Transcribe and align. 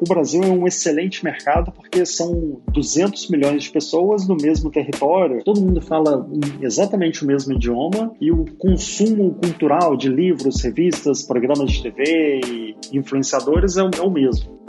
o 0.00 0.08
Brasil 0.08 0.42
é 0.42 0.48
um 0.48 0.66
excelente 0.66 1.24
mercado 1.24 1.72
porque 1.72 2.04
são 2.04 2.60
200 2.72 3.28
milhões 3.30 3.64
de 3.64 3.70
pessoas 3.70 4.26
no 4.26 4.36
mesmo 4.36 4.70
território, 4.70 5.42
todo 5.44 5.60
mundo 5.60 5.80
fala 5.80 6.28
exatamente 6.60 7.24
o 7.24 7.26
mesmo 7.26 7.54
idioma 7.54 8.12
e 8.20 8.30
o 8.30 8.44
consumo 8.56 9.34
cultural 9.34 9.96
de 9.96 10.08
livros, 10.08 10.62
revistas, 10.62 11.22
programas 11.22 11.70
de 11.72 11.82
TV 11.82 12.40
e 12.46 12.76
influenciadores 12.92 13.76
é 13.76 13.82
o, 13.82 13.90
é 13.94 14.10
mesmo 14.10 14.65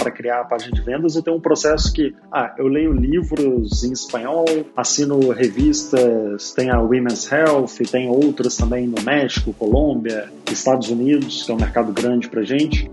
para 0.00 0.10
criar 0.10 0.40
a 0.40 0.44
página 0.44 0.72
de 0.72 0.80
vendas, 0.80 1.14
eu 1.14 1.22
tenho 1.22 1.36
um 1.36 1.40
processo 1.40 1.92
que, 1.92 2.14
ah, 2.32 2.54
eu 2.58 2.66
leio 2.66 2.90
livros 2.92 3.84
em 3.84 3.92
espanhol, 3.92 4.46
assino 4.74 5.30
revistas, 5.30 6.52
tem 6.52 6.70
a 6.70 6.80
Women's 6.80 7.30
Health, 7.30 7.76
tem 7.90 8.08
outras 8.08 8.56
também 8.56 8.86
no 8.86 9.00
México, 9.02 9.52
Colômbia, 9.52 10.32
Estados 10.50 10.88
Unidos, 10.88 11.42
que 11.44 11.52
é 11.52 11.54
um 11.54 11.58
mercado 11.58 11.92
grande 11.92 12.28
para 12.30 12.42
gente. 12.42 12.90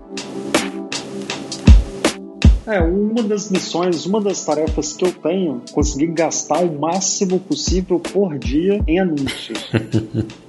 É, 2.66 2.80
uma 2.80 3.22
das 3.22 3.50
missões, 3.50 4.04
uma 4.04 4.20
das 4.20 4.44
tarefas 4.44 4.92
que 4.92 5.02
eu 5.02 5.10
tenho, 5.10 5.62
conseguir 5.72 6.08
gastar 6.08 6.58
o 6.58 6.78
máximo 6.78 7.40
possível 7.40 7.98
por 7.98 8.38
dia 8.38 8.82
em 8.86 9.00
anúncios. 9.00 9.70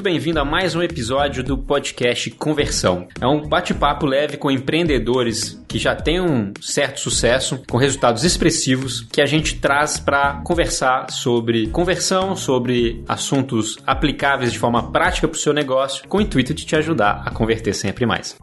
Muito 0.00 0.12
bem-vindo 0.12 0.40
a 0.40 0.46
mais 0.46 0.74
um 0.74 0.82
episódio 0.82 1.44
do 1.44 1.58
podcast 1.58 2.30
Conversão. 2.30 3.06
É 3.20 3.26
um 3.26 3.46
bate-papo 3.46 4.06
leve 4.06 4.38
com 4.38 4.50
empreendedores 4.50 5.62
que 5.68 5.78
já 5.78 5.94
têm 5.94 6.22
um 6.22 6.54
certo 6.58 7.00
sucesso, 7.00 7.62
com 7.68 7.76
resultados 7.76 8.24
expressivos, 8.24 9.02
que 9.12 9.20
a 9.20 9.26
gente 9.26 9.60
traz 9.60 10.00
para 10.00 10.40
conversar 10.42 11.10
sobre 11.10 11.66
conversão, 11.66 12.34
sobre 12.34 13.04
assuntos 13.06 13.76
aplicáveis 13.86 14.50
de 14.50 14.58
forma 14.58 14.90
prática 14.90 15.28
para 15.28 15.36
o 15.36 15.38
seu 15.38 15.52
negócio, 15.52 16.08
com 16.08 16.16
o 16.16 16.22
intuito 16.22 16.54
de 16.54 16.64
te 16.64 16.74
ajudar 16.76 17.22
a 17.26 17.30
converter 17.30 17.74
sempre 17.74 18.06
mais. 18.06 18.38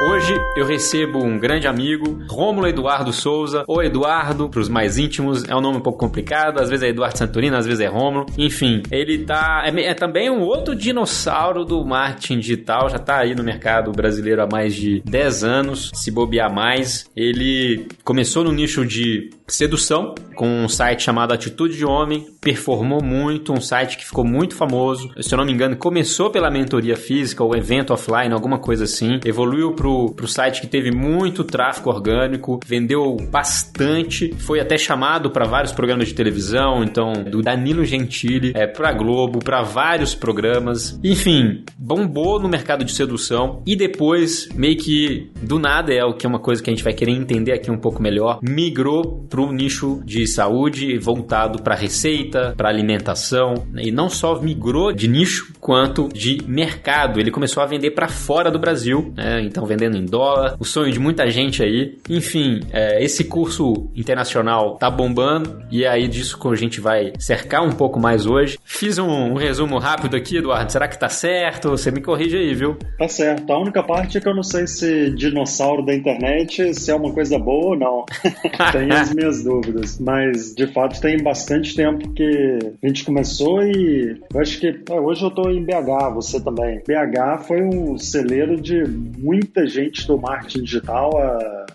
Hoje 0.00 0.40
eu 0.56 0.64
recebo 0.64 1.18
um 1.18 1.36
grande 1.40 1.66
amigo, 1.66 2.22
Rômulo 2.30 2.68
Eduardo 2.68 3.12
Souza, 3.12 3.64
ou 3.66 3.82
Eduardo, 3.82 4.48
para 4.48 4.60
os 4.60 4.68
mais 4.68 4.96
íntimos, 4.96 5.42
é 5.42 5.56
um 5.56 5.60
nome 5.60 5.78
um 5.78 5.80
pouco 5.80 5.98
complicado, 5.98 6.60
às 6.60 6.70
vezes 6.70 6.84
é 6.84 6.90
Eduardo 6.90 7.18
Santorino, 7.18 7.56
às 7.56 7.66
vezes 7.66 7.80
é 7.80 7.88
Rômulo. 7.88 8.26
Enfim, 8.38 8.80
ele 8.92 9.24
tá 9.24 9.64
é, 9.66 9.86
é, 9.86 9.94
também 9.94 10.30
um 10.30 10.42
outro 10.42 10.76
dinossauro 10.76 11.64
do 11.64 11.84
marketing 11.84 12.38
digital, 12.38 12.88
já 12.88 12.98
tá 13.00 13.18
aí 13.18 13.34
no 13.34 13.42
mercado 13.42 13.90
brasileiro 13.90 14.40
há 14.40 14.46
mais 14.46 14.72
de 14.72 15.02
10 15.04 15.42
anos, 15.42 15.90
se 15.92 16.12
bobear 16.12 16.52
mais. 16.54 17.10
Ele 17.16 17.88
começou 18.04 18.44
no 18.44 18.52
nicho 18.52 18.86
de 18.86 19.30
sedução 19.48 20.14
com 20.36 20.46
um 20.46 20.68
site 20.68 21.02
chamado 21.02 21.32
Atitude 21.32 21.76
de 21.76 21.84
Homem, 21.84 22.26
performou 22.40 23.02
muito, 23.02 23.52
um 23.52 23.60
site 23.60 23.96
que 23.96 24.04
ficou 24.04 24.24
muito 24.24 24.54
famoso. 24.54 25.10
Se 25.20 25.34
eu 25.34 25.38
não 25.38 25.44
me 25.44 25.52
engano, 25.52 25.76
começou 25.76 26.30
pela 26.30 26.50
mentoria 26.50 26.96
física 26.96 27.42
ou 27.42 27.56
evento 27.56 27.92
offline, 27.92 28.32
alguma 28.32 28.58
coisa 28.58 28.84
assim, 28.84 29.18
evoluiu 29.24 29.72
pro 29.72 29.87
pro, 29.88 30.12
pro 30.12 30.28
site 30.28 30.60
que 30.60 30.66
teve 30.66 30.90
muito 30.90 31.42
tráfego 31.42 31.88
orgânico, 31.88 32.60
vendeu 32.66 33.16
bastante, 33.30 34.34
foi 34.38 34.60
até 34.60 34.76
chamado 34.76 35.30
para 35.30 35.46
vários 35.46 35.72
programas 35.72 36.08
de 36.08 36.14
televisão, 36.14 36.84
então 36.84 37.12
do 37.12 37.40
Danilo 37.40 37.84
Gentili, 37.84 38.52
é, 38.54 38.66
pra 38.66 38.92
Globo, 38.92 39.38
para 39.38 39.62
vários 39.62 40.14
programas. 40.14 40.98
Enfim, 41.02 41.64
bombou 41.78 42.38
no 42.38 42.48
mercado 42.48 42.84
de 42.84 42.92
sedução 42.92 43.62
e 43.66 43.74
depois, 43.74 44.48
meio 44.54 44.76
que 44.76 45.30
do 45.42 45.58
nada, 45.58 45.92
é 45.92 46.04
o 46.04 46.14
que 46.14 46.26
é 46.26 46.28
uma 46.28 46.38
coisa 46.38 46.62
que 46.62 46.68
a 46.68 46.72
gente 46.72 46.84
vai 46.84 46.92
querer 46.92 47.12
entender 47.12 47.52
aqui 47.52 47.70
um 47.70 47.78
pouco 47.78 48.02
melhor, 48.02 48.40
migrou 48.42 49.24
pro 49.30 49.50
nicho 49.52 50.02
de 50.04 50.26
saúde 50.26 50.98
voltado 50.98 51.62
para 51.62 51.74
receita, 51.74 52.52
para 52.56 52.68
alimentação, 52.68 53.66
e 53.76 53.90
não 53.90 54.10
só 54.10 54.40
migrou 54.40 54.92
de 54.92 55.08
nicho 55.08 55.52
quanto 55.60 56.08
de 56.08 56.42
mercado. 56.46 57.18
Ele 57.18 57.30
começou 57.30 57.62
a 57.62 57.66
vender 57.66 57.92
para 57.92 58.08
fora 58.08 58.50
do 58.50 58.58
Brasil, 58.58 59.12
né? 59.16 59.40
então 59.42 59.64
vendendo 59.78 59.96
em 59.96 60.04
dólar, 60.04 60.56
o 60.58 60.64
sonho 60.64 60.92
de 60.92 60.98
muita 60.98 61.30
gente 61.30 61.62
aí. 61.62 61.96
Enfim, 62.10 62.60
é, 62.72 63.02
esse 63.02 63.24
curso 63.24 63.88
internacional 63.94 64.76
tá 64.76 64.90
bombando 64.90 65.62
e 65.70 65.84
é 65.84 65.88
aí 65.88 66.08
disso 66.08 66.38
que 66.38 66.48
a 66.48 66.54
gente 66.54 66.80
vai 66.80 67.12
cercar 67.18 67.62
um 67.62 67.72
pouco 67.72 68.00
mais 68.00 68.26
hoje. 68.26 68.58
Fiz 68.64 68.98
um, 68.98 69.08
um, 69.08 69.34
resumo 69.34 69.78
rápido 69.78 70.16
aqui, 70.16 70.38
Eduardo. 70.38 70.72
Será 70.72 70.88
que 70.88 70.98
tá 70.98 71.08
certo? 71.08 71.70
Você 71.70 71.90
me 71.90 72.00
corrige 72.00 72.36
aí, 72.36 72.54
viu? 72.54 72.76
Tá 72.98 73.08
certo. 73.08 73.52
A 73.52 73.60
única 73.60 73.82
parte 73.82 74.18
é 74.18 74.20
que 74.20 74.28
eu 74.28 74.34
não 74.34 74.42
sei 74.42 74.66
se 74.66 75.10
dinossauro 75.10 75.84
da 75.84 75.94
internet 75.94 76.74
se 76.74 76.90
é 76.90 76.94
uma 76.94 77.12
coisa 77.12 77.38
boa 77.38 77.68
ou 77.68 77.78
não. 77.78 78.04
tem 78.72 78.90
as 78.90 79.12
minhas 79.14 79.44
dúvidas. 79.44 79.98
Mas, 80.00 80.54
de 80.54 80.66
fato, 80.66 81.00
tem 81.00 81.22
bastante 81.22 81.74
tempo 81.74 82.12
que 82.12 82.58
a 82.82 82.86
gente 82.86 83.04
começou 83.04 83.62
e 83.62 84.18
eu 84.32 84.40
acho 84.40 84.58
que 84.58 84.66
é, 84.90 85.00
hoje 85.00 85.22
eu 85.22 85.30
tô 85.30 85.50
em 85.50 85.64
BH, 85.64 86.14
você 86.14 86.40
também. 86.40 86.82
BH 86.86 87.44
foi 87.46 87.62
um 87.62 87.98
celeiro 87.98 88.60
de 88.60 88.84
muita 89.18 89.66
gente 89.68 90.06
do 90.06 90.18
marketing 90.18 90.62
digital 90.62 91.10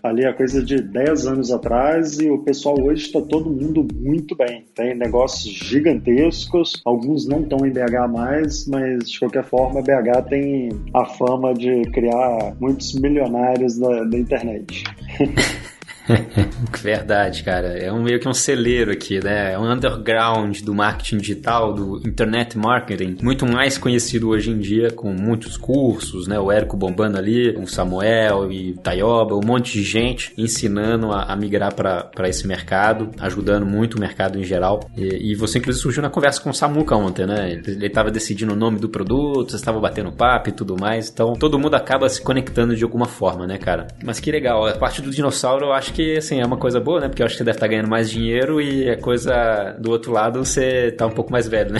ali 0.03 0.25
a 0.25 0.33
coisa 0.33 0.61
de 0.61 0.81
10 0.81 1.27
anos 1.27 1.51
atrás 1.51 2.19
e 2.19 2.29
o 2.29 2.39
pessoal 2.39 2.75
hoje 2.81 3.05
está 3.05 3.21
todo 3.21 3.49
mundo 3.49 3.87
muito 3.95 4.35
bem. 4.35 4.65
Tem 4.75 4.93
negócios 4.95 5.53
gigantescos, 5.53 6.81
alguns 6.83 7.25
não 7.25 7.41
estão 7.41 7.65
em 7.65 7.71
BH 7.71 8.11
mais, 8.11 8.67
mas 8.67 9.09
de 9.09 9.19
qualquer 9.19 9.45
forma 9.45 9.81
BH 9.81 10.27
tem 10.29 10.69
a 10.93 11.05
fama 11.05 11.53
de 11.53 11.83
criar 11.91 12.53
muitos 12.59 12.93
milionários 12.93 13.77
da, 13.77 14.03
da 14.03 14.17
internet. 14.17 14.83
Verdade, 16.81 17.43
cara. 17.43 17.77
É 17.77 17.91
um, 17.91 18.03
meio 18.03 18.19
que 18.19 18.27
um 18.27 18.33
celeiro 18.33 18.91
aqui, 18.91 19.23
né? 19.23 19.53
É 19.53 19.59
um 19.59 19.71
underground 19.71 20.61
do 20.61 20.73
marketing 20.73 21.17
digital, 21.17 21.73
do 21.73 22.01
internet 22.07 22.57
marketing, 22.57 23.17
muito 23.21 23.45
mais 23.45 23.77
conhecido 23.77 24.29
hoje 24.29 24.51
em 24.51 24.59
dia, 24.59 24.91
com 24.91 25.13
muitos 25.13 25.57
cursos, 25.57 26.27
né? 26.27 26.39
O 26.39 26.51
Érico 26.51 26.75
bombando 26.75 27.17
ali, 27.17 27.55
o 27.57 27.67
Samuel 27.67 28.51
e 28.51 28.73
Tayoba, 28.73 29.35
um 29.35 29.45
monte 29.45 29.73
de 29.73 29.83
gente 29.83 30.33
ensinando 30.37 31.11
a, 31.11 31.23
a 31.23 31.35
migrar 31.35 31.73
para 31.73 32.27
esse 32.27 32.47
mercado, 32.47 33.11
ajudando 33.19 33.65
muito 33.65 33.95
o 33.95 33.99
mercado 33.99 34.37
em 34.39 34.43
geral. 34.43 34.81
E, 34.95 35.31
e, 35.31 35.35
você, 35.35 35.59
inclusive, 35.59 35.81
surgiu 35.81 36.01
na 36.01 36.09
conversa 36.09 36.41
com 36.41 36.49
o 36.49 36.53
Samuca 36.53 36.95
ontem, 36.95 37.25
né? 37.25 37.61
Ele 37.65 37.87
estava 37.87 38.11
decidindo 38.11 38.53
o 38.53 38.57
nome 38.57 38.79
do 38.79 38.89
produto, 38.89 39.51
você 39.51 39.55
estava 39.55 39.79
batendo 39.79 40.11
papo 40.11 40.49
e 40.49 40.51
tudo 40.51 40.75
mais. 40.79 41.09
Então, 41.09 41.33
todo 41.33 41.57
mundo 41.57 41.75
acaba 41.75 42.09
se 42.09 42.21
conectando 42.21 42.75
de 42.75 42.83
alguma 42.83 43.05
forma, 43.05 43.47
né, 43.47 43.57
cara? 43.57 43.87
Mas 44.03 44.19
que 44.19 44.31
legal. 44.31 44.65
A 44.67 44.73
parte 44.73 45.01
do 45.01 45.09
dinossauro, 45.09 45.67
eu 45.67 45.73
acho 45.73 45.92
que, 45.93 46.17
assim, 46.17 46.41
é 46.41 46.45
uma 46.45 46.57
coisa 46.57 46.79
boa, 46.79 46.99
né? 46.99 47.07
Porque 47.07 47.21
eu 47.21 47.25
acho 47.25 47.35
que 47.35 47.39
você 47.39 47.43
deve 47.43 47.57
estar 47.57 47.67
ganhando 47.67 47.87
mais 47.87 48.09
dinheiro 48.09 48.59
e 48.59 48.89
a 48.89 48.99
coisa 48.99 49.77
do 49.79 49.91
outro 49.91 50.11
lado 50.11 50.43
você 50.43 50.91
tá 50.91 51.05
um 51.05 51.11
pouco 51.11 51.31
mais 51.31 51.47
velho, 51.47 51.71
né? 51.71 51.79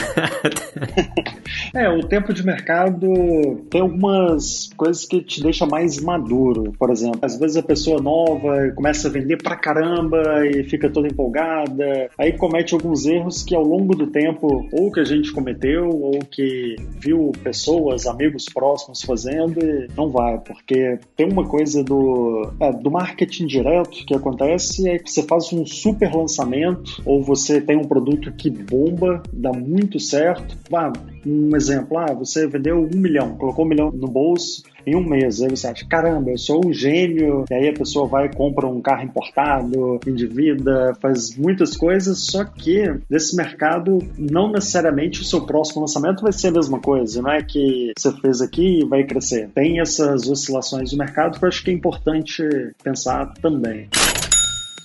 é, 1.74 1.90
o 1.90 2.02
tempo 2.02 2.34
de 2.34 2.46
mercado 2.46 3.08
tem 3.70 3.82
algumas 3.82 4.70
coisas 4.78 5.06
que 5.06 5.22
te 5.22 5.42
deixa 5.42 5.66
mais 5.66 6.00
maduro. 6.00 6.74
Por 6.78 6.92
exemplo, 6.92 7.20
às 7.24 7.38
vezes 7.38 7.58
a 7.58 7.64
pessoa 7.64 8.02
nova 8.02 8.72
começa 8.76 9.08
a 9.08 9.12
vender 9.12 9.42
pra 9.42 9.56
caramba 9.56 10.46
e 10.46 10.64
fica 10.64 10.90
toda 10.90 11.08
empolgada, 11.08 12.10
aí 12.18 12.38
comete 12.38 12.74
alguns 12.74 13.06
erros 13.06 13.44
que 13.44 13.56
ao 13.56 13.64
longo 13.64 13.96
do 13.96 14.08
tempo, 14.08 14.68
ou 14.72 14.92
que 14.92 15.00
a 15.00 15.04
gente 15.04 15.32
cometeu, 15.32 15.90
ou 15.90 16.20
que 16.20 16.76
viu 17.00 17.32
pessoas, 17.44 18.06
amigos 18.06 18.46
próximos 18.46 19.02
fazendo 19.02 19.60
e 19.60 19.88
não 19.98 20.10
vai, 20.10 20.38
porque 20.40 21.00
tem 21.16 21.32
uma 21.32 21.48
coisa 21.48 21.84
do, 21.84 22.52
é, 22.60 22.72
do 22.72 22.92
marketing 22.92 23.48
direto 23.48 24.03
que 24.06 24.14
acontece 24.14 24.88
é 24.90 24.98
que 25.00 25.12
você 25.12 25.24
faz 25.24 25.52
um 25.54 25.66
super 25.66 26.14
lançamento 26.14 27.02
ou 27.06 27.24
você 27.24 27.62
tem 27.62 27.78
um 27.78 27.86
produto 27.86 28.32
que 28.32 28.50
bomba, 28.50 29.22
dá 29.32 29.52
muito 29.52 30.00
certo. 30.00 30.58
Ah, 30.74 30.92
um 31.26 31.56
exemplo, 31.56 31.98
ah, 31.98 32.14
você 32.14 32.48
vendeu 32.48 32.78
um 32.78 32.98
milhão, 32.98 33.36
colocou 33.36 33.66
um 33.66 33.68
milhão 33.68 33.92
no 33.92 34.08
bolso 34.08 34.64
em 34.86 34.96
um 34.96 35.04
mês. 35.04 35.42
Aí 35.42 35.50
você 35.50 35.68
acha, 35.68 35.86
caramba, 35.88 36.32
eu 36.32 36.38
sou 36.38 36.66
um 36.66 36.74
gênio. 36.74 37.46
E 37.50 37.54
aí 37.54 37.70
a 37.70 37.74
pessoa 37.74 38.08
vai 38.08 38.26
e 38.26 38.34
compra 38.34 38.68
um 38.68 38.82
carro 38.82 39.04
importado, 39.04 40.00
endivida, 40.08 40.94
faz 41.02 41.36
muitas 41.36 41.76
coisas. 41.76 42.20
Só 42.20 42.44
que 42.44 42.84
nesse 43.10 43.36
mercado, 43.36 44.00
não 44.18 44.52
necessariamente 44.52 45.22
o 45.22 45.26
seu 45.26 45.42
próximo 45.46 45.82
lançamento 45.82 46.22
vai 46.22 46.32
ser 46.32 46.48
a 46.48 46.52
mesma 46.52 46.80
coisa. 46.80 47.22
Não 47.22 47.32
é 47.32 47.42
que 47.42 47.92
você 47.98 48.12
fez 48.12 48.42
aqui 48.42 48.82
e 48.82 48.86
vai 48.86 49.04
crescer. 49.04 49.50
Tem 49.54 49.80
essas 49.80 50.28
oscilações 50.30 50.92
do 50.92 50.98
mercado 50.98 51.38
que 51.38 51.46
eu 51.46 51.50
acho 51.50 51.64
que 51.64 51.72
é 51.72 51.74
importante 51.74 52.44
pensar 52.84 53.34
também. 53.42 53.90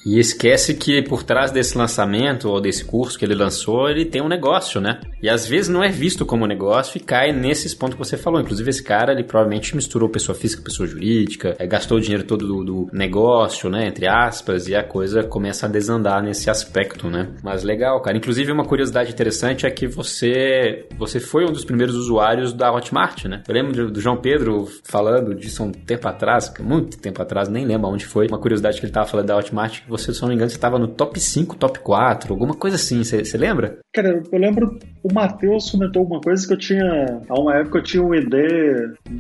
E 0.09 0.19
esquece 0.19 0.73
que 0.73 1.03
por 1.03 1.23
trás 1.23 1.51
desse 1.51 1.77
lançamento 1.77 2.49
ou 2.49 2.63
desse 2.63 2.83
curso 2.83 3.19
que 3.19 3.27
ele 3.27 3.35
lançou, 3.35 3.91
ele 3.91 4.07
tem 4.07 4.23
um 4.23 4.29
negócio, 4.29 4.81
né? 4.81 5.01
E 5.23 5.29
às 5.29 5.47
vezes 5.47 5.69
não 5.69 5.85
é 5.85 5.91
visto 5.91 6.25
como 6.25 6.47
negócio 6.47 6.97
e 6.97 7.01
cai 7.01 7.31
nesses 7.31 7.75
pontos 7.75 7.95
que 7.95 7.99
você 7.99 8.17
falou. 8.17 8.41
Inclusive, 8.41 8.71
esse 8.71 8.83
cara, 8.83 9.13
ele 9.13 9.23
provavelmente 9.23 9.77
misturou 9.77 10.09
pessoa 10.09 10.35
física, 10.35 10.63
pessoa 10.63 10.87
jurídica, 10.89 11.55
é, 11.59 11.67
gastou 11.67 11.99
o 11.99 12.01
dinheiro 12.01 12.25
todo 12.25 12.47
do, 12.47 12.65
do, 12.65 12.89
negócio, 12.91 13.69
né? 13.69 13.87
Entre 13.87 14.07
aspas, 14.07 14.67
e 14.67 14.75
a 14.75 14.83
coisa 14.83 15.23
começa 15.23 15.67
a 15.67 15.69
desandar 15.69 16.23
nesse 16.23 16.49
aspecto, 16.49 17.11
né? 17.11 17.29
Mas 17.43 17.63
legal, 17.63 18.01
cara. 18.01 18.17
Inclusive, 18.17 18.51
uma 18.51 18.65
curiosidade 18.65 19.13
interessante 19.13 19.67
é 19.67 19.71
que 19.71 19.87
você, 19.87 20.87
você 20.97 21.21
foi 21.21 21.45
um 21.45 21.53
dos 21.53 21.67
primeiros 21.67 21.95
usuários 21.95 22.55
da 22.55 22.73
Hotmart, 22.73 23.27
né? 23.27 23.43
Eu 23.47 23.55
lembro 23.55 23.91
do, 23.91 24.01
João 24.01 24.17
Pedro 24.17 24.67
falando 24.85 25.35
disso 25.35 25.65
um 25.65 25.71
tempo 25.71 26.09
atrás, 26.09 26.51
muito 26.61 26.97
tempo 26.99 27.21
atrás, 27.21 27.49
nem 27.51 27.67
lembro 27.67 27.91
onde 27.91 28.07
foi. 28.07 28.27
Uma 28.27 28.39
curiosidade 28.39 28.81
que 28.81 28.87
ele 28.87 28.93
tava 28.93 29.07
falando 29.07 29.27
da 29.27 29.37
Hotmart, 29.37 29.83
que 29.83 29.91
você, 29.91 29.98
se 29.99 30.21
não 30.21 30.29
me 30.29 30.35
engano, 30.35 30.51
você 30.51 30.59
tava 30.59 30.79
no 30.79 30.89
top 30.89 31.19
5, 31.19 31.57
top 31.57 31.79
4, 31.81 32.33
alguma 32.33 32.55
coisa 32.55 32.77
assim. 32.77 33.03
Você 33.05 33.37
lembra? 33.37 33.79
Cara, 33.95 34.23
eu 34.31 34.39
lembro 34.39 34.79
o 35.03 35.13
Matheus 35.13 35.71
comentou 35.71 36.05
uma 36.05 36.21
coisa 36.21 36.47
que 36.47 36.53
eu 36.53 36.59
tinha. 36.59 37.21
Há 37.29 37.41
uma 37.41 37.57
época 37.57 37.79
eu 37.79 37.83
tinha 37.83 38.03
um 38.03 38.15
ID, 38.15 38.35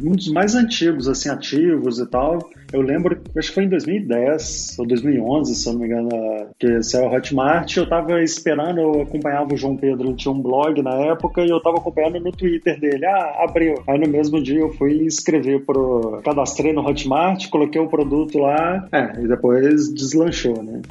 um 0.02 0.12
dos 0.12 0.28
mais 0.28 0.54
antigos, 0.54 1.08
assim, 1.08 1.28
ativos 1.28 1.98
e 1.98 2.06
tal. 2.08 2.38
Eu 2.72 2.82
lembro, 2.82 3.18
acho 3.36 3.48
que 3.48 3.54
foi 3.54 3.64
em 3.64 3.68
2010 3.68 4.76
ou 4.78 4.86
2011, 4.86 5.54
se 5.54 5.68
eu 5.68 5.72
não 5.72 5.80
me 5.80 5.86
engano, 5.86 6.08
que 6.58 6.82
saiu 6.82 7.06
a 7.06 7.12
Hotmart. 7.12 7.76
Eu 7.76 7.88
tava 7.88 8.22
esperando, 8.22 8.80
eu 8.80 9.02
acompanhava 9.02 9.54
o 9.54 9.56
João 9.56 9.76
Pedro, 9.76 10.08
ele 10.08 10.16
tinha 10.16 10.32
um 10.32 10.40
blog 10.40 10.82
na 10.82 10.94
época, 10.94 11.42
e 11.42 11.48
eu 11.48 11.60
tava 11.60 11.78
acompanhando 11.78 12.20
no 12.20 12.32
Twitter 12.32 12.78
dele. 12.78 13.06
Ah, 13.06 13.44
abriu. 13.44 13.82
Aí 13.86 13.98
no 13.98 14.08
mesmo 14.08 14.42
dia 14.42 14.60
eu 14.60 14.72
fui 14.74 15.02
inscrever 15.02 15.64
pro. 15.64 16.20
Cadastrei 16.24 16.72
no 16.72 16.86
Hotmart, 16.86 17.48
coloquei 17.48 17.80
o 17.80 17.88
produto 17.88 18.38
lá, 18.38 18.86
é, 18.92 19.22
e 19.22 19.26
depois 19.26 19.92
deslanchou, 19.92 20.62
né? 20.62 20.82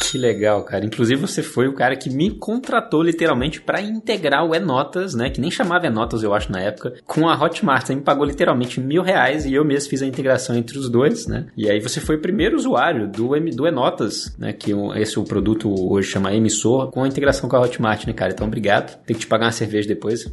Que 0.00 0.16
legal, 0.16 0.64
cara. 0.64 0.84
Inclusive 0.84 1.20
você 1.20 1.42
foi 1.42 1.68
o 1.68 1.74
cara 1.74 1.94
que 1.94 2.10
me 2.10 2.30
contratou 2.30 3.02
literalmente 3.02 3.60
para 3.60 3.80
integrar 3.82 4.44
o 4.44 4.54
Enotas, 4.54 5.14
né? 5.14 5.28
Que 5.28 5.40
nem 5.40 5.50
chamava 5.50 5.86
Enotas, 5.86 6.22
eu 6.22 6.34
acho, 6.34 6.50
na 6.50 6.60
época, 6.60 6.94
com 7.06 7.28
a 7.28 7.34
Hotmart. 7.34 7.86
Você 7.86 7.94
me 7.94 8.00
pagou 8.00 8.24
literalmente 8.24 8.80
mil 8.80 9.02
reais 9.02 9.44
e 9.44 9.54
eu 9.54 9.64
mesmo 9.64 9.90
fiz 9.90 10.02
a 10.02 10.06
integração 10.06 10.56
entre 10.56 10.78
os 10.78 10.88
dois, 10.88 11.26
né? 11.26 11.46
E 11.56 11.70
aí 11.70 11.78
você 11.80 12.00
foi 12.00 12.16
o 12.16 12.20
primeiro 12.20 12.56
usuário 12.56 13.06
do, 13.06 13.38
do 13.54 13.66
Enotas, 13.68 14.34
né? 14.38 14.52
Que 14.52 14.72
esse 14.96 15.18
o 15.18 15.24
produto 15.24 15.72
hoje 15.92 16.08
chama 16.08 16.34
Emissor, 16.34 16.90
com 16.90 17.04
a 17.04 17.08
integração 17.08 17.48
com 17.48 17.56
a 17.56 17.60
Hotmart, 17.60 18.06
né, 18.06 18.12
cara? 18.12 18.32
Então 18.32 18.46
obrigado. 18.46 18.98
Tem 19.04 19.14
que 19.14 19.20
te 19.20 19.26
pagar 19.26 19.46
uma 19.46 19.52
cerveja 19.52 19.86
depois. 19.86 20.24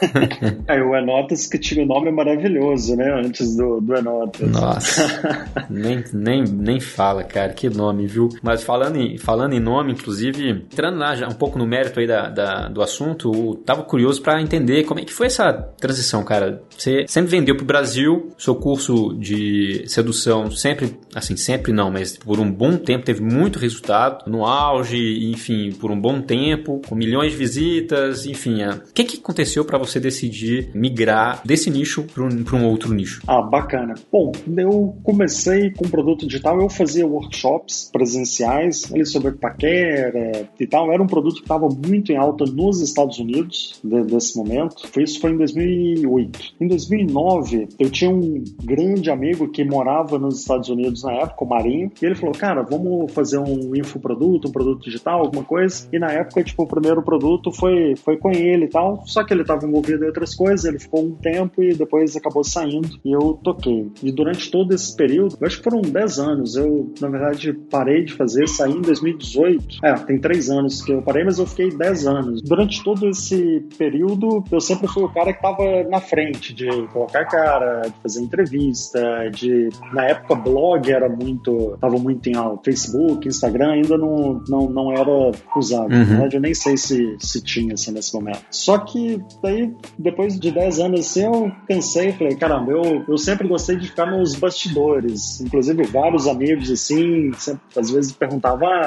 é, 0.66 0.82
o 0.82 0.96
Enotas 0.96 1.46
que 1.46 1.58
tinha 1.58 1.82
o 1.82 1.84
um 1.84 1.88
nome 1.88 2.10
maravilhoso, 2.10 2.96
né? 2.96 3.12
Antes 3.12 3.54
do, 3.54 3.80
do 3.80 3.94
Enotas. 3.94 4.50
Nossa. 4.50 5.46
nem, 5.68 6.02
nem, 6.12 6.42
nem 6.42 6.80
fala, 6.80 7.22
cara. 7.22 7.52
Que 7.52 7.68
nome, 7.68 8.06
viu? 8.06 8.28
Mas 8.42 8.62
falando 8.62 8.96
em, 8.96 9.09
falando 9.18 9.54
em 9.54 9.60
nome, 9.60 9.92
inclusive, 9.92 10.48
entrando 10.50 10.98
lá 10.98 11.14
já 11.14 11.28
um 11.28 11.34
pouco 11.34 11.58
no 11.58 11.66
mérito 11.66 12.00
aí 12.00 12.06
da, 12.06 12.28
da 12.28 12.68
do 12.68 12.82
assunto, 12.82 13.56
tava 13.64 13.82
curioso 13.82 14.22
para 14.22 14.40
entender 14.40 14.84
como 14.84 15.00
é 15.00 15.04
que 15.04 15.12
foi 15.12 15.26
essa 15.26 15.52
transição, 15.52 16.24
cara. 16.24 16.62
Você 16.76 17.04
sempre 17.08 17.30
vendeu 17.30 17.56
pro 17.56 17.64
Brasil, 17.64 18.32
seu 18.38 18.54
curso 18.54 19.14
de 19.18 19.84
sedução 19.86 20.50
sempre, 20.50 20.96
assim, 21.14 21.36
sempre 21.36 21.72
não, 21.72 21.90
mas 21.90 22.16
por 22.16 22.38
um 22.38 22.50
bom 22.50 22.76
tempo 22.76 23.04
teve 23.04 23.22
muito 23.22 23.58
resultado, 23.58 24.30
no 24.30 24.44
auge, 24.44 25.30
enfim, 25.30 25.72
por 25.72 25.90
um 25.90 26.00
bom 26.00 26.20
tempo, 26.20 26.80
com 26.88 26.94
milhões 26.94 27.32
de 27.32 27.38
visitas, 27.38 28.26
enfim. 28.26 28.62
O 28.64 28.92
que 28.92 29.04
que 29.04 29.18
aconteceu 29.18 29.64
para 29.64 29.78
você 29.78 29.98
decidir 29.98 30.70
migrar 30.74 31.40
desse 31.44 31.70
nicho 31.70 32.02
para 32.02 32.22
um, 32.22 32.28
um 32.28 32.64
outro 32.66 32.92
nicho? 32.92 33.22
Ah, 33.26 33.42
bacana. 33.42 33.94
Bom, 34.12 34.32
eu 34.56 34.96
comecei 35.02 35.70
com 35.70 35.88
produto 35.88 36.26
digital, 36.26 36.60
eu 36.60 36.68
fazia 36.68 37.06
workshops 37.06 37.88
presenciais, 37.92 38.90
ali 39.00 39.06
sobre 39.06 39.32
paquera 39.32 40.48
e 40.58 40.66
tal, 40.66 40.92
era 40.92 41.02
um 41.02 41.06
produto 41.06 41.36
que 41.36 41.42
estava 41.42 41.68
muito 41.68 42.12
em 42.12 42.16
alta 42.16 42.44
nos 42.44 42.80
Estados 42.80 43.18
Unidos 43.18 43.80
de, 43.82 44.02
desse 44.04 44.36
momento. 44.36 44.88
Isso 44.98 45.20
foi 45.20 45.32
em 45.32 45.36
2008. 45.36 46.38
Em 46.60 46.68
2009, 46.68 47.68
eu 47.78 47.90
tinha 47.90 48.10
um 48.10 48.44
grande 48.62 49.10
amigo 49.10 49.48
que 49.48 49.64
morava 49.64 50.18
nos 50.18 50.40
Estados 50.40 50.68
Unidos 50.68 51.02
na 51.02 51.12
época, 51.12 51.44
o 51.44 51.48
Marinho, 51.48 51.90
e 52.00 52.06
ele 52.06 52.14
falou: 52.14 52.34
Cara, 52.34 52.62
vamos 52.62 53.12
fazer 53.12 53.38
um 53.38 53.74
infoproduto, 53.74 54.48
um 54.48 54.52
produto 54.52 54.84
digital, 54.84 55.20
alguma 55.20 55.44
coisa. 55.44 55.88
E 55.92 55.98
na 55.98 56.12
época, 56.12 56.42
tipo, 56.42 56.62
o 56.62 56.66
primeiro 56.66 57.02
produto 57.02 57.52
foi, 57.52 57.94
foi 57.96 58.16
com 58.16 58.30
ele 58.30 58.66
e 58.66 58.68
tal, 58.68 59.02
só 59.06 59.24
que 59.24 59.32
ele 59.32 59.42
estava 59.42 59.66
envolvido 59.66 60.04
em 60.04 60.08
outras 60.08 60.34
coisas, 60.34 60.64
ele 60.64 60.78
ficou 60.78 61.04
um 61.04 61.12
tempo 61.12 61.62
e 61.62 61.74
depois 61.74 62.16
acabou 62.16 62.44
saindo 62.44 62.88
e 63.04 63.12
eu 63.12 63.38
toquei. 63.42 63.90
E 64.02 64.12
durante 64.12 64.50
todo 64.50 64.74
esse 64.74 64.94
período, 64.94 65.36
eu 65.40 65.46
acho 65.46 65.58
que 65.58 65.64
foram 65.64 65.80
10 65.80 66.18
anos, 66.18 66.56
eu, 66.56 66.92
na 67.00 67.08
verdade, 67.08 67.52
parei 67.70 68.04
de 68.04 68.12
fazer, 68.12 68.44
em 68.66 68.80
2018. 68.90 69.84
É, 69.84 69.94
tem 69.94 70.18
3 70.18 70.50
anos 70.50 70.82
que 70.82 70.92
eu 70.92 71.02
parei, 71.02 71.24
mas 71.24 71.38
eu 71.38 71.46
fiquei 71.46 71.70
10 71.70 72.06
anos. 72.06 72.42
Durante 72.42 72.82
todo 72.82 73.08
esse 73.08 73.64
período, 73.78 74.44
eu 74.50 74.60
sempre 74.60 74.88
fui 74.88 75.04
o 75.04 75.08
cara 75.08 75.32
que 75.32 75.40
tava 75.40 75.84
na 75.88 76.00
frente 76.00 76.52
de 76.52 76.68
colocar 76.88 77.24
cara, 77.26 77.82
de 77.82 77.94
fazer 78.02 78.20
entrevista, 78.20 79.00
de. 79.32 79.68
Na 79.92 80.06
época, 80.06 80.34
blog 80.34 80.90
era 80.90 81.08
muito. 81.08 81.76
tava 81.80 81.98
muito 81.98 82.28
em 82.28 82.36
alto. 82.36 82.64
Facebook, 82.64 83.26
Instagram 83.28 83.72
ainda 83.72 83.96
não, 83.96 84.42
não, 84.48 84.68
não 84.68 84.92
era 84.92 85.30
usado. 85.56 85.92
Uhum. 85.92 85.98
Na 85.98 86.04
verdade, 86.04 86.36
eu 86.36 86.40
nem 86.40 86.54
sei 86.54 86.76
se, 86.76 87.16
se 87.18 87.42
tinha 87.42 87.74
assim 87.74 87.92
nesse 87.92 88.14
momento. 88.14 88.44
Só 88.50 88.78
que 88.78 89.22
daí, 89.42 89.72
depois 89.98 90.38
de 90.38 90.50
10 90.50 90.80
anos 90.80 91.00
assim, 91.00 91.24
eu 91.24 91.52
cansei 91.68 92.08
e 92.08 92.12
falei, 92.12 92.36
caramba, 92.36 92.72
eu, 92.72 93.04
eu 93.08 93.18
sempre 93.18 93.46
gostei 93.48 93.76
de 93.76 93.88
ficar 93.88 94.06
nos 94.06 94.34
bastidores. 94.34 95.40
Inclusive, 95.40 95.82
vários 95.84 96.26
amigos 96.26 96.70
assim, 96.70 97.32
sempre, 97.34 97.62
às 97.76 97.90
vezes 97.90 98.12
perguntavam, 98.12 98.68
ah, 98.68 98.79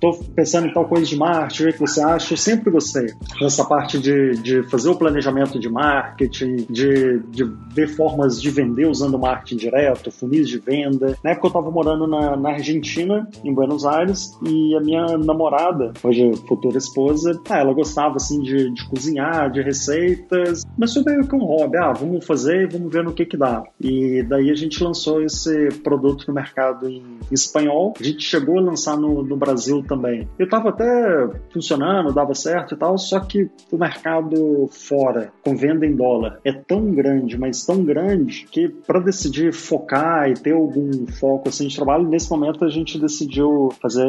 tô 0.00 0.12
pensando 0.34 0.66
em 0.66 0.72
tal 0.72 0.86
coisa 0.86 1.06
de 1.06 1.16
marketing, 1.16 1.68
o 1.68 1.72
que 1.72 1.80
você 1.80 2.00
acha? 2.00 2.32
Eu 2.32 2.38
sempre 2.38 2.70
gostei 2.70 3.06
dessa 3.40 3.64
parte 3.64 3.98
de, 3.98 4.32
de 4.42 4.62
fazer 4.64 4.88
o 4.88 4.96
planejamento 4.96 5.58
de 5.58 5.68
marketing, 5.68 6.66
de, 6.68 7.20
de 7.30 7.44
ver 7.72 7.88
formas 7.88 8.40
de 8.40 8.50
vender 8.50 8.86
usando 8.86 9.18
marketing 9.18 9.56
direto, 9.56 10.10
funis 10.10 10.48
de 10.48 10.58
venda. 10.58 11.16
Na 11.22 11.30
época 11.30 11.46
eu 11.46 11.50
estava 11.50 11.70
morando 11.70 12.06
na, 12.06 12.36
na 12.36 12.50
Argentina, 12.50 13.28
em 13.44 13.52
Buenos 13.52 13.84
Aires, 13.84 14.36
e 14.46 14.74
a 14.74 14.80
minha 14.80 15.18
namorada, 15.18 15.92
hoje 16.02 16.32
futura 16.48 16.78
esposa, 16.78 17.40
ah, 17.48 17.58
ela 17.58 17.72
gostava 17.72 18.16
assim 18.16 18.40
de, 18.40 18.70
de 18.70 18.88
cozinhar, 18.88 19.50
de 19.50 19.62
receitas, 19.62 20.64
mas 20.76 20.92
foi 20.92 21.02
meio 21.04 21.26
que 21.26 21.34
um 21.34 21.44
hobby, 21.44 21.76
ah, 21.76 21.92
vamos 21.92 22.24
fazer, 22.24 22.68
vamos 22.70 22.92
ver 22.92 23.04
no 23.04 23.12
que 23.12 23.24
que 23.24 23.36
dá. 23.36 23.62
E 23.80 24.22
daí 24.22 24.50
a 24.50 24.54
gente 24.54 24.82
lançou 24.82 25.22
esse 25.22 25.68
produto 25.82 26.24
no 26.28 26.34
mercado 26.34 26.88
em 26.88 27.02
espanhol. 27.30 27.94
A 27.98 28.02
gente 28.02 28.22
chegou 28.22 28.58
a 28.58 28.62
lançar 28.62 28.96
no, 28.96 29.22
no 29.32 29.38
Brasil 29.38 29.82
também. 29.82 30.28
Eu 30.38 30.44
estava 30.44 30.68
até 30.68 31.28
funcionando, 31.52 32.12
dava 32.12 32.34
certo 32.34 32.74
e 32.74 32.78
tal, 32.78 32.96
só 32.98 33.20
que 33.20 33.50
o 33.70 33.76
mercado 33.76 34.68
fora, 34.70 35.32
com 35.44 35.56
venda 35.56 35.86
em 35.86 35.96
dólar, 35.96 36.38
é 36.44 36.52
tão 36.52 36.92
grande, 36.92 37.38
mas 37.38 37.64
tão 37.64 37.82
grande, 37.84 38.46
que 38.50 38.68
para 38.68 39.00
decidir 39.00 39.52
focar 39.52 40.28
e 40.30 40.34
ter 40.34 40.52
algum 40.52 41.06
foco 41.06 41.48
assim 41.48 41.66
de 41.66 41.76
trabalho, 41.76 42.08
nesse 42.08 42.30
momento 42.30 42.64
a 42.64 42.68
gente 42.68 43.00
decidiu 43.00 43.70
fazer 43.80 44.06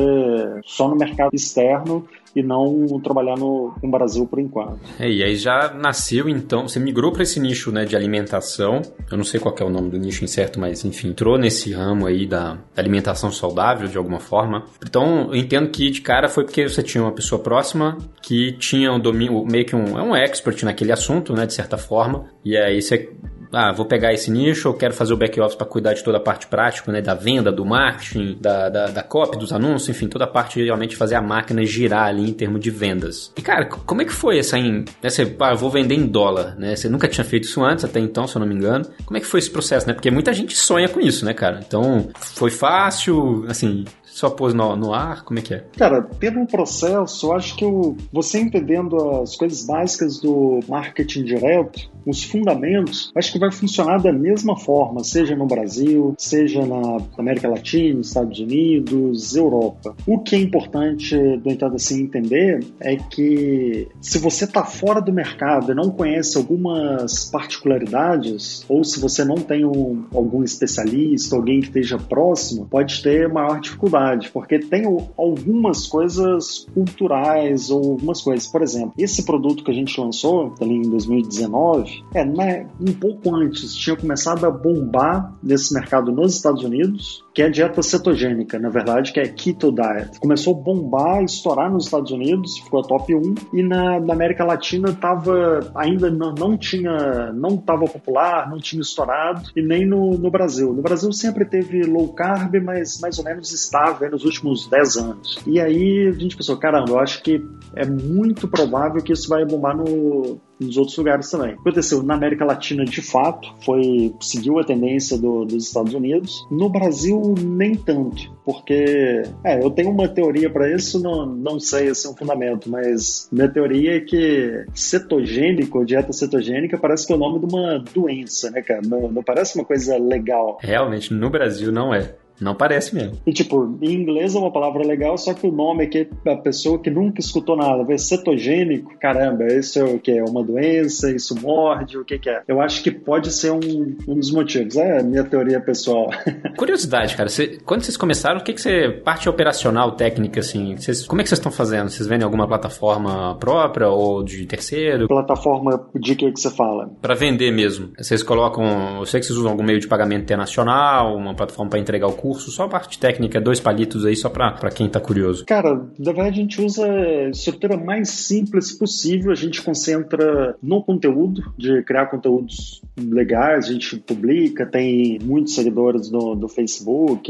só 0.64 0.88
no 0.88 0.96
mercado 0.96 1.34
externo 1.34 2.06
e 2.36 2.42
não 2.42 3.00
trabalhar 3.02 3.38
no, 3.38 3.74
no 3.82 3.92
Brasil 3.92 4.26
por 4.26 4.40
enquanto. 4.40 4.80
É, 5.00 5.10
e 5.10 5.24
aí 5.24 5.36
já 5.36 5.74
nasceu 5.74 6.28
então, 6.28 6.68
você 6.68 6.80
migrou 6.80 7.12
para 7.12 7.24
esse 7.24 7.40
nicho 7.40 7.72
né, 7.72 7.86
de 7.86 7.96
alimentação, 7.96 8.82
eu 9.12 9.18
não 9.18 9.24
sei 9.24 9.40
qual 9.40 9.56
é 9.60 9.64
o 9.64 9.70
nome 9.70 9.90
do 9.90 9.98
nicho 9.98 10.24
em 10.24 10.28
certo, 10.28 10.60
mas 10.60 10.84
enfim, 10.84 11.10
entrou 11.10 11.38
nesse 11.38 11.72
ramo 11.72 12.08
aí 12.08 12.26
da 12.26 12.58
alimentação 12.76 13.32
saudável 13.32 13.88
de 13.88 13.98
alguma 13.98 14.20
forma. 14.20 14.66
Então 14.86 15.30
eu 15.32 15.36
entendo 15.36 15.70
que 15.70 15.90
de 15.90 16.02
cara 16.02 16.28
foi 16.28 16.44
porque 16.44 16.68
você 16.68 16.82
tinha 16.82 17.04
uma 17.04 17.12
pessoa 17.12 17.42
próxima 17.42 17.98
que 18.22 18.54
tinha 18.54 18.92
um 18.92 19.00
domínio, 19.00 19.46
meio 19.46 19.66
que 19.66 19.76
um, 19.76 19.98
é 19.98 20.02
um 20.02 20.16
expert 20.16 20.64
naquele 20.64 20.92
assunto, 20.92 21.34
né, 21.34 21.46
de 21.46 21.54
certa 21.54 21.78
forma, 21.78 22.26
e 22.44 22.58
aí 22.58 22.82
você 22.82 23.12
ah, 23.54 23.72
vou 23.72 23.86
pegar 23.86 24.14
esse 24.14 24.32
nicho, 24.32 24.68
eu 24.68 24.74
quero 24.74 24.94
fazer 24.94 25.14
o 25.14 25.18
back 25.18 25.40
office 25.40 25.56
para 25.56 25.68
cuidar 25.68 25.94
de 25.94 26.04
toda 26.04 26.18
a 26.18 26.22
parte 26.22 26.48
prática, 26.48 26.92
né, 26.92 27.02
da 27.02 27.14
venda, 27.14 27.52
do 27.52 27.66
marketing, 27.66 28.38
da, 28.40 28.70
da, 28.70 28.88
da 28.88 29.04
copy, 29.04 29.38
dos 29.38 29.54
anúncios, 29.54 29.90
enfim, 29.90 30.08
toda 30.08 30.26
a 30.26 30.28
parte 30.28 30.60
de 30.60 30.66
realmente 30.66 30.96
fazer 30.96 31.16
a 31.16 31.22
máquina 31.22 31.64
girar 31.64 32.08
ali 32.08 32.30
em 32.30 32.34
termos 32.34 32.60
de 32.60 32.72
vendas. 32.72 33.32
E 33.38 33.42
cara, 33.42 33.66
como 33.66 34.02
é 34.02 34.06
que 34.06 34.12
foi 34.12 34.40
essa 34.40 34.58
em, 34.58 34.84
essa, 35.02 35.24
ah, 35.40 35.52
eu 35.52 35.58
vou 35.58 35.70
vender 35.70 35.96
em 35.96 36.08
dólar, 36.08 36.56
né? 36.58 36.76
Você 36.76 36.90
nunca 36.90 37.08
tinha 37.08 37.24
feito 37.24 37.44
isso 37.44 37.64
antes, 37.64 37.86
até 37.86 38.00
então, 38.00 38.28
se 38.28 38.36
eu 38.36 38.40
não 38.40 38.48
me 38.48 38.56
engano. 38.56 38.86
Como 39.06 39.18
é 39.18 39.20
que 39.20 39.28
foi 39.28 39.40
esse 39.40 39.50
processo, 39.50 39.88
né? 39.88 39.94
Porque 39.94 40.10
muita 40.10 40.34
gente 40.34 40.56
sonha 40.56 40.90
com 40.90 41.00
isso, 41.00 41.26
né, 41.26 41.34
cara? 41.34 41.60
Então, 41.66 42.10
foi 42.16 42.50
fácil, 42.50 43.46
assim, 43.48 43.86
só 44.14 44.30
pôs 44.30 44.54
no, 44.54 44.76
no 44.76 44.94
ar? 44.94 45.24
Como 45.24 45.40
é 45.40 45.42
que 45.42 45.56
é? 45.56 45.66
Cara, 45.78 46.02
teve 46.20 46.38
um 46.38 46.46
processo, 46.46 47.28
eu 47.28 47.34
acho 47.34 47.56
que 47.56 47.66
eu, 47.66 47.98
você 48.12 48.40
entendendo 48.40 49.22
as 49.22 49.36
coisas 49.36 49.66
básicas 49.66 50.20
do 50.20 50.60
marketing 50.68 51.24
direto, 51.24 51.90
os 52.06 52.24
fundamentos, 52.24 53.12
acho 53.16 53.32
que 53.32 53.40
vai 53.40 53.52
funcionar 53.52 53.98
da 53.98 54.12
mesma 54.12 54.58
forma, 54.58 55.04
seja 55.04 55.36
no 55.36 55.46
Brasil, 55.46 56.14
seja 56.18 56.66
na 56.66 56.98
América 57.18 57.48
Latina, 57.48 58.02
Estados 58.02 58.40
Unidos, 58.40 59.36
Europa. 59.36 59.96
O 60.06 60.20
que 60.20 60.36
é 60.36 60.40
importante, 60.40 61.16
no 61.16 61.52
entanto, 61.52 61.76
assim, 61.76 62.04
entender 62.04 62.66
é 62.80 62.96
que 62.96 63.88
se 64.02 64.20
você 64.20 64.46
está 64.46 64.64
fora 64.64 65.02
do 65.02 65.12
mercado 65.12 65.72
e 65.72 65.76
não 65.76 65.90
conhece 65.90 66.38
algumas 66.38 67.26
particularidades, 67.26 68.66
ou 68.68 68.84
se 68.84 69.00
você 69.00 69.24
não 69.24 69.36
tem 69.36 69.66
um, 69.66 70.06
algum 70.14 70.44
especialista, 70.44 71.36
alguém 71.36 71.60
que 71.60 71.68
esteja 71.68 71.98
próximo, 71.98 72.68
pode 72.70 73.02
ter 73.02 73.28
maior 73.30 73.60
dificuldade 73.60 74.30
porque 74.32 74.60
tem 74.60 74.84
algumas 75.18 75.88
coisas 75.88 76.68
culturais 76.74 77.70
ou 77.70 77.92
algumas 77.92 78.22
coisas. 78.22 78.48
Por 78.48 78.62
exemplo, 78.62 78.94
esse 78.98 79.24
produto 79.24 79.64
que 79.64 79.72
a 79.72 79.74
gente 79.74 80.00
lançou 80.00 80.54
ali 80.60 80.76
em 80.76 80.90
2019, 80.90 81.93
é, 82.14 82.68
um 82.80 82.94
pouco 82.94 83.36
antes, 83.36 83.76
tinha 83.76 83.96
começado 83.96 84.46
a 84.46 84.52
bombar 84.52 85.34
nesse 85.42 85.74
mercado 85.74 86.12
nos 86.12 86.36
Estados 86.36 86.64
Unidos, 86.64 87.23
que 87.34 87.42
é 87.42 87.46
a 87.46 87.50
dieta 87.50 87.82
cetogênica, 87.82 88.60
na 88.60 88.70
verdade, 88.70 89.12
que 89.12 89.20
é 89.20 89.28
Keto 89.28 89.72
Diet. 89.72 90.20
Começou 90.20 90.56
a 90.56 90.60
bombar, 90.60 91.24
estourar 91.24 91.72
nos 91.72 91.86
Estados 91.86 92.12
Unidos, 92.12 92.60
ficou 92.60 92.82
a 92.82 92.84
top 92.84 93.16
1, 93.16 93.36
e 93.54 93.64
na, 93.64 94.00
na 94.00 94.14
América 94.14 94.46
Latina 94.46 94.94
tava, 94.94 95.72
ainda 95.76 96.12
não, 96.12 96.34
não 96.34 96.58
tinha, 96.58 97.32
não 97.34 97.56
estava 97.56 97.86
popular, 97.86 98.50
não 98.50 98.60
tinha 98.60 98.82
estourado, 98.82 99.50
e 99.56 99.62
nem 99.62 99.86
no, 99.86 100.12
no 100.18 100.30
Brasil. 100.30 100.74
No 100.74 100.82
Brasil 100.82 101.12
sempre 101.12 101.46
teve 101.46 101.84
low 101.84 102.14
carb, 102.14 102.56
mas 102.64 103.00
mais 103.00 103.18
ou 103.18 103.26
menos 103.26 103.52
estável 103.52 104.10
nos 104.12 104.26
últimos 104.26 104.68
10 104.68 104.98
anos. 104.98 105.40
E 105.48 105.60
aí 105.60 106.08
a 106.08 106.20
gente 106.20 106.38
pensou, 106.38 106.58
caramba, 106.58 106.92
eu 106.92 107.00
acho 107.00 107.24
que 107.24 107.44
é 107.76 107.86
muito 107.86 108.48
provável 108.48 109.02
que 109.02 109.12
isso 109.12 109.28
vai 109.28 109.44
bombar 109.46 109.76
no, 109.76 110.40
nos 110.60 110.78
outros 110.78 110.98
lugares 110.98 111.30
também. 111.30 111.54
Aconteceu 111.54 112.04
na 112.04 112.16
América 112.16 112.46
Latina 112.46 112.86
de 112.86 113.02
fato, 113.02 113.54
foi 113.64 114.14
seguiu 114.22 114.60
a 114.60 114.64
tendência 114.64 115.18
do, 115.18 115.46
dos 115.46 115.68
Estados 115.68 115.94
Unidos. 115.94 116.46
No 116.52 116.70
Brasil 116.70 117.23
nem 117.30 117.76
tanto, 117.76 118.32
porque 118.46 119.24
é, 119.44 119.64
eu 119.64 119.70
tenho 119.70 119.90
uma 119.92 120.08
teoria 120.08 120.50
para 120.50 120.74
isso, 120.74 121.02
não, 121.02 121.26
não 121.26 121.60
sei 121.60 121.88
é 121.88 122.10
um 122.10 122.16
fundamento, 122.16 122.70
mas 122.70 123.28
minha 123.32 123.48
teoria 123.48 123.98
é 123.98 124.00
que 124.00 124.66
cetogênico, 124.74 125.86
dieta 125.86 126.12
cetogênica, 126.12 126.78
parece 126.78 127.06
que 127.06 127.14
é 127.14 127.16
o 127.16 127.20
nome 127.20 127.40
de 127.40 127.54
uma 127.54 127.84
doença, 127.94 128.50
né, 128.52 128.62
cara? 128.62 128.82
Não, 128.86 129.12
não 129.12 129.24
parece 129.24 129.58
uma 129.58 129.66
coisa 129.66 129.98
legal. 129.98 130.58
Realmente, 130.62 131.14
no 131.14 131.30
Brasil 131.30 131.72
não 131.72 131.94
é. 131.94 132.16
Não 132.40 132.56
parece 132.56 132.96
mesmo. 132.96 133.18
E 133.26 133.32
tipo, 133.32 133.78
em 133.82 133.94
inglês 133.94 134.36
é 134.36 134.40
uma 134.40 134.52
palavra 134.52 134.86
legal, 134.86 135.18
só 135.18 135.34
que 135.34 135.48
o 135.48 135.52
nome 135.52 135.86
aqui, 135.86 136.08
a 136.26 136.36
pessoa 136.36 136.80
que 136.80 136.90
nunca 136.90 137.20
escutou 137.20 137.56
nada, 137.56 137.84
vê 137.84 137.98
cetogênico, 137.98 138.98
caramba, 139.00 139.46
isso 139.48 139.80
é 139.80 139.84
o 139.84 140.00
que? 140.00 140.12
É 140.12 140.24
uma 140.24 140.44
doença, 140.44 141.12
isso 141.12 141.40
morde, 141.42 141.98
o 141.98 142.06
que, 142.06 142.18
que 142.20 142.30
é? 142.30 142.42
Eu 142.48 142.62
acho 142.62 142.84
que 142.84 142.92
pode 142.92 143.32
ser 143.32 143.52
um, 143.52 143.96
um 144.08 144.16
dos 144.16 144.32
motivos. 144.32 144.76
É 144.76 145.00
a 145.00 145.04
minha 145.04 145.24
teoria 145.24 145.60
pessoal. 145.60 146.10
Curiosidade, 146.58 147.16
cara, 147.16 147.30
você, 147.30 147.60
quando 147.66 147.84
vocês 147.84 147.98
começaram, 147.98 148.40
o 148.40 148.44
que, 148.44 148.54
que 148.54 148.62
você. 148.62 149.02
Parte 149.04 149.28
operacional, 149.28 149.94
técnica, 149.94 150.40
assim, 150.40 150.76
vocês, 150.76 151.06
como 151.06 151.22
é 151.22 151.24
que 151.24 151.30
vocês 151.30 151.40
estão 151.40 151.52
fazendo? 151.52 151.90
Vocês 151.90 152.08
vendem 152.08 152.24
alguma 152.24 152.48
plataforma 152.48 153.36
própria 153.36 153.90
ou 153.90 154.24
de 154.24 154.46
terceiro? 154.46 155.08
Plataforma 155.08 155.90
de 155.96 156.16
que, 156.16 156.32
que 156.32 156.40
você 156.40 156.50
fala? 156.50 156.90
Para 157.02 157.16
vender 157.16 157.52
mesmo. 157.52 157.92
Vocês 157.98 158.24
colocam. 158.24 159.00
Eu 159.00 159.06
sei 159.06 159.20
que 159.20 159.26
vocês 159.26 159.38
usam 159.38 159.52
algum 159.52 159.64
meio 159.64 159.80
de 159.80 159.88
pagamento 159.88 160.24
internacional, 160.24 161.16
uma 161.16 161.36
plataforma 161.36 161.70
para 161.70 161.80
entregar 161.80 162.08
o 162.08 162.14
curso, 162.24 162.50
só 162.50 162.64
a 162.64 162.70
parte 162.70 162.98
técnica, 162.98 163.42
dois 163.42 163.60
palitos 163.60 164.06
aí, 164.06 164.16
só 164.16 164.30
para 164.30 164.72
quem 164.72 164.88
tá 164.88 165.02
curioso. 165.02 165.46
Cara, 165.46 165.76
na 166.00 166.14
verdade 166.14 166.40
a 166.40 166.42
gente 166.42 166.62
usa 166.62 166.86
a 166.86 167.30
estrutura 167.30 167.76
mais 167.76 168.10
simples 168.10 168.72
possível, 168.72 169.30
a 169.30 169.36
gente 169.36 169.62
concentra 169.62 170.56
no 170.64 170.82
conteúdo, 170.82 171.54
de 171.58 171.84
criar 171.84 172.06
conteúdos 172.06 172.82
legais, 172.98 173.66
a 173.66 173.74
gente 173.74 173.98
publica, 173.98 174.66
tem 174.66 175.20
muitos 175.22 175.54
seguidores 175.54 176.10
no, 176.10 176.34
no 176.34 176.48
Facebook, 176.48 177.30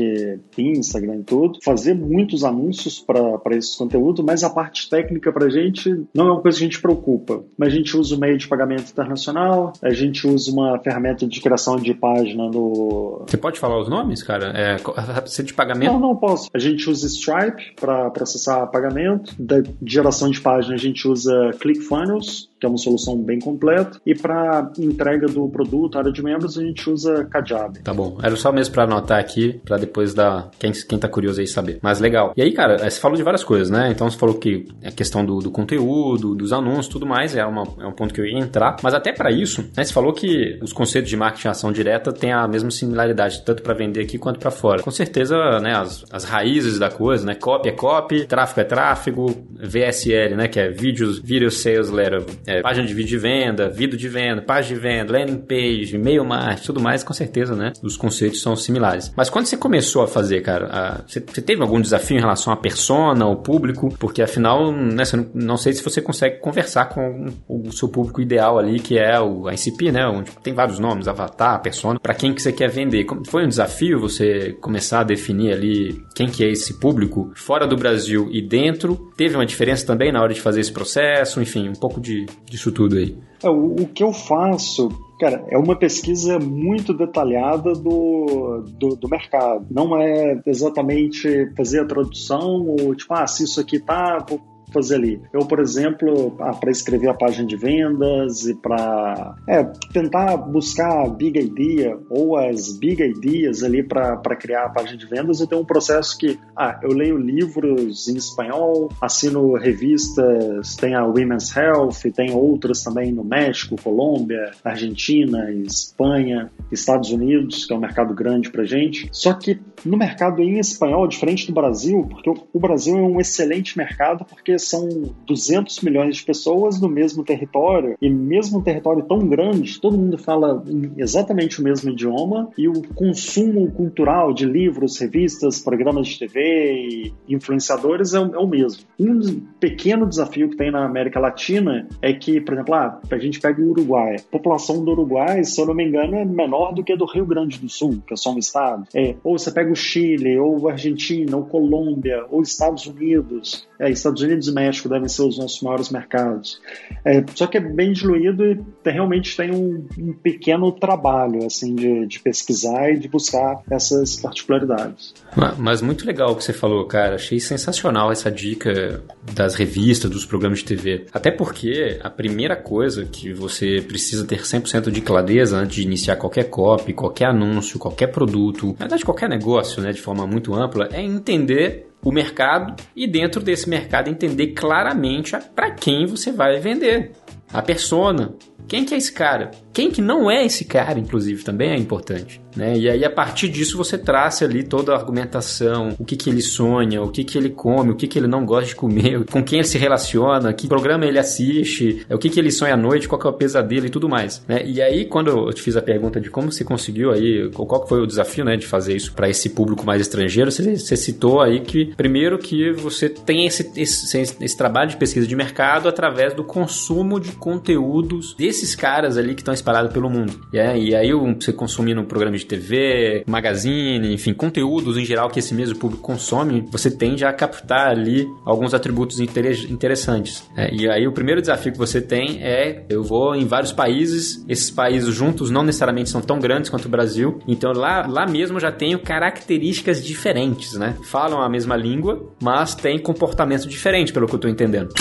Instagram 0.55 1.21
e 1.21 1.23
tudo, 1.23 1.59
fazer 1.63 1.95
muitos 1.95 2.43
anúncios 2.43 3.00
para 3.00 3.55
esse 3.55 3.75
conteúdo, 3.75 4.23
mas 4.23 4.43
a 4.43 4.50
parte 4.50 4.88
técnica 4.88 5.31
pra 5.31 5.50
gente 5.50 5.89
não 6.13 6.27
é 6.27 6.31
uma 6.33 6.41
coisa 6.41 6.59
que 6.59 6.63
a 6.65 6.67
gente 6.67 6.81
preocupa. 6.81 7.43
Mas 7.57 7.73
a 7.73 7.75
gente 7.75 7.97
usa 7.97 8.15
o 8.15 8.19
meio 8.19 8.38
de 8.38 8.47
pagamento 8.47 8.91
internacional, 8.91 9.73
a 9.81 9.91
gente 9.91 10.27
usa 10.27 10.51
uma 10.51 10.77
ferramenta 10.79 11.25
de 11.25 11.41
criação 11.41 11.77
de 11.77 11.95
página 11.95 12.43
no. 12.50 13.23
Você 13.27 13.38
pode 13.38 13.59
falar 13.59 13.79
os 13.79 13.89
nomes, 13.89 14.21
cara? 14.21 14.51
É, 14.55 14.83
ser 15.25 15.44
de 15.44 15.54
pagamento? 15.54 15.92
Não, 15.92 16.00
não 16.00 16.16
posso. 16.16 16.50
A 16.54 16.60
gente 16.60 16.90
usa 16.90 17.08
Stripe 17.08 17.75
para 17.80 18.10
processar 18.12 18.66
pagamento. 18.68 19.34
Da 19.40 19.63
geração 19.86 20.30
de 20.30 20.40
página 20.42 20.75
a 20.75 20.78
gente 20.78 21.08
usa 21.08 21.52
ClickFunnels, 21.60 22.50
que 22.63 22.65
é 22.65 22.70
uma 22.70 22.77
solução 22.77 23.17
bem 23.17 23.39
completa. 23.39 24.00
E 24.05 24.15
para 24.15 24.72
entrega 24.79 25.27
do 25.27 25.50
produto, 25.50 25.98
área 25.98 26.13
de 26.13 26.24
membros, 26.24 26.58
a 26.58 26.63
gente 26.63 26.89
usa 26.89 27.25
Kajabi. 27.25 27.79
Tá 27.79 27.93
bom. 27.93 28.17
Era 28.24 28.34
só 28.38 28.53
mesmo 28.53 28.74
para 28.74 28.86
anotar 28.86 29.20
aqui, 29.20 29.60
para 29.65 29.75
depois 29.75 30.13
dar 30.13 30.50
quem, 30.58 30.72
quem 30.72 30.98
tá 30.98 31.10
curioso 31.10 31.41
aí 31.41 31.48
saber. 31.48 31.79
Mas 31.82 32.00
legal. 32.00 32.32
E 32.38 32.41
aí, 32.41 32.53
cara, 32.53 32.89
você 32.89 33.00
falou 33.01 33.17
de 33.17 33.24
várias 33.24 33.43
coisas, 33.43 33.70
né? 33.70 33.91
Então 33.91 34.10
você 34.10 34.17
falou 34.17 34.36
que 34.36 34.65
a 34.82 34.91
questão 34.91 35.25
do, 35.25 35.39
do 35.39 35.51
conteúdo, 35.51 36.34
dos 36.36 36.53
anúncios, 36.53 36.88
tudo 36.88 37.05
mais, 37.05 37.36
é, 37.36 37.46
uma, 37.46 37.63
é 37.82 37.86
um 37.86 37.91
ponto 37.91 38.13
que 38.13 38.22
eu 38.22 38.25
ia 38.25 38.39
entrar. 38.39 38.77
Mas 38.82 38.93
até 38.93 39.12
para 39.12 39.29
isso, 39.29 39.62
né, 39.75 39.84
você 39.84 39.91
falou 39.91 40.13
que 40.13 40.58
os 40.62 40.72
conceitos 40.72 41.10
de 41.10 41.17
marketing 41.17 41.50
ação 41.50 41.70
direta 41.70 42.13
têm 42.13 42.32
a 42.32 42.48
mesma 42.48 42.72
similaridade, 42.72 43.43
tanto 43.43 43.62
para 43.62 43.74
vender 43.74 44.01
aqui 44.01 44.17
quanto 44.17 44.39
para 44.39 44.51
fora. 44.51 44.82
Com 44.82 44.91
certeza, 44.91 45.36
né, 45.60 45.75
as, 45.75 46.05
as 46.10 46.24
raízes 46.24 46.79
da 46.79 46.89
coisa, 46.89 47.25
né? 47.25 47.36
Copy 47.36 47.67
é 47.67 47.74
copy, 47.74 48.25
tráfego 48.25 48.62
é 48.62 48.63
tráfego, 48.63 49.25
VSL, 49.51 50.36
né, 50.38 50.48
que 50.48 50.60
é 50.62 50.70
vídeos, 50.70 51.20
video 51.20 51.51
sales 51.51 51.89
letter, 51.89 52.24
é, 52.48 52.52
página 52.62 52.86
de 52.86 52.93
vídeo 52.93 53.10
de 53.10 53.17
venda, 53.17 53.69
vídeo 53.69 53.98
de 53.98 54.07
venda, 54.07 54.41
página 54.41 54.75
de 54.75 54.81
venda, 54.81 55.13
landing 55.13 55.38
page, 55.38 55.95
e-mail 55.95 56.25
marketing, 56.25 56.65
tudo 56.65 56.81
mais, 56.81 57.03
com 57.03 57.13
certeza, 57.13 57.55
né? 57.55 57.74
Os 57.81 57.98
conceitos 57.98 58.41
são 58.41 58.55
similares. 58.55 59.12
Mas 59.15 59.29
quando 59.29 59.45
você 59.45 59.57
começou 59.57 60.03
a 60.03 60.07
fazer, 60.07 60.41
cara, 60.41 60.67
a, 60.67 61.01
você, 61.07 61.19
você, 61.19 61.41
teve 61.41 61.62
algum 61.62 61.79
desafio 61.79 62.17
em 62.17 62.22
relação 62.22 62.51
à 62.53 62.57
persona, 62.57 63.25
ao 63.25 63.38
público? 63.38 63.93
Porque 64.00 64.22
afinal, 64.22 64.72
né, 64.72 65.03
não, 65.13 65.29
não, 65.33 65.57
sei 65.57 65.74
se 65.74 65.83
você 65.83 66.01
consegue 66.01 66.39
conversar 66.39 66.86
com 66.86 67.27
o, 67.48 67.72
seu 67.72 67.88
público 67.88 68.22
ideal 68.22 68.57
ali, 68.57 68.79
que 68.79 68.98
é 68.98 69.19
o 69.19 69.50
ICP, 69.50 69.91
né? 69.91 70.05
Onde 70.07 70.31
tem 70.43 70.53
vários 70.53 70.79
nomes, 70.79 71.07
avatar, 71.07 71.62
persona, 71.62 72.00
para 72.00 72.13
quem 72.13 72.33
que 72.33 72.41
você 72.41 72.51
quer 72.51 72.69
vender. 72.69 73.05
Foi 73.27 73.45
um 73.45 73.48
desafio 73.48 74.00
você 74.00 74.53
começar 74.62 75.01
a 75.01 75.03
definir 75.03 75.53
ali 75.53 76.03
quem 76.15 76.27
que 76.27 76.43
é 76.43 76.50
esse 76.50 76.79
público 76.79 77.31
fora 77.36 77.67
do 77.67 77.75
Brasil 77.75 78.29
e 78.31 78.41
dentro? 78.41 79.12
Teve 79.15 79.36
uma 79.36 79.45
diferença 79.45 79.86
também 79.86 80.12
na 80.12 80.22
hora 80.22 80.33
de 80.33 80.41
fazer 80.41 80.62
esse 80.62 80.72
processo? 80.72 81.41
Enfim, 81.41 81.69
um 81.69 81.74
pouco 81.74 82.00
de, 82.00 82.25
disso 82.46 82.72
tudo 82.72 82.98
aí? 82.98 83.18
É, 83.44 83.50
o, 83.50 83.75
o 83.75 83.88
que 83.88 84.04
eu 84.04 84.13
faço 84.13 84.90
Cara, 85.20 85.46
é 85.48 85.58
uma 85.58 85.75
pesquisa 85.78 86.38
muito 86.38 86.94
detalhada 86.94 87.72
do, 87.72 88.62
do, 88.78 88.90
do, 88.98 89.08
mercado. 89.08 89.66
Não 89.72 89.98
é 89.98 90.42
exatamente 90.46 91.50
fazer 91.56 91.80
a 91.80 91.86
tradução 91.86 92.66
ou 92.68 92.94
tipo, 92.94 93.13
ah, 93.13 93.25
se 93.25 93.46
isso 93.46 93.62
aqui 93.62 93.80
tá, 93.80 94.18
vou 94.28 94.42
fazer 94.74 94.96
ali. 94.96 95.22
Eu, 95.32 95.42
por 95.46 95.60
exemplo, 95.60 96.32
para 96.32 96.72
escrever 96.72 97.10
a 97.10 97.13
página 97.13 97.48
de 97.48 97.56
vendas 97.56 98.46
e 98.46 98.56
para 98.56 99.36
é, 99.48 99.63
tentar 99.92 100.38
buscar 100.38 101.06
a 101.06 101.10
big 101.10 101.39
idea 101.39 101.98
ou 102.10 102.38
as 102.38 102.77
big 102.77 103.01
ideas 103.03 103.63
ali 103.63 103.84
para 103.84 104.36
criar 104.36 104.65
a 104.65 104.70
página 104.70 104.98
de 104.98 105.06
vendas, 105.06 105.39
eu 105.39 105.48
tenho 105.48 105.62
um 105.62 105.65
processo 105.65 106.18
que 106.18 106.39
ah, 106.58 106.80
eu 106.84 106.89
leio 106.89 107.18
livros 107.18 108.08
em 108.08 108.15
espanhol, 108.15 108.89
assino 109.01 109.53
revistas, 109.53 110.75
tem 110.75 110.96
a 110.96 111.06
Women's 111.06 111.56
Health, 111.56 112.12
tem 112.15 112.34
outras 112.34 112.84
também 112.84 113.12
no 113.12 113.24
México, 113.24 113.75
Colômbia, 113.82 114.51
Argentina, 114.63 115.51
Espanha, 115.51 116.51
Estados 116.72 117.12
Unidos, 117.12 117.65
que 117.65 117.74
é 117.74 117.75
um 117.75 117.80
mercado 117.80 118.13
grande 118.13 118.50
para 118.50 118.63
gente. 118.63 119.10
Só 119.12 119.34
que 119.34 119.60
no 119.86 119.98
mercado 119.98 120.42
em 120.42 120.60
espanhol, 120.60 121.08
diferente 121.08 121.48
do 121.48 121.53
Brasil, 121.53 122.08
porque 122.10 122.30
o 122.30 122.60
Brasil 122.60 122.98
é 122.98 123.01
um 123.01 123.20
excelente 123.20 123.77
mercado 123.77 124.25
porque 124.25 124.58
são 124.65 124.88
200 125.25 125.82
milhões 125.82 126.17
de 126.17 126.24
pessoas 126.24 126.79
no 126.79 126.89
mesmo 126.89 127.24
território, 127.24 127.98
e 128.01 128.10
mesmo 128.10 128.60
um 128.60 128.62
território 128.62 129.03
tão 129.03 129.20
grande, 129.27 129.79
todo 129.79 129.98
mundo 129.98 130.17
fala 130.17 130.63
exatamente 130.98 131.60
o 131.60 131.63
mesmo 131.63 131.91
idioma, 131.91 132.50
e 132.58 132.67
o 132.67 132.82
consumo 132.93 133.72
cultural 133.72 134.34
de 134.34 134.46
livros, 134.46 135.00
revistas, 135.00 135.60
programas 135.60 136.08
de 136.08 136.20
TV 136.20 136.34
e 136.39 137.13
influenciadores 137.27 138.13
é, 138.13 138.17
é 138.17 138.22
o 138.38 138.48
mesmo. 138.48 138.84
Um 139.00 139.41
pequeno 139.60 140.08
desafio 140.08 140.50
que 140.50 140.58
tem 140.58 140.72
na 140.72 140.86
América 140.86 141.20
Latina 141.20 141.88
é 142.01 142.13
que, 142.13 142.41
por 142.41 142.53
exemplo, 142.53 142.74
ah, 142.75 143.00
a 143.10 143.17
gente 143.17 143.39
pega 143.39 143.62
o 143.62 143.70
Uruguai. 143.70 144.15
A 144.15 144.32
população 144.32 144.84
do 144.84 144.91
Uruguai, 144.91 145.43
se 145.43 145.60
eu 145.60 145.65
não 145.65 145.74
me 145.74 145.86
engano, 145.86 146.15
é 146.15 146.25
menor 146.25 146.74
do 146.74 146.84
que 146.84 146.93
a 146.93 146.96
do 146.96 147.05
Rio 147.05 147.25
Grande 147.25 147.60
do 147.60 147.70
Sul, 147.70 148.01
que 148.05 148.13
é 148.13 148.17
só 148.17 148.34
um 148.34 148.39
estado. 148.39 148.86
É, 148.93 149.15
ou 149.24 149.38
você 149.38 149.51
pega 149.51 149.72
o 149.72 149.75
Chile, 149.75 150.38
ou 150.38 150.67
a 150.67 150.74
Argentina, 150.74 151.36
ou 151.38 151.46
Colômbia, 151.46 152.25
ou 152.29 152.41
Estados 152.41 152.86
Unidos. 152.86 153.67
É, 153.84 153.92
Estados 153.92 154.22
Unidos 154.22 154.48
e 154.48 154.54
México 154.54 154.88
devem 154.88 155.10
ser 155.10 155.24
os 155.24 155.38
nossos 155.38 155.62
maiores 155.62 155.90
mercados. 155.90 156.62
É, 157.04 157.22
só 157.36 157.48
que 157.48 157.58
é 157.58 157.60
bem 157.60 157.92
diluído 157.92 158.46
e 158.46 158.90
realmente 158.90 159.36
tem 159.36 159.52
um, 159.52 159.86
um 160.00 160.13
pequeno 160.13 160.72
trabalho 160.72 161.46
assim 161.46 161.75
de, 161.75 162.08
de, 162.08 162.20
pesquisar 162.20 162.92
e 162.92 162.98
de 162.98 163.10
buscar 163.10 163.62
essas 163.70 164.16
particularidades. 164.16 165.13
Mas 165.58 165.82
muito 165.82 166.06
legal 166.06 166.32
o 166.32 166.36
que 166.38 166.44
você 166.46 166.54
falou, 166.54 166.86
cara. 166.86 167.16
Achei 167.16 167.42
sensacional 167.42 168.10
essa 168.10 168.32
dica 168.32 169.04
das 169.34 169.56
revistas, 169.56 170.10
dos 170.10 170.25
programas 170.25 170.60
de 170.60 170.66
TV. 170.66 171.06
Até 171.12 171.30
porque 171.30 172.00
a 172.02 172.10
primeira 172.10 172.56
coisa 172.56 173.04
que 173.04 173.34
você 173.34 173.84
precisa 173.86 174.25
ter 174.25 174.44
100% 174.44 174.92
de 174.92 175.02
clareza 175.02 175.58
antes 175.58 175.75
de 175.75 175.82
iniciar 175.82 176.16
qualquer 176.16 176.46
copy, 176.46 176.94
qualquer 176.94 177.25
anúncio, 177.25 177.78
qualquer 177.78 178.08
produto, 178.08 178.68
na 178.80 178.86
verdade 178.86 179.04
qualquer 179.04 179.28
negócio, 179.28 179.82
né, 179.82 179.92
de 179.92 180.02
forma 180.02 180.25
muito 180.25 180.54
ampla, 180.54 180.88
é 180.92 181.02
entender 181.02 181.92
o 182.03 182.12
mercado 182.12 182.75
e 182.95 183.07
dentro 183.07 183.41
desse 183.41 183.69
mercado 183.69 184.10
entender 184.10 184.48
claramente 184.48 185.36
para 185.55 185.72
quem 185.72 186.05
você 186.05 186.31
vai 186.31 186.60
vender. 186.60 187.12
a 187.53 187.62
persona. 187.62 188.33
Quem 188.67 188.86
que 188.86 188.93
é 188.93 188.98
esse 188.98 189.12
cara? 189.12 189.51
Quem 189.74 189.89
que 189.89 190.01
não 190.01 190.29
é 190.29 190.46
esse 190.46 190.65
cara, 190.65 191.00
inclusive, 191.00 191.43
também 191.43 191.72
é 191.72 191.77
importante. 191.77 192.39
Né? 192.55 192.77
E 192.77 192.89
aí, 192.89 193.03
a 193.03 193.10
partir 193.10 193.50
disso, 193.50 193.77
você 193.77 193.98
traça 193.98 194.46
ali 194.46 194.63
toda 194.63 194.93
a 194.93 194.96
argumentação, 194.96 195.96
o 195.98 196.05
que, 196.05 196.15
que 196.15 196.29
ele 196.29 196.41
sonha, 196.41 197.01
o 197.01 197.10
que, 197.10 197.24
que 197.24 197.38
ele 197.38 197.50
come, 197.50 197.91
o 197.91 197.96
que, 197.96 198.08
que 198.08 198.20
ele 198.20 198.27
não 198.27 198.46
gosta 198.46 198.67
de 198.70 198.75
comer, 198.75 199.25
com 199.32 199.43
quem 199.43 199.60
ele 199.60 199.67
se 199.67 199.77
relaciona, 199.77 200.53
que 200.53 200.67
programa 200.67 201.05
ele 201.05 201.17
assiste, 201.17 202.05
o 202.10 202.17
que, 202.17 202.29
que 202.29 202.39
ele 202.39 202.51
sonha 202.51 202.75
à 202.75 202.77
noite, 202.77 203.08
qual 203.08 203.20
que 203.20 203.27
é 203.27 203.29
o 203.29 203.34
pesadelo 203.34 203.86
e 203.86 203.89
tudo 203.89 204.08
mais. 204.08 204.43
Né? 204.48 204.62
E 204.65 204.82
aí, 204.82 205.05
quando 205.05 205.29
eu 205.29 205.53
te 205.53 205.62
fiz 205.62 205.75
a 205.75 205.82
pergunta 205.82 206.22
de 206.22 206.29
como 206.29 206.51
você 206.51 206.63
conseguiu 206.63 207.12
aí, 207.12 207.50
qual 207.51 207.88
foi 207.88 208.01
o 208.01 208.08
desafio 208.08 208.46
né, 208.46 208.55
de 208.55 208.67
fazer 208.67 208.96
isso 208.96 209.13
para 209.13 209.29
esse 209.29 209.50
público 209.50 209.86
mais 209.86 210.01
estrangeiro, 210.01 210.51
você, 210.51 210.77
você, 210.77 210.96
citou 210.96 211.41
aí 211.41 211.62
que, 211.62 211.93
primeiro, 211.96 212.38
que 212.38 212.72
você 212.72 213.10
tem 213.10 213.46
esse, 213.46 213.72
esse, 213.75 214.17
esse 214.17 214.58
trabalho 214.58 214.91
de 214.91 214.98
pesquisa 214.98 215.25
de 215.25 215.36
mercado 215.36 215.89
através 215.89 216.34
do 216.34 216.43
consumo 216.43 217.20
de 217.20 217.32
conteúdos 217.32 218.36
desses 218.53 218.75
caras 218.75 219.17
ali 219.17 219.33
que 219.33 219.41
estão 219.41 219.53
espalhados 219.53 219.91
pelo 219.91 220.10
mundo. 220.10 220.33
E 220.53 220.60
aí, 220.60 221.12
você 221.39 221.51
consumindo 221.51 222.00
um 222.00 222.05
programa 222.05 222.38
de 222.38 222.45
TV, 222.45 223.24
magazine, 223.27 224.13
enfim, 224.13 224.33
conteúdos 224.33 224.95
em 224.95 225.03
geral 225.03 225.29
que 225.29 225.39
esse 225.39 225.55
mesmo 225.55 225.77
público 225.77 226.03
consome, 226.03 226.63
você 226.72 226.91
tende 226.91 227.25
a 227.25 227.33
captar 227.33 227.88
ali 227.88 228.27
alguns 228.45 228.74
atributos 228.74 229.19
interessantes. 229.19 230.43
É, 230.55 230.74
e 230.74 230.88
aí 230.88 231.07
o 231.07 231.12
primeiro 231.12 231.41
desafio 231.41 231.72
que 231.72 231.77
você 231.77 232.00
tem 232.00 232.43
é, 232.43 232.86
eu 232.89 233.03
vou 233.03 233.36
em 233.36 233.45
vários 233.45 233.72
países, 233.72 234.45
esses 234.48 234.69
países 234.69 235.13
juntos 235.13 235.50
não 235.50 235.63
necessariamente 235.63 236.10
são 236.10 236.22
tão 236.22 236.39
grandes 236.39 236.69
quanto 236.69 236.86
o 236.86 236.89
Brasil, 236.89 237.39
então 237.48 237.72
lá, 237.72 238.05
lá 238.07 238.27
mesmo 238.27 238.60
já 238.60 238.72
tenho 238.72 239.00
características 239.00 240.03
diferentes, 240.03 240.74
né? 240.74 240.95
Falam 241.03 241.41
a 241.41 241.50
mesma 241.50 241.75
língua, 241.75 242.31
mas 242.41 242.75
tem 242.75 243.00
comportamento 243.00 243.67
diferente, 243.67 244.13
pelo 244.13 244.27
que 244.27 244.33
eu 244.33 244.38
estou 244.38 244.51
entendendo. 244.51 244.93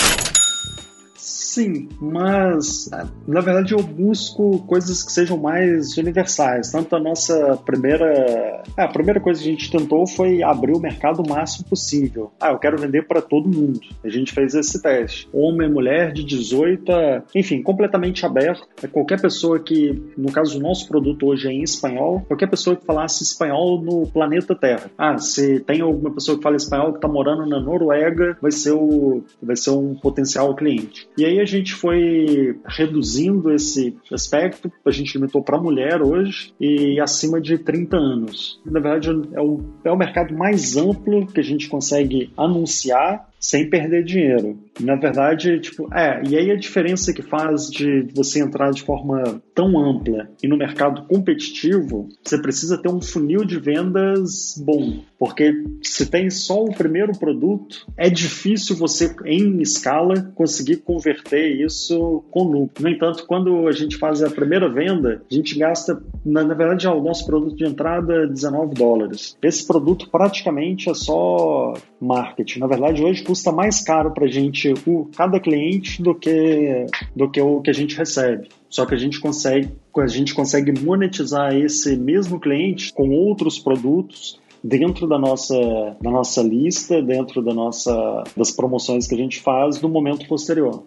Sim, 1.53 1.87
mas 2.01 2.89
na 3.27 3.39
verdade 3.39 3.75
eu 3.75 3.83
busco 3.83 4.57
coisas 4.65 5.03
que 5.03 5.11
sejam 5.11 5.37
mais 5.37 5.95
universais. 5.99 6.71
Tanto 6.71 6.95
a 6.95 6.99
nossa 6.99 7.55
primeira. 7.63 8.63
a 8.75 8.87
primeira 8.87 9.19
coisa 9.19 9.39
que 9.39 9.49
a 9.49 9.51
gente 9.51 9.69
tentou 9.69 10.07
foi 10.07 10.41
abrir 10.41 10.73
o 10.73 10.79
mercado 10.79 11.21
o 11.21 11.29
máximo 11.29 11.69
possível. 11.69 12.31
Ah, 12.41 12.49
eu 12.49 12.57
quero 12.57 12.79
vender 12.79 13.03
para 13.03 13.21
todo 13.21 13.47
mundo. 13.47 13.79
A 14.03 14.09
gente 14.09 14.33
fez 14.33 14.55
esse 14.55 14.81
teste. 14.81 15.29
Homem, 15.31 15.69
mulher, 15.69 16.11
de 16.11 16.23
18 16.23 16.91
a. 16.91 17.23
Enfim, 17.35 17.61
completamente 17.61 18.25
aberto. 18.25 18.67
É 18.81 18.87
qualquer 18.87 19.21
pessoa 19.21 19.59
que, 19.59 20.01
no 20.17 20.31
caso, 20.31 20.57
o 20.57 20.61
nosso 20.61 20.87
produto 20.87 21.27
hoje 21.27 21.47
é 21.47 21.51
em 21.51 21.61
espanhol, 21.61 22.21
qualquer 22.27 22.49
pessoa 22.49 22.75
que 22.75 22.83
falasse 22.83 23.23
espanhol 23.23 23.79
no 23.79 24.07
planeta 24.07 24.55
Terra. 24.55 24.89
Ah, 24.97 25.19
se 25.19 25.59
tem 25.59 25.81
alguma 25.81 26.11
pessoa 26.11 26.35
que 26.35 26.43
fala 26.43 26.55
espanhol 26.55 26.93
que 26.93 26.97
está 26.97 27.07
morando 27.07 27.45
na 27.45 27.59
Noruega, 27.59 28.35
vai 28.41 28.51
ser, 28.51 28.71
o, 28.71 29.23
vai 29.39 29.55
ser 29.55 29.69
um 29.69 29.93
potencial 29.93 30.55
cliente. 30.55 31.07
E 31.15 31.23
aí 31.23 31.42
a 31.43 31.45
gente 31.45 31.73
foi 31.73 32.57
reduzindo 32.65 33.51
esse 33.51 33.95
aspecto, 34.11 34.71
a 34.85 34.91
gente 34.91 35.17
limitou 35.17 35.43
para 35.43 35.61
mulher 35.61 36.01
hoje 36.01 36.53
e 36.59 36.99
acima 36.99 37.39
de 37.39 37.57
30 37.57 37.97
anos. 37.97 38.59
Na 38.65 38.79
verdade, 38.79 39.09
é 39.33 39.41
o, 39.41 39.59
é 39.83 39.91
o 39.91 39.97
mercado 39.97 40.33
mais 40.33 40.77
amplo 40.77 41.27
que 41.27 41.39
a 41.39 41.43
gente 41.43 41.67
consegue 41.67 42.31
anunciar 42.37 43.29
sem 43.43 43.69
perder 43.69 44.05
dinheiro. 44.05 44.57
Na 44.79 44.95
verdade, 44.95 45.59
tipo, 45.59 45.93
é, 45.93 46.23
e 46.25 46.37
aí 46.37 46.49
a 46.49 46.55
diferença 46.55 47.13
que 47.13 47.21
faz 47.21 47.69
de 47.69 48.07
você 48.15 48.39
entrar 48.39 48.71
de 48.71 48.81
forma 48.81 49.41
tão 49.53 49.77
ampla 49.77 50.29
e 50.41 50.47
no 50.47 50.57
mercado 50.57 51.05
competitivo, 51.07 52.07
você 52.23 52.41
precisa 52.41 52.81
ter 52.81 52.87
um 52.87 53.01
funil 53.01 53.43
de 53.43 53.59
vendas 53.59 54.55
bom, 54.65 55.01
porque 55.19 55.53
se 55.81 56.09
tem 56.09 56.29
só 56.29 56.63
o 56.63 56.73
primeiro 56.73 57.11
produto, 57.19 57.85
é 57.97 58.09
difícil 58.09 58.77
você 58.77 59.13
em 59.25 59.61
escala 59.61 60.31
conseguir 60.33 60.77
converter 60.77 61.61
isso 61.61 62.23
com 62.31 62.43
lucro. 62.43 62.81
No 62.81 62.89
entanto, 62.89 63.25
quando 63.27 63.67
a 63.67 63.73
gente 63.73 63.97
faz 63.97 64.23
a 64.23 64.29
primeira 64.29 64.69
venda, 64.69 65.21
a 65.29 65.33
gente 65.33 65.59
gasta, 65.59 66.01
na, 66.25 66.43
na 66.43 66.53
verdade, 66.53 66.87
o 66.87 67.03
nosso 67.03 67.25
produto 67.25 67.57
de 67.57 67.65
entrada 67.65 68.25
19 68.25 68.73
dólares. 68.73 69.37
Esse 69.43 69.67
produto 69.67 70.09
praticamente 70.09 70.89
é 70.89 70.93
só 70.93 71.73
marketing. 71.99 72.59
Na 72.59 72.67
verdade, 72.67 73.03
hoje 73.03 73.23
custa 73.33 73.51
mais 73.51 73.81
caro 73.81 74.11
para 74.11 74.25
a 74.25 74.27
gente 74.27 74.71
o, 74.85 75.09
cada 75.17 75.39
cliente 75.39 76.03
do 76.03 76.13
que, 76.13 76.85
do 77.15 77.27
que 77.27 77.41
o 77.41 77.61
que 77.61 77.71
a 77.71 77.73
gente 77.73 77.97
recebe. 77.97 78.47
Só 78.69 78.85
que 78.85 78.93
a 78.93 78.97
gente 78.97 79.19
consegue, 79.19 79.69
a 79.97 80.05
gente 80.05 80.35
consegue 80.35 80.71
monetizar 80.79 81.55
esse 81.55 81.97
mesmo 81.97 82.39
cliente 82.39 82.93
com 82.93 83.09
outros 83.09 83.57
produtos 83.57 84.39
dentro 84.63 85.07
da 85.07 85.17
nossa, 85.17 85.55
da 85.99 86.11
nossa 86.11 86.43
lista, 86.43 87.01
dentro 87.01 87.41
da 87.41 87.55
nossa, 87.55 88.23
das 88.37 88.51
promoções 88.51 89.07
que 89.07 89.15
a 89.15 89.17
gente 89.17 89.41
faz 89.41 89.81
no 89.81 89.89
momento 89.89 90.27
posterior. 90.27 90.83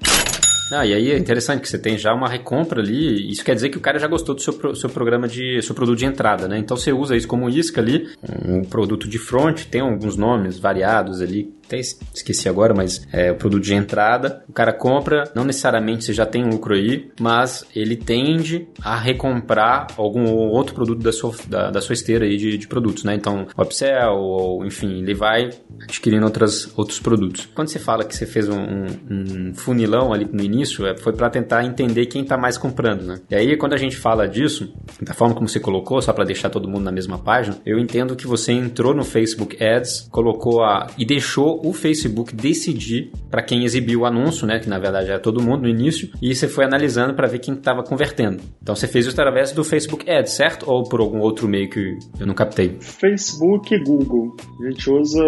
Ah, 0.72 0.84
e 0.84 0.94
aí 0.94 1.10
é 1.12 1.18
interessante 1.18 1.60
que 1.60 1.68
você 1.68 1.78
tem 1.78 1.96
já 1.96 2.12
uma 2.12 2.28
recompra 2.28 2.80
ali. 2.80 3.30
Isso 3.30 3.44
quer 3.44 3.54
dizer 3.54 3.70
que 3.70 3.78
o 3.78 3.80
cara 3.80 3.98
já 3.98 4.08
gostou 4.08 4.34
do 4.34 4.40
seu, 4.40 4.74
seu 4.74 4.90
programa 4.90 5.28
de 5.28 5.60
seu 5.62 5.74
produto 5.74 5.98
de 5.98 6.06
entrada, 6.06 6.48
né? 6.48 6.58
Então 6.58 6.76
você 6.76 6.92
usa 6.92 7.16
isso 7.16 7.28
como 7.28 7.48
isca 7.48 7.80
ali, 7.80 8.08
um 8.44 8.64
produto 8.64 9.08
de 9.08 9.18
front, 9.18 9.64
tem 9.66 9.80
alguns 9.80 10.16
nomes 10.16 10.58
variados 10.58 11.20
ali 11.20 11.55
até 11.66 11.78
esqueci 11.78 12.48
agora, 12.48 12.72
mas 12.72 13.06
é 13.12 13.32
o 13.32 13.36
produto 13.36 13.62
de 13.62 13.74
entrada. 13.74 14.44
O 14.48 14.52
cara 14.52 14.72
compra, 14.72 15.24
não 15.34 15.44
necessariamente 15.44 16.04
você 16.04 16.12
já 16.12 16.24
tem 16.24 16.44
um 16.44 16.50
lucro 16.50 16.74
aí, 16.74 17.10
mas 17.20 17.66
ele 17.74 17.96
tende 17.96 18.68
a 18.82 18.96
recomprar 18.96 19.88
algum 19.96 20.24
outro 20.48 20.74
produto 20.74 21.02
da 21.02 21.12
sua, 21.12 21.34
da, 21.48 21.70
da 21.70 21.80
sua 21.80 21.92
esteira 21.92 22.24
aí 22.24 22.36
de, 22.36 22.56
de 22.56 22.68
produtos, 22.68 23.04
né? 23.04 23.14
Então, 23.14 23.46
upsell, 23.56 24.14
ou 24.14 24.64
enfim, 24.64 25.00
ele 25.00 25.14
vai 25.14 25.50
adquirindo 25.82 26.24
outras, 26.24 26.72
outros 26.76 27.00
produtos. 27.00 27.48
Quando 27.54 27.68
você 27.68 27.78
fala 27.78 28.04
que 28.04 28.14
você 28.14 28.26
fez 28.26 28.48
um, 28.48 28.86
um 29.10 29.54
funilão 29.54 30.12
ali 30.12 30.28
no 30.30 30.42
início, 30.42 30.86
é, 30.86 30.96
foi 30.96 31.12
para 31.12 31.28
tentar 31.28 31.64
entender 31.64 32.06
quem 32.06 32.22
está 32.22 32.36
mais 32.36 32.56
comprando, 32.56 33.02
né? 33.02 33.20
E 33.30 33.34
aí, 33.34 33.56
quando 33.56 33.74
a 33.74 33.78
gente 33.78 33.96
fala 33.96 34.28
disso, 34.28 34.72
da 35.00 35.14
forma 35.14 35.34
como 35.34 35.48
você 35.48 35.58
colocou, 35.58 36.00
só 36.00 36.12
para 36.12 36.24
deixar 36.24 36.50
todo 36.50 36.68
mundo 36.68 36.84
na 36.84 36.92
mesma 36.92 37.18
página, 37.18 37.58
eu 37.66 37.78
entendo 37.78 38.14
que 38.14 38.26
você 38.26 38.52
entrou 38.52 38.94
no 38.94 39.04
Facebook 39.04 39.62
Ads, 39.62 40.08
colocou 40.10 40.62
a 40.62 40.86
e 40.96 41.04
deixou 41.04 41.55
o 41.62 41.72
Facebook 41.72 42.34
decidir 42.34 43.10
para 43.30 43.42
quem 43.42 43.64
exibiu 43.64 44.00
o 44.00 44.06
anúncio, 44.06 44.46
né, 44.46 44.58
que 44.58 44.68
na 44.68 44.78
verdade 44.78 45.10
era 45.10 45.20
todo 45.20 45.42
mundo 45.42 45.62
no 45.62 45.68
início, 45.68 46.10
e 46.20 46.34
você 46.34 46.48
foi 46.48 46.64
analisando 46.64 47.14
para 47.14 47.26
ver 47.26 47.38
quem 47.38 47.54
estava 47.54 47.82
convertendo. 47.82 48.42
Então 48.62 48.74
você 48.74 48.86
fez 48.86 49.06
isso 49.06 49.14
através 49.14 49.52
do 49.52 49.64
Facebook 49.64 50.08
Ads, 50.10 50.32
certo? 50.32 50.70
Ou 50.70 50.84
por 50.84 51.00
algum 51.00 51.20
outro 51.20 51.48
meio 51.48 51.68
que 51.68 51.98
eu 52.18 52.26
não 52.26 52.34
captei? 52.34 52.76
Facebook 52.80 53.74
e 53.74 53.82
Google. 53.82 54.36
A 54.60 54.70
gente 54.70 54.90
usa 54.90 55.22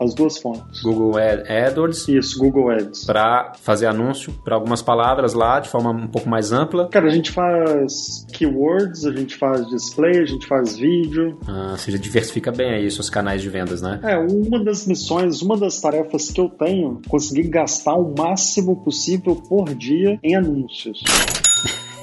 as 0.00 0.14
duas 0.14 0.38
fontes. 0.38 0.82
Google 0.82 1.16
Ad 1.18 1.50
AdWords. 1.50 2.08
Isso, 2.08 2.38
Google 2.38 2.70
Ads. 2.70 3.04
Para 3.04 3.52
fazer 3.60 3.86
anúncio 3.86 4.32
para 4.44 4.54
algumas 4.54 4.82
palavras 4.82 5.34
lá 5.34 5.60
de 5.60 5.68
forma 5.68 5.90
um 5.90 6.08
pouco 6.08 6.28
mais 6.28 6.52
ampla. 6.52 6.88
Cara, 6.88 7.06
a 7.06 7.10
gente 7.10 7.30
faz 7.30 8.26
keywords, 8.32 9.04
a 9.04 9.12
gente 9.12 9.36
faz 9.36 9.66
display, 9.68 10.20
a 10.20 10.26
gente 10.26 10.46
faz 10.46 10.76
vídeo. 10.76 11.38
Ah, 11.46 11.74
você 11.76 11.90
já 11.90 11.98
diversifica 11.98 12.52
bem 12.52 12.74
aí 12.74 12.90
seus 12.90 13.10
canais 13.10 13.42
de 13.42 13.48
vendas, 13.48 13.82
né? 13.82 14.00
É, 14.02 14.16
uma 14.16 14.62
das 14.62 14.86
missões, 14.86 15.42
uma 15.42 15.56
das 15.56 15.73
das 15.74 15.80
tarefas 15.80 16.30
que 16.30 16.40
eu 16.40 16.48
tenho, 16.48 17.00
conseguir 17.08 17.48
gastar 17.48 17.94
o 17.94 18.14
máximo 18.16 18.76
possível 18.76 19.36
por 19.36 19.74
dia 19.74 20.18
em 20.22 20.36
anúncios. 20.36 21.02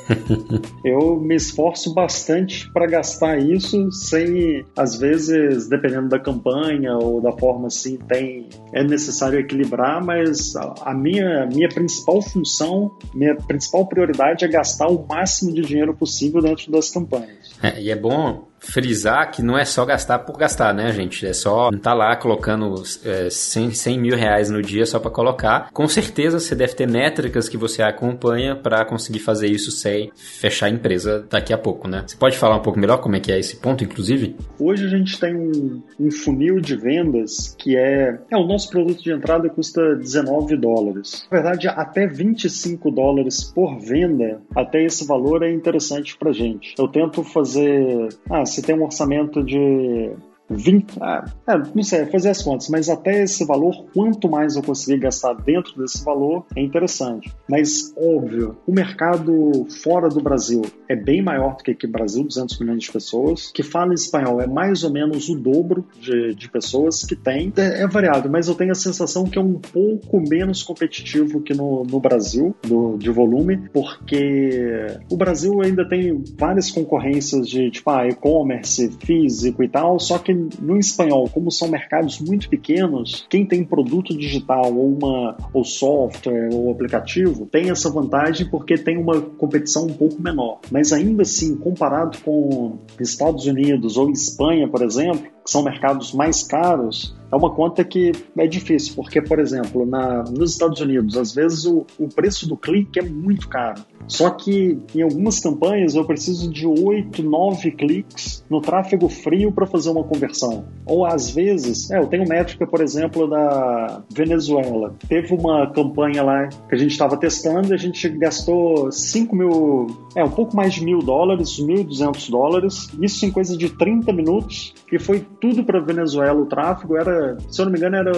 eu 0.83 1.19
me 1.21 1.35
esforço 1.35 1.93
bastante 1.93 2.69
para 2.73 2.85
gastar 2.85 3.37
isso 3.37 3.89
sem, 3.91 4.65
às 4.75 4.97
vezes, 4.97 5.69
dependendo 5.69 6.09
da 6.09 6.19
campanha 6.19 6.97
ou 6.97 7.21
da 7.21 7.31
forma 7.31 7.67
assim, 7.67 7.97
tem 7.97 8.49
é 8.73 8.83
necessário 8.83 9.39
equilibrar, 9.39 10.03
mas 10.03 10.53
a 10.81 10.93
minha, 10.93 11.45
minha 11.45 11.69
principal 11.69 12.21
função, 12.21 12.97
minha 13.13 13.35
principal 13.35 13.87
prioridade 13.87 14.43
é 14.43 14.47
gastar 14.49 14.87
o 14.87 15.05
máximo 15.07 15.53
de 15.53 15.61
dinheiro 15.61 15.95
possível 15.95 16.41
dentro 16.41 16.69
das 16.71 16.89
campanhas. 16.89 17.55
É, 17.63 17.81
e 17.81 17.89
é 17.89 17.95
bom 17.95 18.50
frisar 18.61 19.31
que 19.31 19.41
não 19.41 19.57
é 19.57 19.65
só 19.65 19.83
gastar 19.83 20.19
por 20.19 20.37
gastar, 20.37 20.73
né, 20.73 20.91
gente? 20.93 21.25
É 21.25 21.33
só 21.33 21.71
não 21.71 21.79
tá 21.79 21.93
lá 21.93 22.15
colocando 22.15 22.81
é, 23.03 23.29
100, 23.29 23.71
100 23.71 23.99
mil 23.99 24.15
reais 24.15 24.49
no 24.49 24.61
dia 24.61 24.85
só 24.85 24.99
para 24.99 25.11
colocar. 25.11 25.69
Com 25.73 25.87
certeza 25.87 26.39
você 26.39 26.55
deve 26.55 26.75
ter 26.75 26.87
métricas 26.87 27.49
que 27.49 27.57
você 27.57 27.81
acompanha 27.81 28.55
para 28.55 28.85
conseguir 28.85 29.19
fazer 29.19 29.47
isso 29.47 29.71
sem 29.71 30.11
fechar 30.15 30.67
a 30.67 30.69
empresa 30.69 31.25
daqui 31.29 31.51
a 31.51 31.57
pouco, 31.57 31.87
né? 31.87 32.03
Você 32.05 32.15
pode 32.15 32.37
falar 32.37 32.57
um 32.57 32.61
pouco 32.61 32.79
melhor 32.79 32.99
como 32.99 33.15
é 33.15 33.19
que 33.19 33.31
é 33.31 33.39
esse 33.39 33.57
ponto, 33.57 33.83
inclusive? 33.83 34.35
Hoje 34.59 34.85
a 34.85 34.89
gente 34.89 35.19
tem 35.19 35.35
um, 35.35 35.81
um 35.99 36.11
funil 36.11 36.61
de 36.61 36.75
vendas 36.75 37.55
que 37.57 37.75
é, 37.75 38.19
é 38.29 38.37
o 38.37 38.45
nosso 38.45 38.69
produto 38.69 39.01
de 39.01 39.11
entrada 39.11 39.49
custa 39.49 39.95
19 39.95 40.55
dólares. 40.57 41.27
Na 41.31 41.41
verdade, 41.41 41.67
até 41.67 42.05
25 42.05 42.91
dólares 42.91 43.43
por 43.43 43.79
venda, 43.79 44.41
até 44.55 44.83
esse 44.83 45.05
valor 45.05 45.43
é 45.43 45.51
interessante 45.51 46.15
para 46.17 46.31
gente. 46.31 46.75
Eu 46.77 46.87
tento 46.87 47.23
fazer 47.23 48.09
ah, 48.29 48.45
você 48.51 48.61
tem 48.61 48.75
um 48.77 48.83
orçamento 48.83 49.43
de 49.43 50.11
20, 50.51 50.97
ah, 51.01 51.25
é, 51.47 51.57
não 51.73 51.83
sei, 51.83 52.05
fazer 52.05 52.29
as 52.29 52.41
contas, 52.41 52.69
mas 52.69 52.89
até 52.89 53.23
esse 53.23 53.45
valor, 53.45 53.85
quanto 53.93 54.29
mais 54.29 54.55
eu 54.55 54.63
conseguir 54.63 54.99
gastar 54.99 55.33
dentro 55.33 55.77
desse 55.77 56.03
valor, 56.03 56.45
é 56.55 56.61
interessante. 56.61 57.33
Mas, 57.49 57.93
óbvio, 57.97 58.57
o 58.67 58.71
mercado 58.71 59.65
fora 59.83 60.09
do 60.09 60.21
Brasil 60.21 60.61
é 60.87 60.95
bem 60.95 61.21
maior 61.21 61.55
do 61.55 61.63
que 61.63 61.71
aqui 61.71 61.87
no 61.87 61.93
Brasil, 61.93 62.23
200 62.23 62.59
milhões 62.59 62.83
de 62.83 62.91
pessoas, 62.91 63.51
que 63.51 63.63
fala 63.63 63.93
espanhol 63.93 64.41
é 64.41 64.47
mais 64.47 64.83
ou 64.83 64.91
menos 64.91 65.29
o 65.29 65.35
dobro 65.35 65.85
de, 65.99 66.35
de 66.35 66.49
pessoas 66.49 67.03
que 67.03 67.15
tem. 67.15 67.51
É, 67.57 67.83
é, 67.83 67.87
variado, 67.87 68.29
mas 68.29 68.47
eu 68.47 68.55
tenho 68.55 68.71
a 68.71 68.75
sensação 68.75 69.25
que 69.25 69.37
é 69.37 69.41
um 69.41 69.53
pouco 69.53 70.21
menos 70.21 70.63
competitivo 70.63 71.41
que 71.41 71.53
no, 71.53 71.83
no 71.83 71.99
Brasil, 71.99 72.55
do, 72.63 72.97
de 72.97 73.09
volume, 73.09 73.69
porque 73.73 74.87
o 75.09 75.17
Brasil 75.17 75.61
ainda 75.61 75.87
tem 75.87 76.23
várias 76.37 76.69
concorrências 76.71 77.47
de, 77.47 77.69
tipo, 77.71 77.89
ah, 77.89 78.07
e-commerce, 78.07 78.91
físico 78.99 79.63
e 79.63 79.69
tal, 79.69 79.99
só 79.99 80.17
que 80.17 80.33
no 80.59 80.77
espanhol, 80.77 81.29
como 81.29 81.51
são 81.51 81.67
mercados 81.67 82.19
muito 82.19 82.49
pequenos, 82.49 83.25
quem 83.29 83.45
tem 83.45 83.63
produto 83.63 84.17
digital 84.17 84.73
ou 84.73 84.93
uma 84.93 85.37
ou 85.53 85.63
software 85.63 86.49
ou 86.51 86.71
aplicativo 86.71 87.45
tem 87.45 87.69
essa 87.69 87.89
vantagem 87.89 88.49
porque 88.49 88.77
tem 88.77 88.97
uma 88.97 89.21
competição 89.21 89.85
um 89.85 89.93
pouco 89.93 90.21
menor. 90.21 90.59
Mas 90.71 90.91
ainda 90.93 91.23
assim, 91.23 91.55
comparado 91.55 92.17
com 92.19 92.77
Estados 92.99 93.45
Unidos 93.45 93.97
ou 93.97 94.09
Espanha, 94.09 94.67
por 94.67 94.81
exemplo, 94.83 95.27
são 95.51 95.63
mercados 95.63 96.13
mais 96.13 96.43
caros, 96.43 97.15
é 97.31 97.35
uma 97.35 97.49
conta 97.49 97.83
que 97.83 98.11
é 98.37 98.45
difícil, 98.45 98.93
porque, 98.95 99.21
por 99.21 99.39
exemplo, 99.39 99.85
na, 99.85 100.23
nos 100.23 100.51
Estados 100.51 100.81
Unidos, 100.81 101.15
às 101.15 101.33
vezes 101.33 101.65
o, 101.65 101.85
o 101.97 102.09
preço 102.09 102.47
do 102.47 102.57
clique 102.57 102.99
é 102.99 103.03
muito 103.03 103.47
caro. 103.47 103.81
Só 104.07 104.29
que 104.31 104.77
em 104.93 105.01
algumas 105.01 105.39
campanhas 105.39 105.95
eu 105.95 106.03
preciso 106.03 106.51
de 106.51 106.67
8, 106.67 107.23
9 107.23 107.71
cliques 107.71 108.43
no 108.49 108.59
tráfego 108.59 109.07
frio 109.07 109.51
para 109.51 109.65
fazer 109.65 109.89
uma 109.91 110.03
conversão. 110.03 110.65
Ou 110.85 111.05
às 111.05 111.29
vezes, 111.29 111.89
é, 111.91 111.99
eu 111.99 112.07
tenho 112.07 112.27
métrica, 112.27 112.67
por 112.67 112.81
exemplo, 112.81 113.29
da 113.29 114.03
Venezuela. 114.13 114.93
Teve 115.07 115.33
uma 115.33 115.71
campanha 115.71 116.23
lá 116.23 116.49
que 116.67 116.75
a 116.75 116.77
gente 116.77 116.91
estava 116.91 117.15
testando 117.15 117.71
e 117.71 117.73
a 117.73 117.77
gente 117.77 118.09
gastou 118.09 118.91
5 118.91 119.33
mil, 119.33 119.87
é, 120.15 120.23
um 120.23 120.31
pouco 120.31 120.53
mais 120.55 120.73
de 120.73 120.83
mil 120.83 120.99
dólares, 120.99 121.57
1.200 121.57 122.29
dólares, 122.29 122.89
isso 123.01 123.25
em 123.25 123.31
coisa 123.31 123.55
de 123.55 123.69
30 123.69 124.11
minutos, 124.11 124.73
e 124.91 124.99
foi 124.99 125.25
tudo 125.41 125.63
para 125.63 125.79
Venezuela. 125.79 126.39
O 126.39 126.45
tráfego 126.45 126.95
era, 126.95 127.35
se 127.49 127.59
eu 127.59 127.65
não 127.65 127.71
me 127.71 127.79
engano, 127.79 127.95
era 127.95 128.11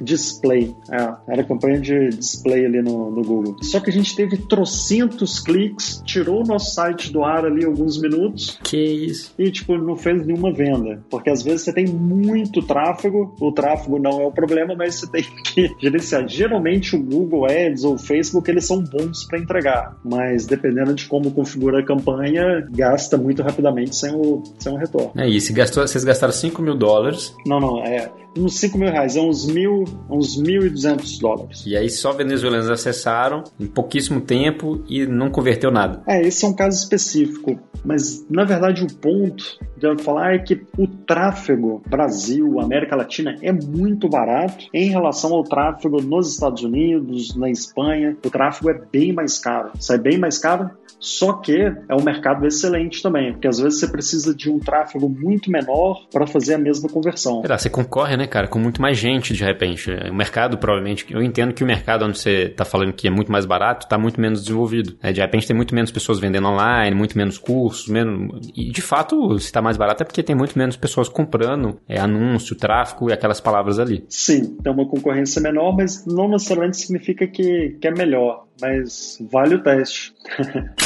display. 0.00 0.74
É, 0.90 1.32
era 1.32 1.42
campanha 1.42 1.80
de 1.80 2.10
display 2.10 2.66
ali 2.66 2.82
no, 2.82 3.10
no 3.10 3.22
Google. 3.22 3.56
Só 3.62 3.80
que 3.80 3.90
a 3.90 3.92
gente 3.92 4.14
teve 4.14 4.36
trocentos 4.36 5.40
cliques, 5.40 6.02
tirou 6.04 6.42
o 6.42 6.46
nosso 6.46 6.74
site 6.74 7.10
do 7.10 7.24
ar 7.24 7.46
ali 7.46 7.64
alguns 7.64 8.00
minutos. 8.00 8.58
Que 8.62 8.76
isso. 8.76 9.32
E, 9.38 9.50
tipo, 9.50 9.76
não 9.78 9.96
fez 9.96 10.24
nenhuma 10.26 10.52
venda. 10.52 11.02
Porque 11.10 11.30
às 11.30 11.42
vezes 11.42 11.62
você 11.62 11.72
tem 11.72 11.86
muito 11.86 12.60
tráfego, 12.62 13.34
o 13.40 13.50
tráfego 13.50 13.98
não 13.98 14.20
é 14.20 14.26
o 14.26 14.32
problema, 14.32 14.74
mas 14.76 14.96
você 14.96 15.10
tem 15.10 15.24
que 15.44 15.74
gerenciar. 15.80 16.28
Geralmente 16.28 16.94
o 16.94 17.02
Google 17.02 17.46
Ads 17.46 17.84
ou 17.84 17.94
o 17.94 17.98
Facebook, 17.98 18.50
eles 18.50 18.66
são 18.66 18.82
bons 18.82 19.24
para 19.24 19.38
entregar. 19.38 19.96
Mas 20.04 20.46
dependendo 20.46 20.92
de 20.94 21.06
como 21.06 21.30
configura 21.30 21.80
a 21.80 21.84
campanha, 21.84 22.66
gasta 22.70 23.16
muito 23.16 23.42
rapidamente 23.42 23.96
sem 23.96 24.14
o, 24.14 24.42
sem 24.58 24.72
o 24.72 24.76
retorno. 24.76 25.12
É 25.16 25.28
isso. 25.28 25.52
Gastou, 25.54 25.86
vocês 25.86 26.04
gastaram 26.04 26.32
5 26.32 26.65
mil 26.66 26.76
dólares. 26.76 27.34
Não, 27.46 27.58
não. 27.58 27.84
É, 27.84 28.10
uns 28.38 28.58
5 28.58 28.78
mil 28.78 28.90
reais, 28.90 29.16
é 29.16 29.20
uns 29.20 29.46
mil, 29.46 29.84
uns 30.10 30.38
1.200 30.40 31.20
dólares. 31.20 31.64
E 31.66 31.76
aí 31.76 31.88
só 31.88 32.12
venezuelanos 32.12 32.70
acessaram 32.70 33.44
em 33.58 33.66
pouquíssimo 33.66 34.20
tempo 34.20 34.82
e 34.88 35.06
não 35.06 35.30
converteu 35.30 35.70
nada. 35.70 36.02
É, 36.06 36.20
esse 36.22 36.44
é 36.44 36.48
um 36.48 36.52
caso 36.52 36.76
específico, 36.76 37.58
mas 37.84 38.24
na 38.28 38.44
verdade 38.44 38.84
o 38.84 38.92
ponto 38.94 39.58
de 39.76 39.86
eu 39.86 39.98
falar 39.98 40.34
é 40.34 40.38
que 40.38 40.62
o 40.76 40.86
tráfego 40.86 41.82
Brasil, 41.86 42.60
América 42.60 42.96
Latina 42.96 43.36
é 43.42 43.52
muito 43.52 44.08
barato 44.08 44.66
em 44.72 44.88
relação 44.88 45.32
ao 45.32 45.44
tráfego 45.44 46.00
nos 46.02 46.32
Estados 46.32 46.62
Unidos, 46.62 47.34
na 47.36 47.50
Espanha. 47.50 48.16
O 48.24 48.30
tráfego 48.30 48.70
é 48.70 48.80
bem 48.92 49.12
mais 49.12 49.38
caro. 49.38 49.70
Sai 49.78 49.98
bem 49.98 50.18
mais 50.18 50.38
caro, 50.38 50.70
só 50.98 51.34
que 51.34 51.56
é 51.56 51.94
um 51.94 52.02
mercado 52.02 52.46
excelente 52.46 53.02
também, 53.02 53.32
porque 53.32 53.48
às 53.48 53.58
vezes 53.58 53.80
você 53.80 53.88
precisa 53.88 54.34
de 54.34 54.50
um 54.50 54.58
tráfego 54.58 55.08
muito 55.08 55.50
menor 55.50 56.06
para 56.10 56.26
fazer 56.26 56.54
a 56.54 56.58
mesma 56.58 56.88
conversão. 56.88 57.42
Será, 57.42 57.58
você 57.58 57.70
concorre, 57.70 58.16
né, 58.16 58.26
cara, 58.26 58.48
com 58.48 58.58
muito 58.58 58.80
mais 58.80 58.98
gente 58.98 59.34
de 59.34 59.44
repente. 59.44 59.90
O 60.10 60.14
mercado, 60.14 60.58
provavelmente, 60.58 61.06
eu 61.10 61.22
entendo 61.22 61.52
que 61.52 61.62
o 61.62 61.66
mercado 61.66 62.04
onde 62.04 62.18
você 62.18 62.44
está 62.44 62.64
falando 62.64 62.92
que 62.92 63.06
é 63.06 63.10
muito 63.10 63.30
mais 63.30 63.44
barato, 63.44 63.86
está 63.86 63.98
muito 63.98 64.20
menos 64.20 64.42
desenvolvido. 64.42 64.96
Né? 65.02 65.12
De 65.12 65.20
repente 65.20 65.46
tem 65.46 65.56
muito 65.56 65.74
menos 65.74 65.90
pessoas 65.90 66.18
vendendo 66.18 66.48
online, 66.48 66.94
muito 66.96 67.16
menos 67.16 67.38
cursos, 67.38 67.88
menos. 67.88 68.50
E 68.54 68.70
de 68.70 68.82
fato, 68.82 69.38
se 69.38 69.46
está 69.46 69.60
mais 69.60 69.76
barato 69.76 70.02
é 70.02 70.06
porque 70.06 70.22
tem 70.22 70.34
muito 70.34 70.58
menos 70.58 70.76
pessoas 70.76 71.08
comprando 71.08 71.78
é, 71.88 71.98
anúncio, 71.98 72.56
tráfego 72.56 73.10
e 73.10 73.12
aquelas 73.12 73.40
palavras 73.40 73.78
ali. 73.78 74.04
Sim, 74.08 74.56
tem 74.62 74.72
uma 74.72 74.88
concorrência 74.88 75.40
menor, 75.40 75.76
mas 75.76 76.04
não 76.06 76.28
necessariamente 76.28 76.78
significa 76.78 77.26
que, 77.26 77.76
que 77.80 77.88
é 77.88 77.90
melhor. 77.90 78.46
Mas 78.60 79.18
vale 79.30 79.56
o 79.56 79.62
teste. 79.62 80.14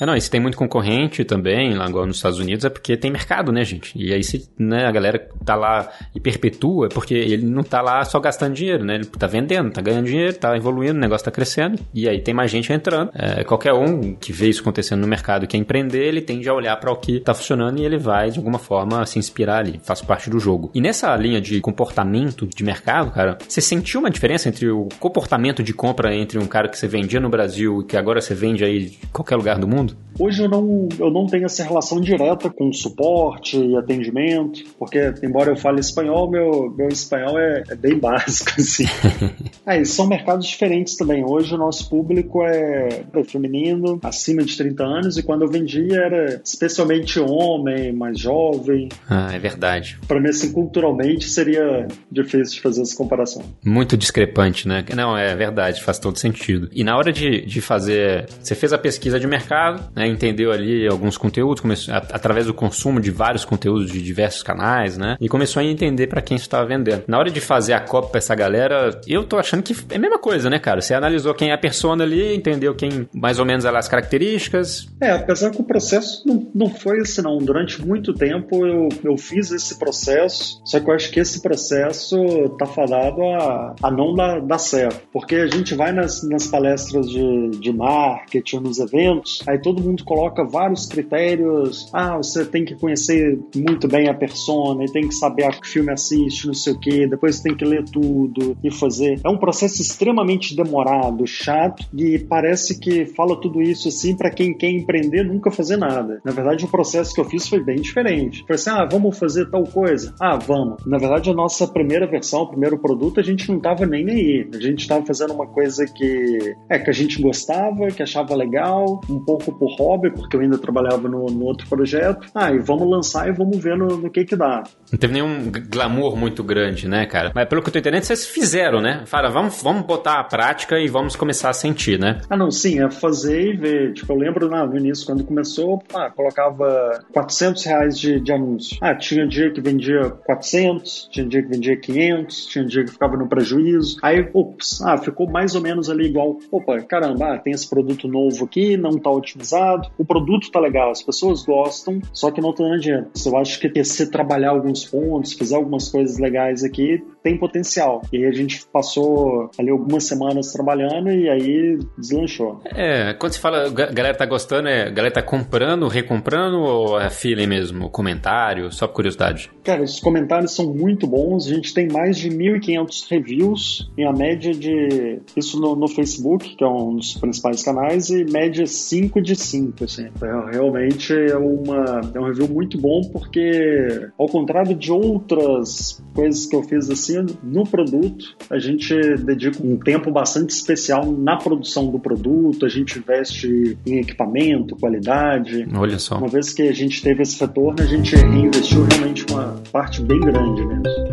É, 0.00 0.06
não, 0.06 0.16
e 0.16 0.20
se 0.20 0.30
tem 0.30 0.40
muito 0.40 0.56
concorrente 0.56 1.24
também, 1.24 1.74
lá 1.74 1.86
igual 1.86 2.06
nos 2.06 2.16
Estados 2.16 2.38
Unidos, 2.38 2.64
é 2.64 2.70
porque 2.70 2.96
tem 2.96 3.10
mercado, 3.10 3.52
né, 3.52 3.64
gente? 3.64 3.92
E 3.94 4.12
aí 4.12 4.24
se 4.24 4.48
né, 4.58 4.86
a 4.86 4.90
galera 4.90 5.28
tá 5.44 5.54
lá 5.54 5.90
e 6.14 6.18
perpetua, 6.18 6.86
é 6.86 6.88
porque 6.88 7.14
ele 7.14 7.44
não 7.44 7.62
tá 7.62 7.82
lá 7.82 8.02
só 8.04 8.18
gastando 8.18 8.54
dinheiro, 8.54 8.84
né? 8.84 8.94
Ele 8.94 9.04
tá 9.04 9.26
vendendo, 9.26 9.70
tá 9.70 9.82
ganhando 9.82 10.06
dinheiro, 10.06 10.34
tá 10.34 10.56
evoluindo, 10.56 10.94
o 10.94 11.00
negócio 11.00 11.24
tá 11.24 11.30
crescendo, 11.30 11.78
e 11.94 12.08
aí 12.08 12.20
tem 12.20 12.32
mais 12.32 12.50
gente 12.50 12.72
entrando. 12.72 13.10
É, 13.14 13.44
qualquer 13.44 13.74
um 13.74 14.14
que 14.14 14.32
vê 14.32 14.48
isso 14.48 14.62
acontecendo 14.62 15.00
no 15.00 15.06
mercado 15.06 15.44
e 15.44 15.46
quer 15.46 15.58
empreender, 15.58 16.06
ele 16.06 16.22
tende 16.22 16.48
a 16.48 16.54
olhar 16.54 16.76
para 16.76 16.90
o 16.90 16.96
que 16.96 17.20
tá 17.20 17.34
funcionando 17.34 17.78
e 17.78 17.84
ele 17.84 17.98
vai, 17.98 18.30
de 18.30 18.38
alguma 18.38 18.58
forma, 18.58 19.04
se 19.04 19.18
inspirar 19.18 19.58
ali. 19.58 19.80
Faz 19.82 20.00
parte 20.00 20.30
do 20.30 20.40
jogo. 20.40 20.70
E 20.74 20.80
nessa 20.80 21.14
linha 21.16 21.40
de 21.40 21.60
comportamento 21.60 22.46
de 22.46 22.64
mercado, 22.64 23.10
cara, 23.10 23.36
você 23.46 23.60
sentiu 23.60 24.00
uma 24.00 24.10
diferença 24.10 24.48
entre 24.48 24.70
o 24.70 24.88
comportamento 24.98 25.62
de 25.62 25.74
compra 25.74 26.14
entre 26.14 26.38
um 26.38 26.46
cara 26.46 26.68
que 26.68 26.78
você 26.78 26.88
vendia 26.88 27.20
no 27.20 27.28
Brasil 27.28 27.80
e 27.80 27.84
que 27.84 27.96
agora 27.96 28.20
você 28.20 28.34
vende 28.34 28.64
aí 28.64 28.86
em 29.02 29.08
qualquer 29.12 29.36
lugar 29.36 29.58
do 29.58 29.68
mundo? 29.68 29.89
Hoje 30.18 30.42
eu 30.42 30.48
não, 30.50 30.88
eu 30.98 31.10
não 31.10 31.26
tenho 31.26 31.46
essa 31.46 31.62
relação 31.64 31.98
direta 31.98 32.50
com 32.50 32.70
suporte 32.72 33.56
e 33.58 33.74
atendimento, 33.76 34.64
porque, 34.78 35.14
embora 35.22 35.50
eu 35.50 35.56
fale 35.56 35.80
espanhol, 35.80 36.30
meu, 36.30 36.70
meu 36.76 36.88
espanhol 36.88 37.38
é, 37.38 37.64
é 37.70 37.74
bem 37.74 37.96
básico, 37.98 38.50
assim. 38.58 38.84
é, 39.64 39.82
são 39.84 40.06
mercados 40.06 40.46
diferentes 40.46 40.94
também. 40.96 41.24
Hoje 41.24 41.54
o 41.54 41.58
nosso 41.58 41.88
público 41.88 42.42
é, 42.44 43.02
é 43.14 43.24
feminino, 43.24 43.98
acima 44.02 44.42
de 44.42 44.56
30 44.56 44.84
anos, 44.84 45.16
e 45.16 45.22
quando 45.22 45.42
eu 45.42 45.48
vendia 45.48 46.00
era 46.00 46.40
especialmente 46.44 47.18
homem, 47.18 47.92
mais 47.92 48.18
jovem. 48.18 48.90
Ah, 49.08 49.30
é 49.32 49.38
verdade. 49.38 49.98
Para 50.06 50.20
mim, 50.20 50.28
assim, 50.28 50.52
culturalmente 50.52 51.30
seria 51.30 51.88
difícil 52.10 52.56
de 52.56 52.60
fazer 52.60 52.82
essa 52.82 52.96
comparação. 52.96 53.42
Muito 53.64 53.96
discrepante, 53.96 54.68
né? 54.68 54.84
Não, 54.94 55.16
é 55.16 55.34
verdade, 55.34 55.82
faz 55.82 55.98
todo 55.98 56.18
sentido. 56.18 56.68
E 56.72 56.84
na 56.84 56.96
hora 56.96 57.12
de, 57.12 57.44
de 57.46 57.60
fazer. 57.60 58.28
Você 58.42 58.54
fez 58.54 58.72
a 58.72 58.78
pesquisa 58.78 59.18
de 59.18 59.26
mercado, 59.26 59.79
né, 59.94 60.06
entendeu 60.06 60.52
ali 60.52 60.86
alguns 60.86 61.16
conteúdos, 61.16 61.60
começou, 61.60 61.94
através 61.94 62.46
do 62.46 62.54
consumo 62.54 63.00
de 63.00 63.10
vários 63.10 63.44
conteúdos 63.44 63.90
de 63.90 64.02
diversos 64.02 64.42
canais, 64.42 64.96
né? 64.96 65.16
E 65.20 65.28
começou 65.28 65.60
a 65.60 65.64
entender 65.64 66.06
para 66.06 66.22
quem 66.22 66.36
estava 66.36 66.66
vendendo. 66.66 67.04
Na 67.06 67.18
hora 67.18 67.30
de 67.30 67.40
fazer 67.40 67.72
a 67.72 67.80
cópia 67.80 68.10
para 68.10 68.18
essa 68.18 68.34
galera, 68.34 69.00
eu 69.06 69.24
tô 69.24 69.38
achando 69.38 69.62
que 69.62 69.74
é 69.90 69.96
a 69.96 69.98
mesma 69.98 70.18
coisa, 70.18 70.50
né, 70.50 70.58
cara? 70.58 70.80
Você 70.80 70.94
analisou 70.94 71.34
quem 71.34 71.50
é 71.50 71.54
a 71.54 71.58
persona 71.58 72.04
ali, 72.04 72.34
entendeu 72.34 72.74
quem 72.74 73.08
mais 73.12 73.38
ou 73.38 73.44
menos 73.44 73.64
as 73.64 73.88
características. 73.88 74.88
É, 75.00 75.10
apesar 75.10 75.50
que 75.50 75.60
o 75.60 75.64
processo 75.64 76.22
não, 76.26 76.50
não 76.54 76.70
foi 76.70 77.00
assim, 77.00 77.22
não. 77.22 77.38
Durante 77.38 77.84
muito 77.84 78.12
tempo 78.12 78.66
eu, 78.66 78.88
eu 79.04 79.16
fiz 79.16 79.50
esse 79.50 79.78
processo, 79.78 80.60
só 80.64 80.80
que 80.80 80.88
eu 80.88 80.94
acho 80.94 81.10
que 81.10 81.20
esse 81.20 81.40
processo 81.40 82.16
tá 82.58 82.66
fadado 82.66 83.22
a, 83.22 83.74
a 83.82 83.90
não 83.90 84.14
dar, 84.14 84.40
dar 84.40 84.58
certo. 84.58 85.00
Porque 85.12 85.36
a 85.36 85.46
gente 85.46 85.74
vai 85.74 85.92
nas, 85.92 86.22
nas 86.28 86.46
palestras 86.46 87.08
de, 87.08 87.50
de 87.58 87.72
marketing, 87.72 88.60
nos 88.60 88.78
eventos, 88.78 89.42
aí 89.46 89.60
todo 89.60 89.69
mundo 89.78 90.04
coloca 90.04 90.44
vários 90.44 90.86
critérios. 90.86 91.88
Ah, 91.92 92.16
você 92.16 92.44
tem 92.44 92.64
que 92.64 92.74
conhecer 92.74 93.38
muito 93.54 93.86
bem 93.86 94.08
a 94.08 94.14
persona, 94.14 94.84
e 94.84 94.90
tem 94.90 95.06
que 95.06 95.14
saber 95.14 95.44
a 95.44 95.50
que 95.50 95.68
filme 95.68 95.92
assiste, 95.92 96.46
não 96.46 96.54
sei 96.54 96.72
o 96.72 96.78
que, 96.78 97.06
depois 97.06 97.40
tem 97.40 97.54
que 97.54 97.64
ler 97.64 97.84
tudo 97.84 98.56
e 98.62 98.70
fazer. 98.70 99.20
É 99.24 99.28
um 99.28 99.38
processo 99.38 99.82
extremamente 99.82 100.54
demorado, 100.56 101.26
chato, 101.26 101.84
e 101.94 102.18
parece 102.18 102.78
que 102.78 103.06
fala 103.06 103.40
tudo 103.40 103.60
isso 103.60 103.88
assim 103.88 104.16
para 104.16 104.30
quem 104.30 104.56
quer 104.56 104.70
empreender 104.70 105.24
nunca 105.24 105.50
fazer 105.50 105.76
nada. 105.76 106.20
Na 106.24 106.32
verdade, 106.32 106.64
o 106.64 106.68
processo 106.68 107.14
que 107.14 107.20
eu 107.20 107.24
fiz 107.24 107.48
foi 107.48 107.62
bem 107.62 107.76
diferente. 107.76 108.44
Foi 108.46 108.54
assim, 108.54 108.70
ah, 108.70 108.88
vamos 108.90 109.18
fazer 109.18 109.50
tal 109.50 109.64
coisa? 109.64 110.14
Ah, 110.20 110.36
vamos. 110.36 110.84
Na 110.86 110.98
verdade, 110.98 111.30
a 111.30 111.34
nossa 111.34 111.66
primeira 111.66 112.06
versão, 112.06 112.42
o 112.42 112.48
primeiro 112.48 112.78
produto, 112.78 113.20
a 113.20 113.22
gente 113.22 113.50
não 113.50 113.60
tava 113.60 113.86
nem 113.86 114.08
aí. 114.08 114.48
A 114.54 114.60
gente 114.60 114.86
tava 114.86 115.04
fazendo 115.04 115.32
uma 115.32 115.46
coisa 115.46 115.84
que 115.84 116.56
é 116.68 116.78
que 116.78 116.90
a 116.90 116.92
gente 116.92 117.20
gostava, 117.20 117.88
que 117.88 118.02
achava 118.02 118.34
legal, 118.34 119.00
um 119.08 119.20
pouco 119.20 119.49
por 119.52 119.70
hobby, 119.78 120.10
porque 120.10 120.36
eu 120.36 120.40
ainda 120.40 120.58
trabalhava 120.58 121.08
no, 121.08 121.26
no 121.26 121.44
outro 121.44 121.68
projeto. 121.68 122.28
Ah, 122.34 122.52
e 122.52 122.58
vamos 122.58 122.88
lançar 122.88 123.28
e 123.28 123.32
vamos 123.32 123.58
ver 123.58 123.76
no, 123.76 123.96
no, 123.96 124.10
que 124.10 124.24
que 124.24 124.36
dá. 124.36 124.62
Não 124.92 124.98
teve 124.98 125.12
nenhum 125.12 125.50
glamour 125.50 126.16
muito 126.16 126.42
grande, 126.42 126.88
né, 126.88 127.06
cara? 127.06 127.30
Mas 127.34 127.48
pelo 127.48 127.62
que 127.62 127.68
eu 127.68 127.72
tô 127.72 127.78
entendendo, 127.78 128.02
vocês 128.02 128.26
fizeram, 128.26 128.80
né? 128.80 129.02
Fala, 129.06 129.28
vamos, 129.30 129.62
vamos 129.62 129.82
botar 129.86 130.18
a 130.18 130.24
prática 130.24 130.78
e 130.80 130.88
vamos 130.88 131.14
começar 131.14 131.50
a 131.50 131.52
sentir, 131.52 131.98
né? 131.98 132.20
Ah, 132.28 132.36
não, 132.36 132.50
sim, 132.50 132.82
é 132.82 132.90
fazer 132.90 133.54
e 133.54 133.56
ver. 133.56 133.92
Tipo, 133.94 134.12
eu 134.12 134.16
lembro 134.16 134.48
no 134.48 134.76
início, 134.76 135.06
quando 135.06 135.24
começou, 135.24 135.82
ah, 135.94 136.10
colocava 136.10 137.04
400 137.12 137.64
reais 137.64 137.98
de, 137.98 138.20
de 138.20 138.32
anúncio. 138.32 138.78
Ah, 138.80 138.94
tinha 138.94 139.26
dia 139.26 139.50
que 139.52 139.60
vendia 139.60 140.10
400, 140.10 141.08
tinha 141.10 141.26
dia 141.26 141.42
que 141.42 141.48
vendia 141.48 141.76
500, 141.76 142.46
tinha 142.46 142.64
dia 142.64 142.84
que 142.84 142.90
ficava 142.90 143.16
no 143.16 143.28
prejuízo. 143.28 143.98
Aí, 144.02 144.28
ups, 144.34 144.82
ah, 144.82 144.98
ficou 144.98 145.30
mais 145.30 145.54
ou 145.54 145.60
menos 145.60 145.88
ali 145.88 146.06
igual. 146.06 146.38
Opa, 146.50 146.80
caramba, 146.80 147.34
ah, 147.34 147.38
tem 147.38 147.52
esse 147.52 147.68
produto 147.68 148.08
novo 148.08 148.44
aqui, 148.44 148.76
não 148.76 148.98
tá 148.98 149.10
otimizado. 149.10 149.88
O 149.96 150.04
produto 150.04 150.50
tá 150.50 150.58
legal, 150.58 150.90
as 150.90 151.02
pessoas 151.02 151.44
gostam, 151.44 152.00
só 152.12 152.30
que 152.30 152.40
não 152.40 152.52
tá 152.52 152.64
dando 152.64 152.80
dinheiro. 152.80 153.06
Eu 153.24 153.36
acho 153.36 153.60
que 153.60 153.84
se 153.84 154.10
trabalhar 154.10 154.50
alguns 154.50 154.79
pontos, 154.84 155.32
fizer 155.32 155.56
algumas 155.56 155.88
coisas 155.88 156.18
legais 156.18 156.62
aqui, 156.62 157.02
tem 157.22 157.36
potencial. 157.38 158.02
E 158.12 158.24
a 158.24 158.32
gente 158.32 158.64
passou 158.72 159.50
ali 159.58 159.70
algumas 159.70 160.04
semanas 160.04 160.52
trabalhando 160.52 161.10
e 161.10 161.28
aí 161.28 161.78
deslanchou. 161.98 162.60
É, 162.64 163.12
quando 163.14 163.32
se 163.32 163.40
fala, 163.40 163.66
a 163.66 163.70
galera 163.70 164.14
tá 164.14 164.26
gostando, 164.26 164.68
é, 164.68 164.86
a 164.86 164.90
galera 164.90 165.14
tá 165.14 165.22
comprando, 165.22 165.88
recomprando 165.88 166.58
ou 166.58 167.00
é 167.00 167.10
feeling 167.10 167.46
mesmo? 167.46 167.90
Comentário, 167.90 168.72
só 168.72 168.86
por 168.86 169.00
curiosidade? 169.00 169.50
Cara, 169.64 169.82
os 169.82 169.98
comentários 169.98 170.54
são 170.54 170.72
muito 170.72 171.06
bons. 171.06 171.46
A 171.46 171.54
gente 171.54 171.72
tem 171.72 171.88
mais 171.88 172.18
de 172.18 172.28
1.500 172.28 173.10
reviews 173.10 173.90
em 173.96 174.04
a 174.04 174.12
média 174.12 174.52
de. 174.52 175.20
Isso 175.36 175.60
no, 175.60 175.74
no, 175.74 175.88
Facebook, 175.88 176.56
que 176.56 176.62
é 176.62 176.68
um 176.68 176.96
dos 176.96 177.14
principais 177.14 177.62
canais, 177.62 178.10
e 178.10 178.24
média 178.24 178.66
5 178.66 179.20
de 179.20 179.34
5. 179.34 179.84
Assim. 179.84 180.08
É, 180.22 180.52
realmente 180.52 181.12
é, 181.12 181.36
uma, 181.36 182.00
é 182.14 182.20
um 182.20 182.24
review 182.24 182.48
muito 182.48 182.78
bom 182.78 183.00
porque, 183.12 184.08
ao 184.18 184.28
contrário 184.28 184.69
de 184.74 184.92
outras 184.92 186.02
coisas 186.14 186.46
que 186.46 186.56
eu 186.56 186.62
fiz 186.62 186.90
assim, 186.90 187.24
no 187.42 187.64
produto, 187.64 188.36
a 188.48 188.58
gente 188.58 188.94
dedica 189.18 189.64
um 189.64 189.76
tempo 189.76 190.10
bastante 190.10 190.50
especial 190.50 191.10
na 191.10 191.36
produção 191.36 191.90
do 191.90 191.98
produto, 191.98 192.66
a 192.66 192.68
gente 192.68 192.98
investe 192.98 193.78
em 193.86 193.98
equipamento, 193.98 194.76
qualidade. 194.76 195.66
Olha 195.74 195.98
só. 195.98 196.18
Uma 196.18 196.28
vez 196.28 196.52
que 196.52 196.62
a 196.62 196.72
gente 196.72 197.02
teve 197.02 197.22
esse 197.22 197.40
retorno, 197.40 197.82
a 197.82 197.86
gente 197.86 198.14
reinvestiu 198.16 198.84
realmente 198.84 199.24
uma 199.30 199.60
parte 199.72 200.02
bem 200.02 200.20
grande 200.20 200.64
mesmo. 200.66 201.09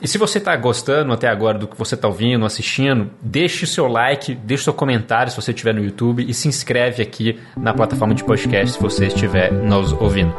E 0.00 0.06
se 0.06 0.18
você 0.18 0.38
está 0.38 0.54
gostando 0.56 1.12
até 1.12 1.28
agora 1.28 1.58
do 1.58 1.66
que 1.66 1.76
você 1.76 1.94
está 1.94 2.06
ouvindo, 2.06 2.44
assistindo, 2.44 3.10
deixe 3.20 3.64
o 3.64 3.66
seu 3.66 3.86
like, 3.86 4.34
deixe 4.34 4.62
o 4.62 4.64
seu 4.64 4.74
comentário 4.74 5.30
se 5.30 5.40
você 5.40 5.52
estiver 5.52 5.72
no 5.72 5.82
YouTube 5.82 6.24
e 6.28 6.34
se 6.34 6.48
inscreve 6.48 7.02
aqui 7.02 7.38
na 7.56 7.72
plataforma 7.72 8.14
de 8.14 8.22
podcast 8.22 8.76
se 8.76 8.82
você 8.82 9.06
estiver 9.06 9.50
nos 9.52 9.92
ouvindo. 9.92 10.34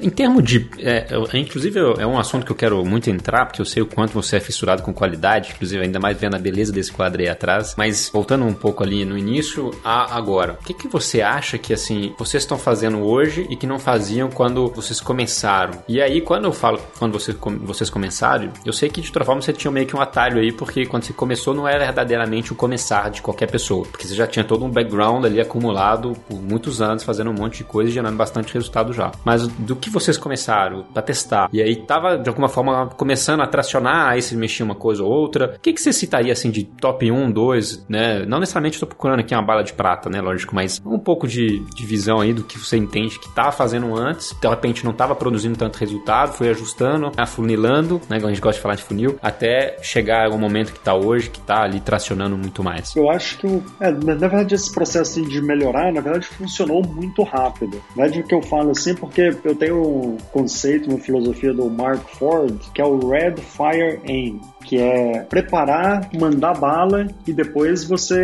Em 0.00 0.10
termos 0.10 0.44
de. 0.44 0.68
É, 0.78 1.06
inclusive, 1.34 1.78
é 1.98 2.06
um 2.06 2.18
assunto 2.18 2.44
que 2.44 2.52
eu 2.52 2.56
quero 2.56 2.84
muito 2.84 3.10
entrar, 3.10 3.46
porque 3.46 3.60
eu 3.60 3.64
sei 3.64 3.82
o 3.82 3.86
quanto 3.86 4.12
você 4.12 4.36
é 4.36 4.40
fissurado 4.40 4.82
com 4.82 4.92
qualidade, 4.92 5.52
inclusive, 5.54 5.82
ainda 5.82 5.98
mais 5.98 6.18
vendo 6.18 6.36
a 6.36 6.38
beleza 6.38 6.72
desse 6.72 6.92
quadro 6.92 7.20
aí 7.20 7.28
atrás. 7.28 7.74
Mas 7.76 8.10
voltando 8.12 8.44
um 8.44 8.54
pouco 8.54 8.82
ali 8.82 9.04
no 9.04 9.16
início 9.16 9.70
a 9.84 10.16
agora, 10.16 10.58
o 10.60 10.64
que, 10.64 10.74
que 10.74 10.88
você 10.88 11.20
acha 11.20 11.58
que 11.58 11.72
assim 11.72 12.14
vocês 12.18 12.42
estão 12.42 12.58
fazendo 12.58 12.98
hoje 12.98 13.46
e 13.50 13.56
que 13.56 13.66
não 13.66 13.78
faziam 13.78 14.30
quando 14.30 14.68
vocês 14.68 15.00
começaram? 15.00 15.82
E 15.88 16.00
aí, 16.00 16.20
quando 16.20 16.44
eu 16.44 16.52
falo 16.52 16.80
quando 16.98 17.12
vocês, 17.12 17.36
vocês 17.62 17.90
começaram, 17.90 18.52
eu 18.64 18.72
sei 18.72 18.88
que 18.88 19.00
de 19.00 19.08
outra 19.08 19.24
forma 19.24 19.42
você 19.42 19.52
tinha 19.52 19.70
meio 19.70 19.86
que 19.86 19.96
um 19.96 20.00
atalho 20.00 20.40
aí, 20.40 20.52
porque 20.52 20.86
quando 20.86 21.04
você 21.04 21.12
começou 21.12 21.54
não 21.54 21.66
era 21.66 21.84
verdadeiramente 21.84 22.52
o 22.52 22.54
começar 22.54 23.10
de 23.10 23.22
qualquer 23.22 23.50
pessoa, 23.50 23.84
porque 23.86 24.06
você 24.06 24.14
já 24.14 24.26
tinha 24.26 24.44
todo 24.44 24.64
um 24.64 24.70
background 24.70 25.24
ali 25.24 25.40
acumulado 25.40 26.12
por 26.28 26.40
muitos 26.40 26.80
anos, 26.80 27.02
fazendo 27.02 27.30
um 27.30 27.34
monte 27.34 27.58
de 27.58 27.64
coisa 27.64 27.90
e 27.90 27.92
gerando 27.92 28.16
bastante 28.16 28.54
resultado 28.54 28.92
já. 28.92 29.12
Mas 29.24 29.46
do 29.46 29.76
que 29.76 29.87
vocês 29.90 30.16
começaram 30.16 30.84
para 30.92 31.02
testar 31.02 31.48
e 31.52 31.62
aí 31.62 31.76
tava 31.76 32.18
de 32.18 32.28
alguma 32.28 32.48
forma 32.48 32.86
começando 32.96 33.40
a 33.40 33.46
tracionar, 33.46 34.10
aí 34.10 34.22
se 34.22 34.36
mexia 34.36 34.64
uma 34.64 34.74
coisa 34.74 35.02
ou 35.02 35.10
outra, 35.10 35.54
o 35.56 35.60
que, 35.60 35.72
que 35.72 35.80
você 35.80 35.92
citaria 35.92 36.32
assim 36.32 36.50
de 36.50 36.64
top 36.64 37.10
1, 37.10 37.30
2, 37.30 37.86
né? 37.88 38.24
Não 38.26 38.40
necessariamente 38.40 38.76
estou 38.76 38.88
procurando 38.88 39.20
aqui 39.20 39.34
uma 39.34 39.42
bala 39.42 39.62
de 39.62 39.72
prata, 39.72 40.08
né? 40.08 40.20
Lógico, 40.20 40.54
mas 40.54 40.80
um 40.84 40.98
pouco 40.98 41.26
de, 41.26 41.60
de 41.74 41.86
visão 41.86 42.20
aí 42.20 42.32
do 42.32 42.44
que 42.44 42.58
você 42.58 42.76
entende 42.76 43.18
que 43.18 43.28
tava 43.34 43.52
fazendo 43.52 43.96
antes, 43.96 44.34
de 44.40 44.48
repente 44.48 44.84
não 44.84 44.92
tava 44.92 45.14
produzindo 45.14 45.56
tanto 45.56 45.78
resultado, 45.78 46.32
foi 46.32 46.50
ajustando, 46.50 47.12
afunilando, 47.16 48.00
né? 48.08 48.16
A 48.16 48.28
gente 48.28 48.40
gosta 48.40 48.58
de 48.58 48.62
falar 48.62 48.74
de 48.74 48.82
funil, 48.82 49.18
até 49.22 49.76
chegar 49.82 50.30
ao 50.30 50.38
momento 50.38 50.72
que 50.72 50.80
tá 50.80 50.94
hoje, 50.94 51.30
que 51.30 51.40
tá 51.40 51.62
ali 51.62 51.80
tracionando 51.80 52.36
muito 52.36 52.62
mais. 52.62 52.94
Eu 52.94 53.10
acho 53.10 53.38
que, 53.38 53.46
é, 53.80 53.90
na 53.90 54.14
verdade, 54.14 54.54
esse 54.54 54.72
processo 54.72 55.22
de 55.22 55.40
melhorar, 55.40 55.92
na 55.92 56.00
verdade, 56.00 56.26
funcionou 56.26 56.82
muito 56.82 57.22
rápido. 57.22 57.80
Na 57.96 58.04
verdade, 58.04 58.20
o 58.20 58.26
que 58.26 58.34
eu 58.34 58.42
falo 58.42 58.70
assim, 58.70 58.94
porque 58.94 59.36
eu 59.44 59.54
tenho 59.54 59.77
um 59.78 60.16
conceito, 60.32 60.90
uma 60.90 60.98
filosofia 60.98 61.52
do 61.52 61.68
Mark 61.68 62.02
Ford, 62.18 62.58
que 62.74 62.80
é 62.80 62.84
o 62.84 62.98
Red 63.08 63.36
Fire 63.36 64.00
Aim 64.06 64.40
que 64.68 64.76
é 64.78 65.20
preparar, 65.20 66.10
mandar 66.14 66.52
bala 66.52 67.06
e 67.26 67.32
depois 67.32 67.84
você 67.84 68.18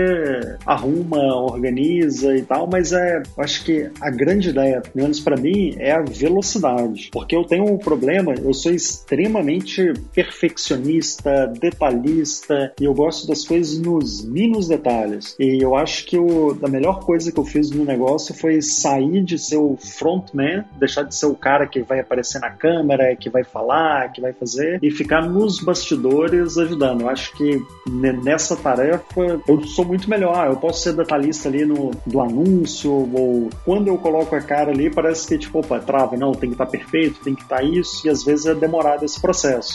arruma, 0.67 1.35
organiza 1.35 2.37
e 2.37 2.43
tal, 2.43 2.69
mas 2.71 2.93
é, 2.93 3.23
acho 3.39 3.65
que 3.65 3.91
a 3.99 4.11
grande 4.11 4.51
ideia, 4.51 4.83
pelo 4.83 5.05
menos 5.05 5.21
para 5.21 5.37
mim, 5.37 5.75
é 5.79 5.93
a 5.93 6.03
velocidade, 6.03 7.09
porque 7.11 7.35
eu 7.35 7.45
tenho 7.45 7.65
um 7.65 7.79
problema, 7.79 8.35
eu 8.35 8.53
sou 8.53 8.73
extremamente 8.73 9.95
perfeccionista, 10.15 11.47
detalhista 11.59 12.75
e 12.79 12.85
eu 12.85 12.93
gosto 12.93 13.27
das 13.27 13.47
coisas 13.47 13.79
nos 13.79 14.23
mínimos 14.23 14.69
detalhes. 14.69 15.35
E 15.41 15.65
eu 15.65 15.75
acho 15.75 16.05
que 16.05 16.19
o, 16.19 16.59
a 16.63 16.69
melhor 16.69 17.01
coisa 17.01 17.33
que 17.33 17.41
eu 17.41 17.45
fiz 17.45 17.71
no 17.71 17.87
negócio 17.87 18.35
foi 18.35 18.61
sair 18.61 19.23
de 19.25 19.39
ser 19.39 19.57
o 19.57 19.79
frontman, 19.79 20.65
deixar 20.79 21.05
de 21.05 21.15
ser 21.15 21.27
o 21.27 21.35
cara 21.35 21.67
que 21.67 21.81
vai 21.81 22.01
aparecer 22.01 22.39
na 22.39 22.51
câmera, 22.51 23.17
que 23.17 23.31
vai 23.31 23.45
falar, 23.45 24.13
que 24.13 24.21
vai 24.21 24.35
fazer 24.35 24.79
e 24.83 24.91
ficar 24.91 25.27
nos 25.27 25.61
bastidores 25.61 26.34
ajudando. 26.43 27.03
Eu 27.03 27.09
acho 27.09 27.33
que 27.33 27.65
nessa 27.89 28.57
tarefa 28.57 29.05
eu 29.47 29.65
sou 29.67 29.85
muito 29.85 30.09
melhor. 30.09 30.47
Eu 30.47 30.57
posso 30.57 30.83
ser 30.83 30.93
detalhista 30.95 31.49
ali 31.49 31.65
no 31.65 31.91
do 32.07 32.21
anúncio, 32.21 32.91
ou 32.93 33.51
quando 33.65 33.89
eu 33.89 33.99
coloco 33.99 34.35
a 34.35 34.41
cara 34.41 34.71
ali, 34.71 34.91
parece 34.91 35.27
que 35.27 35.39
tipo, 35.39 35.61
opa, 35.61 35.79
trava, 35.79 36.17
não, 36.17 36.33
tem 36.33 36.51
que 36.51 36.55
estar 36.55 36.67
tá 36.67 36.71
perfeito, 36.71 37.21
tem 37.23 37.35
que 37.35 37.43
estar 37.43 37.57
tá 37.57 37.63
isso, 37.63 38.07
e 38.07 38.11
às 38.11 38.25
vezes 38.25 38.47
é 38.47 38.55
demorado 38.55 39.05
esse 39.05 39.21
processo. 39.21 39.75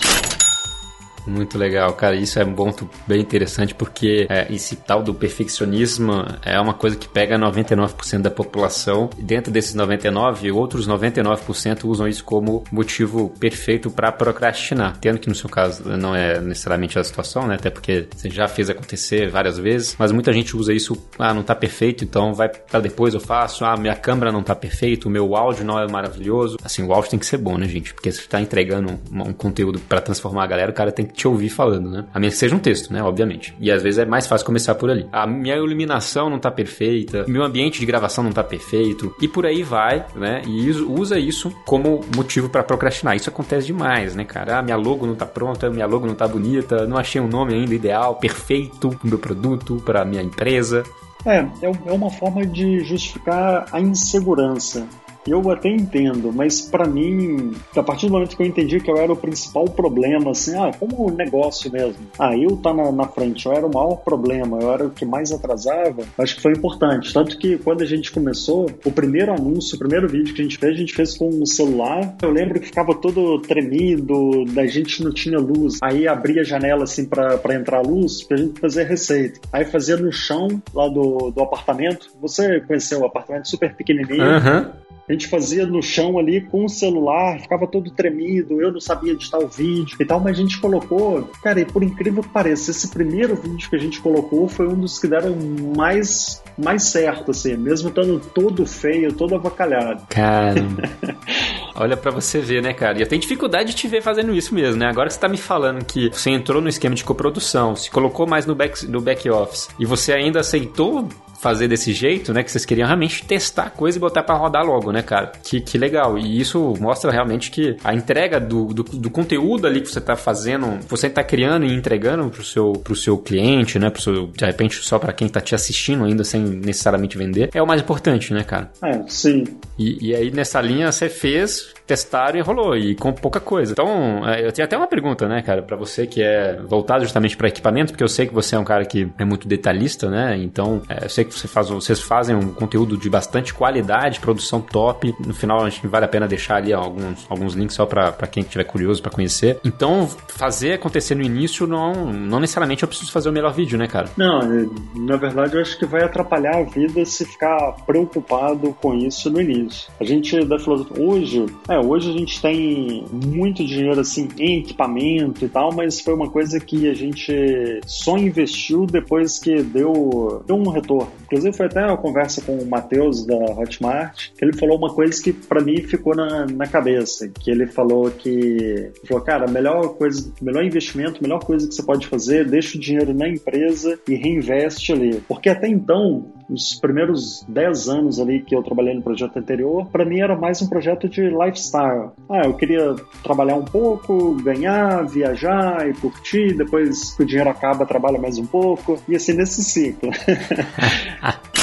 Muito 1.30 1.60
legal, 1.60 1.94
cara. 1.94 2.16
Isso 2.16 2.40
é 2.40 2.44
um 2.44 2.54
ponto 2.54 2.90
bem 3.06 3.22
interessante 3.22 3.76
porque 3.76 4.26
é, 4.30 4.52
esse 4.52 4.76
tal 4.76 5.04
do 5.04 5.14
perfeccionismo 5.14 6.26
é 6.44 6.60
uma 6.60 6.74
coisa 6.74 6.96
que 6.96 7.08
pega 7.08 7.38
99% 7.38 8.22
da 8.22 8.32
população. 8.32 9.12
Dentro 9.16 9.52
desses 9.52 9.76
99, 9.76 10.52
outros 10.52 10.88
99% 10.88 11.86
usam 11.86 12.08
isso 12.08 12.24
como 12.24 12.64
motivo 12.72 13.30
perfeito 13.40 13.92
para 13.92 14.12
procrastinar. 14.12 14.98
Tendo 15.00 15.20
que 15.20 15.30
no 15.30 15.36
seu 15.36 15.48
caso 15.48 15.88
não 15.98 16.16
é 16.16 16.42
necessariamente 16.42 16.98
a 16.98 17.04
situação, 17.04 17.46
né? 17.46 17.56
Até 17.56 17.70
porque 17.70 18.08
você 18.16 18.30
já 18.30 18.48
fez 18.48 18.70
acontecer 18.70 19.30
várias 19.30 19.60
vezes, 19.60 19.96
mas 20.00 20.12
muita 20.12 20.34
gente 20.34 20.58
usa 20.58 20.74
isso, 20.74 20.98
ah, 21.20 21.34
não 21.34 21.44
tá 21.44 21.54
perfeito, 21.54 22.04
então 22.04 22.34
vai 22.34 22.50
para 22.50 22.80
depois 22.80 23.14
eu 23.14 23.20
faço. 23.20 23.64
Ah, 23.64 23.78
minha 23.78 23.96
câmera 23.96 24.32
não 24.32 24.42
tá 24.42 24.56
perfeita, 24.56 25.08
o 25.08 25.12
meu 25.12 25.36
áudio 25.36 25.64
não 25.64 25.78
é 25.78 25.88
maravilhoso. 25.88 26.58
Assim, 26.64 26.84
o 26.84 26.92
áudio 26.92 27.12
tem 27.12 27.20
que 27.20 27.26
ser 27.28 27.38
bom, 27.38 27.56
né, 27.56 27.68
gente? 27.68 27.94
Porque 27.94 28.12
se 28.12 28.22
você 28.22 28.28
tá 28.28 28.42
entregando 28.42 29.00
um, 29.12 29.30
um 29.30 29.34
conteúdo 29.34 29.80
para 29.80 30.02
transformar 30.02 30.46
a 30.46 30.48
galera, 30.48 30.72
o 30.72 30.74
cara 30.74 30.92
tem 30.92 31.06
que 31.06 31.19
te 31.20 31.28
ouvir 31.28 31.50
falando, 31.50 31.90
né? 31.90 32.06
A 32.14 32.20
menos 32.20 32.36
que 32.36 32.40
seja 32.40 32.56
um 32.56 32.60
texto, 32.60 32.92
né? 32.92 33.04
Obviamente. 33.04 33.54
E 33.60 33.70
às 33.72 33.84
vezes 33.84 34.00
é 34.00 34.06
mais 34.06 34.26
fácil 34.26 34.46
começar 34.46 34.76
por 34.76 34.90
ali. 34.90 35.08
A 35.12 35.28
minha 35.28 35.56
iluminação 35.56 36.30
não 36.30 36.40
tá 36.40 36.50
perfeita, 36.50 37.26
meu 37.28 37.44
ambiente 37.44 37.80
de 37.80 37.86
gravação 37.86 38.24
não 38.24 38.32
tá 38.32 38.44
perfeito, 38.44 39.14
e 39.22 39.28
por 39.28 39.46
aí 39.46 39.62
vai, 39.62 40.06
né? 40.16 40.42
E 40.48 40.70
usa 40.72 41.20
isso 41.20 41.52
como 41.66 42.02
motivo 42.16 42.50
para 42.50 42.64
procrastinar. 42.64 43.16
Isso 43.16 43.30
acontece 43.30 43.68
demais, 43.68 44.16
né, 44.16 44.24
cara? 44.24 44.60
Ah, 44.60 44.62
minha 44.62 44.78
logo 44.78 45.06
não 45.06 45.16
tá 45.16 45.26
pronta, 45.26 45.70
minha 45.70 45.86
logo 45.86 46.08
não 46.08 46.16
tá 46.16 46.28
bonita, 46.28 46.88
não 46.88 46.98
achei 46.98 47.20
um 47.20 47.28
nome 47.28 47.54
ainda 47.54 47.74
ideal, 47.74 48.16
perfeito 48.16 48.90
pro 48.90 49.08
meu 49.08 49.20
produto, 49.20 49.82
para 49.86 50.06
minha 50.06 50.24
empresa. 50.24 50.84
É, 51.26 51.40
é, 51.40 51.72
é 51.86 51.92
uma 51.92 52.10
forma 52.10 52.46
de 52.46 52.80
justificar 52.80 53.66
a 53.72 53.80
insegurança 53.80 54.88
eu 55.28 55.50
até 55.52 55.70
entendo, 55.70 56.32
mas 56.34 56.62
para 56.62 56.88
mim, 56.88 57.54
a 57.76 57.84
partir 57.84 58.08
do 58.08 58.14
momento 58.14 58.36
que 58.36 58.44
eu 58.44 58.48
entendi 58.48 58.80
que 58.80 58.90
eu 58.90 58.98
era 58.98 59.12
o 59.12 59.16
principal 59.16 59.66
problema, 59.66 60.32
assim, 60.32 60.56
ah, 60.58 60.72
como 60.78 61.12
negócio 61.12 61.72
mesmo, 61.72 62.00
ah, 62.18 62.36
eu 62.36 62.58
tá 62.58 62.74
na, 62.74 62.92
na 62.92 63.08
frente, 63.08 63.46
eu 63.46 63.54
era 63.54 63.66
o 63.66 63.74
maior 63.74 63.98
problema, 63.98 64.60
eu 64.60 64.72
era 64.72 64.86
o 64.86 64.90
que 64.90 65.06
mais 65.06 65.32
atrasava, 65.32 66.04
acho 66.18 66.36
que 66.36 66.42
foi 66.42 66.54
importante. 66.54 67.14
Tanto 67.14 67.38
que 67.38 67.58
quando 67.58 67.82
a 67.82 67.86
gente 67.86 68.12
começou, 68.12 68.70
o 68.86 68.92
primeiro 68.92 69.34
anúncio, 69.34 69.76
o 69.76 69.80
primeiro 69.80 70.08
vídeo 70.08 70.34
que 70.34 70.42
a 70.42 70.44
gente 70.44 70.58
fez, 70.58 70.76
a 70.76 70.80
gente 70.80 70.94
fez 70.94 71.18
com 71.18 71.30
um 71.30 71.46
celular. 71.46 72.16
Eu 72.22 72.32
lembro 72.32 72.60
que 72.60 72.68
ficava 72.68 72.94
todo 72.96 73.40
tremido, 73.40 74.46
da 74.46 74.66
gente 74.66 75.04
não 75.04 75.14
tinha 75.14 75.40
luz. 75.40 75.80
Aí 75.82 76.08
abria 76.08 76.42
a 76.42 76.46
janela 76.46 76.84
assim 76.84 77.06
para 77.06 77.54
entrar 77.54 77.82
luz, 77.82 78.24
pra 78.24 78.38
gente 78.38 78.60
fazer 78.60 78.84
receita. 78.84 79.40
Aí 79.52 79.66
fazia 79.66 79.98
no 79.98 80.12
chão 80.12 80.62
lá 80.74 80.88
do, 80.88 81.32
do 81.32 81.42
apartamento. 81.42 82.10
Você 82.22 82.60
conheceu 82.62 83.02
o 83.02 83.06
apartamento 83.06 83.48
super 83.48 83.76
pequenininho. 83.76 84.24
Uhum. 84.24 84.89
A 85.10 85.14
gente 85.14 85.28
fazia 85.28 85.66
no 85.66 85.82
chão 85.82 86.20
ali 86.20 86.40
com 86.40 86.66
o 86.66 86.70
celular, 86.70 87.40
ficava 87.40 87.66
todo 87.66 87.90
tremido, 87.90 88.62
eu 88.62 88.72
não 88.72 88.80
sabia 88.80 89.14
editar 89.14 89.40
o 89.40 89.48
vídeo 89.48 89.98
e 90.00 90.06
tal, 90.06 90.20
mas 90.20 90.38
a 90.38 90.42
gente 90.42 90.60
colocou, 90.60 91.28
cara, 91.42 91.60
e 91.60 91.66
por 91.66 91.82
incrível 91.82 92.22
que 92.22 92.30
pareça, 92.30 92.70
esse 92.70 92.90
primeiro 92.90 93.36
vídeo 93.36 93.68
que 93.68 93.76
a 93.76 93.80
gente 93.80 94.00
colocou 94.02 94.48
foi 94.48 94.68
um 94.68 94.80
dos 94.80 95.00
que 95.00 95.08
deram 95.08 95.36
mais 95.76 96.44
mais 96.56 96.84
certo, 96.84 97.32
assim, 97.32 97.56
mesmo 97.56 97.90
estando 97.90 98.20
todo 98.20 98.66
feio, 98.66 99.12
todo 99.14 99.34
avacalhado. 99.34 100.04
Caramba. 100.10 100.84
Olha 101.74 101.98
para 101.98 102.12
você 102.12 102.40
ver, 102.40 102.62
né, 102.62 102.74
cara? 102.74 103.00
E 103.00 103.02
eu 103.02 103.08
tenho 103.08 103.22
dificuldade 103.22 103.70
de 103.70 103.76
te 103.76 103.88
ver 103.88 104.04
fazendo 104.04 104.36
isso 104.36 104.54
mesmo, 104.54 104.78
né? 104.78 104.88
Agora 104.88 105.08
que 105.08 105.14
você 105.14 105.20
tá 105.20 105.30
me 105.30 105.38
falando 105.38 105.84
que 105.86 106.10
você 106.10 106.30
entrou 106.30 106.62
no 106.62 106.70
esquema 106.70 106.94
de 106.94 107.04
coprodução, 107.04 107.76
se 107.76 107.90
colocou 107.90 108.28
mais 108.28 108.46
no 108.46 108.54
back, 108.54 108.86
no 108.86 109.02
back 109.02 109.28
office 109.30 109.70
e 109.80 109.86
você 109.86 110.14
ainda 110.14 110.42
aceitou 110.42 111.08
fazer 111.40 111.68
desse 111.68 111.94
jeito, 111.94 112.34
né? 112.34 112.44
Que 112.44 112.52
vocês 112.52 112.66
queriam 112.66 112.86
realmente 112.86 113.26
testar 113.26 113.64
a 113.64 113.70
coisa 113.70 113.98
e 113.98 114.02
botar 114.02 114.24
para 114.24 114.36
rodar 114.36 114.66
logo, 114.66 114.92
né, 114.92 115.02
cara? 115.02 115.32
Que, 115.44 115.62
que 115.62 115.78
legal. 115.78 116.18
E 116.18 116.40
isso 116.40 116.74
mostra 116.80 117.12
realmente 117.12 117.50
que 117.50 117.78
a 117.84 117.94
entrega 117.94 118.40
do, 118.40 118.66
do, 118.66 118.84
do, 118.84 119.10
conteúdo 119.10 119.66
ali 119.66 119.82
que 119.82 119.88
você 119.88 120.02
tá 120.02 120.16
fazendo, 120.16 120.80
você 120.88 121.10
tá 121.10 121.24
criando 121.24 121.66
e 121.66 121.74
entregando 121.74 122.30
pro 122.30 122.44
seu, 122.44 122.74
pro 122.74 122.96
seu 122.96 123.18
cliente, 123.18 123.80
né? 123.80 123.90
Pro 123.90 124.02
seu, 124.02 124.28
de 124.28 124.46
repente, 124.46 124.76
só 124.78 125.00
para 125.00 125.14
quem 125.14 125.28
tá 125.28 125.40
te 125.40 125.56
assistindo 125.56 126.04
ainda, 126.04 126.24
sem 126.24 126.42
necessariamente 126.42 127.18
vender, 127.18 127.50
é 127.54 127.62
o 127.62 127.68
mais 127.68 127.82
importante, 127.82 128.34
né, 128.34 128.44
cara? 128.44 128.72
É, 128.84 129.02
sim. 129.08 129.44
E, 129.78 130.10
e 130.10 130.16
aí 130.16 130.32
nessa 130.32 130.62
linha 130.62 130.92
você 130.92 131.08
fez, 131.08 131.74
testaram 131.88 132.38
e 132.38 132.42
rolou, 132.42 132.76
e 132.76 132.96
com 132.96 133.14
pouca 133.14 133.40
coisa. 133.40 133.72
Então, 133.72 134.28
é, 134.28 134.46
eu 134.46 134.52
tenho 134.52 134.66
até 134.66 134.78
uma 134.78 134.88
pergunta, 134.88 135.28
né, 135.28 135.42
cara, 135.42 135.62
para 135.62 135.78
você 135.78 136.06
que 136.06 136.22
é 136.22 136.60
voltado 136.68 137.04
justamente 137.04 137.38
para 137.38 137.48
equipamento, 137.48 137.94
porque 137.94 138.04
eu 138.04 138.10
sei 138.10 138.28
que 138.28 138.34
você 138.34 138.56
é 138.56 138.60
um 138.60 138.64
cara 138.64 138.86
que 138.86 139.10
é 139.18 139.26
muito 139.26 139.48
detalhista, 139.48 140.10
né? 140.10 140.38
Então, 140.38 140.82
é, 140.90 141.06
eu 141.06 141.10
sei 141.10 141.24
que 141.24 141.29
você 141.38 141.48
faz, 141.48 141.70
vocês 141.70 142.00
fazem 142.00 142.36
um 142.36 142.54
conteúdo 142.54 142.98
de 142.98 143.10
bastante 143.10 143.54
qualidade, 143.54 144.20
produção 144.20 144.62
top. 144.62 145.16
No 145.26 145.34
final, 145.34 145.66
acho 145.66 145.82
que 145.82 145.88
vale 145.88 146.06
a 146.06 146.08
pena 146.08 146.28
deixar 146.28 146.58
ali 146.58 146.74
alguns, 146.74 147.26
alguns 147.30 147.54
links 147.54 147.76
só 147.76 147.86
para 147.86 148.12
quem 148.28 148.44
estiver 148.44 148.64
curioso 148.64 149.02
para 149.02 149.12
conhecer. 149.12 149.60
Então, 149.64 150.08
fazer 150.28 150.74
acontecer 150.74 151.16
no 151.16 151.24
início 151.24 151.68
não, 151.68 152.12
não 152.12 152.40
necessariamente 152.40 152.84
eu 152.84 152.88
preciso 152.90 153.12
fazer 153.12 153.30
o 153.30 153.32
melhor 153.32 153.54
vídeo, 153.54 153.78
né, 153.78 153.88
cara? 153.88 154.10
Não, 154.18 154.40
é, 154.42 154.68
na 154.96 155.18
verdade, 155.18 155.56
eu 155.56 155.62
acho 155.62 155.78
que 155.78 155.86
vai 155.86 156.04
atrapalhar 156.04 156.58
a 156.58 156.64
vida 156.64 157.06
se 157.06 157.26
ficar 157.26 157.74
preocupado 157.86 158.74
com 158.82 158.96
isso 158.96 159.30
no 159.30 159.42
início. 159.42 159.92
A 160.00 160.04
gente 160.04 160.44
da 160.46 160.60
filosofia, 160.60 161.04
hoje, 161.04 161.46
é, 161.68 161.80
hoje 161.80 162.10
a 162.10 162.14
gente 162.14 162.42
tem 162.42 163.06
muito 163.12 163.66
dinheiro 163.66 164.00
assim 164.00 164.28
em 164.38 164.60
equipamento 164.60 165.46
e 165.46 165.50
tal, 165.50 165.74
mas 165.74 166.00
foi 166.00 166.14
uma 166.14 166.30
coisa 166.30 166.60
que 166.60 166.90
a 166.90 166.94
gente 166.94 167.82
só 167.86 168.18
investiu 168.18 168.86
depois 168.86 169.40
que 169.40 169.62
deu, 169.62 170.44
deu 170.46 170.56
um 170.56 170.70
retorno. 170.70 171.12
Inclusive 171.24 171.56
foi 171.56 171.66
até 171.68 171.86
uma 171.86 171.98
conversa 171.98 172.42
com 172.42 172.58
o 172.58 172.66
Matheus 172.66 173.26
da 173.26 173.36
Hotmart, 173.36 174.30
que 174.38 174.44
ele 174.44 174.54
falou 174.54 174.78
uma 174.78 174.94
coisa 174.94 175.22
que 175.22 175.32
para 175.32 175.62
mim 175.62 175.82
ficou 175.84 176.16
na, 176.16 176.46
na 176.46 176.68
cabeça, 176.68 177.28
que 177.28 177.52
ele 177.52 177.68
falou 177.68 178.10
que 178.12 178.92
falou, 179.08 179.24
cara, 179.24 179.48
melhor 179.48 179.90
coisa, 179.96 180.32
melhor 180.42 180.64
investimento, 180.64 181.22
melhor 181.22 181.40
coisa 181.40 181.68
que 181.68 181.76
você 181.76 181.84
pode 181.84 182.08
fazer, 182.08 182.48
deixa 182.48 182.78
o 182.78 182.82
dinheiro 182.82 183.14
na 183.14 183.28
empresa 183.28 184.00
e 184.08 184.16
reinveste 184.16 184.92
ali. 184.92 185.22
Porque 185.28 185.50
até 185.50 185.68
então, 185.68 186.26
os 186.50 186.76
primeiros 186.76 187.46
10 187.48 187.90
anos 187.90 188.20
ali 188.20 188.42
que 188.42 188.56
eu 188.56 188.64
trabalhei 188.64 188.94
no 188.94 189.02
projeto 189.02 189.38
anterior, 189.38 189.86
para 189.88 190.06
mim 190.06 190.20
era 190.20 190.36
mais 190.36 190.62
um 190.62 190.68
projeto 190.68 191.08
de 191.08 191.22
lifestyle. 191.30 192.10
Ah, 192.30 192.46
eu 192.46 192.54
queria 192.54 192.96
trabalhar 193.24 193.56
um 193.56 193.66
pouco, 193.66 194.34
ganhar, 194.42 195.06
viajar 195.06 195.88
e 195.88 195.94
curtir, 195.94 196.56
depois 196.56 197.14
que 197.14 197.24
o 197.24 197.26
dinheiro 197.26 197.50
acaba, 197.50 197.86
trabalha 197.86 198.20
mais 198.20 198.38
um 198.38 198.46
pouco, 198.46 199.00
e 199.08 199.16
assim 199.16 199.34
nesse 199.34 199.64
ciclo. 199.64 200.10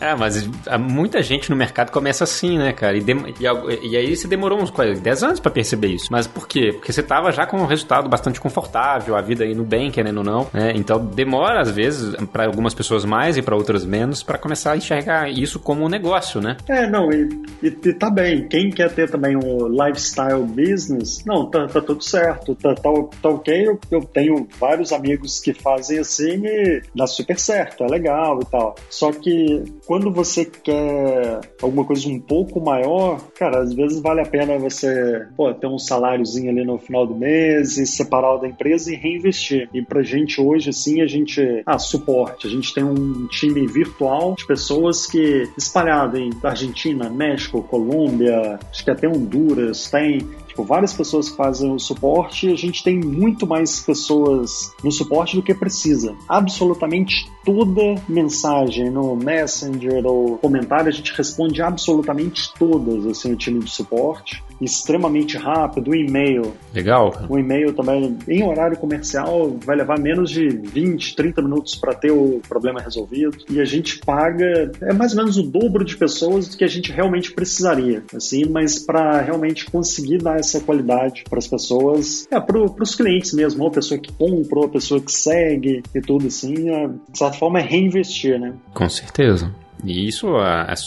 É, 0.00 0.14
mas 0.14 0.48
muita 0.78 1.22
gente 1.22 1.50
no 1.50 1.56
mercado 1.56 1.92
começa 1.92 2.24
assim, 2.24 2.56
né, 2.58 2.72
cara? 2.72 2.96
E, 2.96 3.00
e, 3.00 3.88
e 3.90 3.96
aí 3.96 4.16
você 4.16 4.26
demorou 4.26 4.60
uns 4.60 4.70
10 4.70 5.22
anos 5.22 5.40
para 5.40 5.50
perceber 5.50 5.88
isso. 5.88 6.06
Mas 6.10 6.26
por 6.26 6.48
quê? 6.48 6.72
Porque 6.72 6.92
você 6.92 7.02
tava 7.02 7.30
já 7.30 7.46
com 7.46 7.58
um 7.58 7.66
resultado 7.66 8.08
bastante 8.08 8.40
confortável, 8.40 9.14
a 9.14 9.20
vida 9.20 9.44
indo 9.44 9.62
bem, 9.62 9.90
querendo 9.90 10.18
ou 10.18 10.24
não, 10.24 10.48
né? 10.52 10.72
Então 10.74 11.04
demora, 11.04 11.60
às 11.60 11.70
vezes, 11.70 12.14
para 12.32 12.46
algumas 12.46 12.72
pessoas 12.72 13.04
mais 13.04 13.36
e 13.36 13.42
para 13.42 13.54
outras 13.54 13.84
menos, 13.84 14.22
para 14.22 14.38
começar 14.38 14.72
a 14.72 14.76
enxergar 14.76 15.30
isso 15.30 15.60
como 15.60 15.84
um 15.84 15.88
negócio, 15.88 16.40
né? 16.40 16.56
É, 16.68 16.88
não, 16.88 17.10
e, 17.12 17.28
e, 17.62 17.66
e, 17.66 17.92
tá 17.92 18.10
bem. 18.10 18.48
Quem 18.48 18.70
quer 18.70 18.90
ter 18.92 19.10
também 19.10 19.36
um 19.36 19.68
lifestyle 19.68 20.42
business, 20.42 21.22
não, 21.26 21.46
tá, 21.46 21.66
tá 21.66 21.80
tudo 21.80 22.02
certo, 22.02 22.54
tá, 22.54 22.74
tá, 22.74 22.90
tá 23.22 23.28
ok. 23.28 23.68
Eu, 23.68 23.78
eu 23.90 24.00
tenho 24.00 24.48
vários 24.58 24.92
amigos 24.92 25.40
que 25.40 25.52
fazem 25.52 25.98
assim 25.98 26.42
e 26.44 26.82
dá 26.94 27.06
super 27.06 27.38
certo, 27.38 27.84
é 27.84 27.86
legal 27.86 28.40
e 28.40 28.46
tal. 28.46 28.74
Só 28.88 29.12
que 29.12 29.62
quando 29.90 30.12
você 30.12 30.44
quer 30.44 31.40
alguma 31.60 31.84
coisa 31.84 32.08
um 32.08 32.20
pouco 32.20 32.60
maior, 32.60 33.20
cara, 33.34 33.62
às 33.62 33.74
vezes 33.74 34.00
vale 34.00 34.20
a 34.20 34.24
pena 34.24 34.56
você 34.56 35.26
pô, 35.36 35.52
ter 35.52 35.66
um 35.66 35.80
saláriozinho 35.80 36.48
ali 36.48 36.64
no 36.64 36.78
final 36.78 37.04
do 37.04 37.16
mês 37.16 37.76
e 37.76 37.84
separar 37.84 38.36
da 38.36 38.46
empresa 38.46 38.92
e 38.92 38.94
reinvestir. 38.94 39.68
E 39.74 39.82
pra 39.82 40.00
gente 40.04 40.40
hoje, 40.40 40.70
assim, 40.70 41.02
a 41.02 41.08
gente. 41.08 41.42
Ah, 41.66 41.76
suporte. 41.76 42.46
A 42.46 42.50
gente 42.50 42.72
tem 42.72 42.84
um 42.84 43.26
time 43.26 43.66
virtual 43.66 44.36
de 44.38 44.46
pessoas 44.46 45.08
que 45.08 45.48
espalhado 45.58 46.16
em 46.16 46.30
Argentina, 46.40 47.10
México, 47.10 47.60
Colômbia, 47.60 48.60
acho 48.70 48.84
que 48.84 48.92
até 48.92 49.08
Honduras, 49.08 49.90
tem 49.90 50.20
Tipo, 50.50 50.64
várias 50.64 50.92
pessoas 50.92 51.30
que 51.30 51.36
fazem 51.36 51.72
o 51.72 51.78
suporte 51.78 52.48
e 52.48 52.52
a 52.52 52.56
gente 52.56 52.82
tem 52.82 52.98
muito 52.98 53.46
mais 53.46 53.78
pessoas 53.78 54.74
no 54.82 54.90
suporte 54.90 55.36
do 55.36 55.42
que 55.42 55.54
precisa. 55.54 56.12
Absolutamente 56.28 57.30
toda 57.44 58.02
mensagem 58.08 58.90
no 58.90 59.14
Messenger 59.14 60.04
ou 60.04 60.38
comentário 60.38 60.88
a 60.88 60.92
gente 60.92 61.12
responde 61.14 61.62
absolutamente 61.62 62.52
todas 62.58 63.06
assim, 63.06 63.32
o 63.32 63.36
time 63.36 63.60
de 63.60 63.70
suporte 63.70 64.42
extremamente 64.60 65.36
rápido, 65.38 65.90
o 65.90 65.94
e-mail. 65.94 66.52
Legal. 66.74 67.12
O 67.28 67.38
e-mail 67.38 67.72
também, 67.72 68.18
em 68.28 68.42
horário 68.46 68.76
comercial, 68.76 69.56
vai 69.64 69.76
levar 69.76 69.98
menos 69.98 70.30
de 70.30 70.48
20, 70.48 71.16
30 71.16 71.42
minutos 71.42 71.74
para 71.74 71.94
ter 71.94 72.10
o 72.10 72.40
problema 72.48 72.80
resolvido. 72.80 73.38
E 73.48 73.60
a 73.60 73.64
gente 73.64 73.98
paga, 73.98 74.70
é 74.82 74.92
mais 74.92 75.12
ou 75.12 75.18
menos 75.18 75.38
o 75.38 75.42
dobro 75.42 75.84
de 75.84 75.96
pessoas 75.96 76.48
do 76.48 76.56
que 76.56 76.64
a 76.64 76.68
gente 76.68 76.92
realmente 76.92 77.32
precisaria, 77.32 78.02
assim, 78.14 78.44
mas 78.44 78.78
para 78.78 79.20
realmente 79.20 79.64
conseguir 79.70 80.18
dar 80.18 80.38
essa 80.40 80.60
qualidade 80.60 81.24
para 81.28 81.38
as 81.38 81.46
pessoas, 81.46 82.26
é, 82.30 82.40
para 82.40 82.58
os 82.58 82.94
clientes 82.94 83.32
mesmo, 83.32 83.62
ou 83.62 83.68
a 83.68 83.72
pessoa 83.72 83.98
que 83.98 84.12
compra, 84.12 84.64
a 84.64 84.68
pessoa 84.68 85.00
que 85.00 85.12
segue 85.12 85.82
e 85.94 86.00
tudo 86.00 86.26
assim, 86.26 86.68
é, 86.68 86.88
de 86.88 87.18
certa 87.18 87.36
forma 87.38 87.60
é 87.60 87.62
reinvestir, 87.62 88.38
né? 88.38 88.54
Com 88.74 88.88
certeza. 88.88 89.54
E 89.84 90.06
isso, 90.06 90.28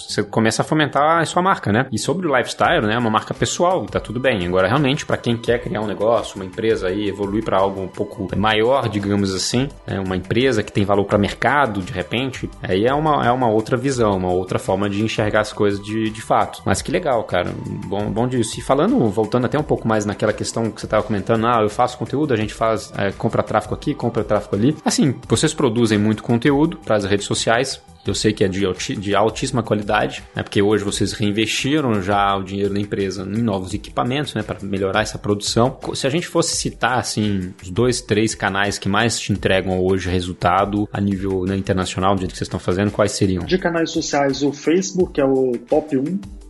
você 0.07 0.23
começa 0.23 0.61
a 0.61 0.65
fomentar 0.65 1.21
a 1.21 1.25
sua 1.25 1.41
marca, 1.41 1.71
né? 1.71 1.87
E 1.91 1.97
sobre 1.97 2.27
o 2.27 2.35
lifestyle, 2.35 2.85
né? 2.85 2.95
É 2.95 2.97
uma 2.97 3.09
marca 3.09 3.33
pessoal, 3.33 3.85
tá 3.85 3.99
tudo 3.99 4.19
bem. 4.19 4.45
Agora, 4.45 4.67
realmente, 4.67 5.05
para 5.05 5.17
quem 5.17 5.37
quer 5.37 5.61
criar 5.61 5.81
um 5.81 5.87
negócio, 5.87 6.35
uma 6.35 6.45
empresa 6.45 6.87
aí, 6.87 7.07
evoluir 7.07 7.43
para 7.43 7.57
algo 7.57 7.81
um 7.81 7.87
pouco 7.87 8.27
maior, 8.37 8.87
digamos 8.89 9.33
assim, 9.33 9.69
né? 9.87 9.99
uma 9.99 10.15
empresa 10.15 10.63
que 10.63 10.71
tem 10.71 10.85
valor 10.85 11.05
para 11.05 11.17
mercado, 11.17 11.81
de 11.81 11.91
repente, 11.91 12.49
aí 12.61 12.85
é 12.85 12.93
uma, 12.93 13.25
é 13.25 13.31
uma 13.31 13.49
outra 13.49 13.77
visão, 13.77 14.17
uma 14.17 14.31
outra 14.31 14.59
forma 14.59 14.89
de 14.89 15.03
enxergar 15.03 15.41
as 15.41 15.53
coisas 15.53 15.83
de, 15.83 16.09
de 16.09 16.21
fato. 16.21 16.61
Mas 16.65 16.81
que 16.81 16.91
legal, 16.91 17.23
cara. 17.23 17.53
Bom, 17.87 18.11
bom 18.11 18.27
disso. 18.27 18.59
E 18.59 18.61
falando, 18.61 18.97
voltando 19.09 19.45
até 19.45 19.57
um 19.57 19.63
pouco 19.63 19.87
mais 19.87 20.05
naquela 20.05 20.33
questão 20.33 20.69
que 20.69 20.79
você 20.79 20.85
estava 20.85 21.03
comentando, 21.03 21.45
ah, 21.47 21.59
eu 21.61 21.69
faço 21.69 21.97
conteúdo, 21.97 22.33
a 22.33 22.37
gente 22.37 22.53
faz, 22.53 22.91
é, 22.97 23.11
compra 23.11 23.43
tráfego 23.43 23.73
aqui, 23.73 23.93
compra 23.93 24.23
tráfego 24.23 24.55
ali. 24.55 24.75
Assim, 24.83 25.15
vocês 25.27 25.53
produzem 25.53 25.97
muito 25.97 26.23
conteúdo 26.23 26.77
para 26.77 26.95
as 26.95 27.05
redes 27.05 27.25
sociais, 27.25 27.81
eu 28.05 28.13
sei 28.13 28.33
que 28.33 28.43
é 28.43 28.47
de, 28.47 28.61
de 28.97 29.15
altíssima 29.15 29.63
qualidade, 29.63 30.23
né? 30.35 30.43
Porque 30.43 30.61
hoje 30.61 30.83
vocês 30.83 31.13
reinvestiram 31.13 32.01
já 32.01 32.35
o 32.35 32.43
dinheiro 32.43 32.73
da 32.73 32.79
empresa 32.79 33.23
em 33.23 33.41
novos 33.41 33.73
equipamentos, 33.73 34.33
né? 34.33 34.43
Para 34.43 34.57
melhorar 34.61 35.01
essa 35.01 35.17
produção. 35.17 35.77
Se 35.93 36.05
a 36.05 36.09
gente 36.09 36.27
fosse 36.27 36.55
citar, 36.55 36.99
assim, 36.99 37.53
os 37.61 37.69
dois, 37.69 38.01
três 38.01 38.35
canais 38.35 38.77
que 38.77 38.89
mais 38.89 39.19
te 39.19 39.31
entregam 39.31 39.79
hoje 39.79 40.09
resultado 40.09 40.87
a 40.91 40.99
nível 40.99 41.45
né, 41.45 41.55
internacional, 41.55 42.15
do 42.15 42.19
jeito 42.19 42.31
que 42.31 42.37
vocês 42.37 42.47
estão 42.47 42.59
fazendo, 42.59 42.91
quais 42.91 43.13
seriam? 43.13 43.45
De 43.45 43.57
canais 43.57 43.91
sociais, 43.91 44.43
o 44.43 44.51
Facebook 44.51 45.19
é 45.19 45.25
o 45.25 45.53
top 45.69 45.97
1 45.97 46.42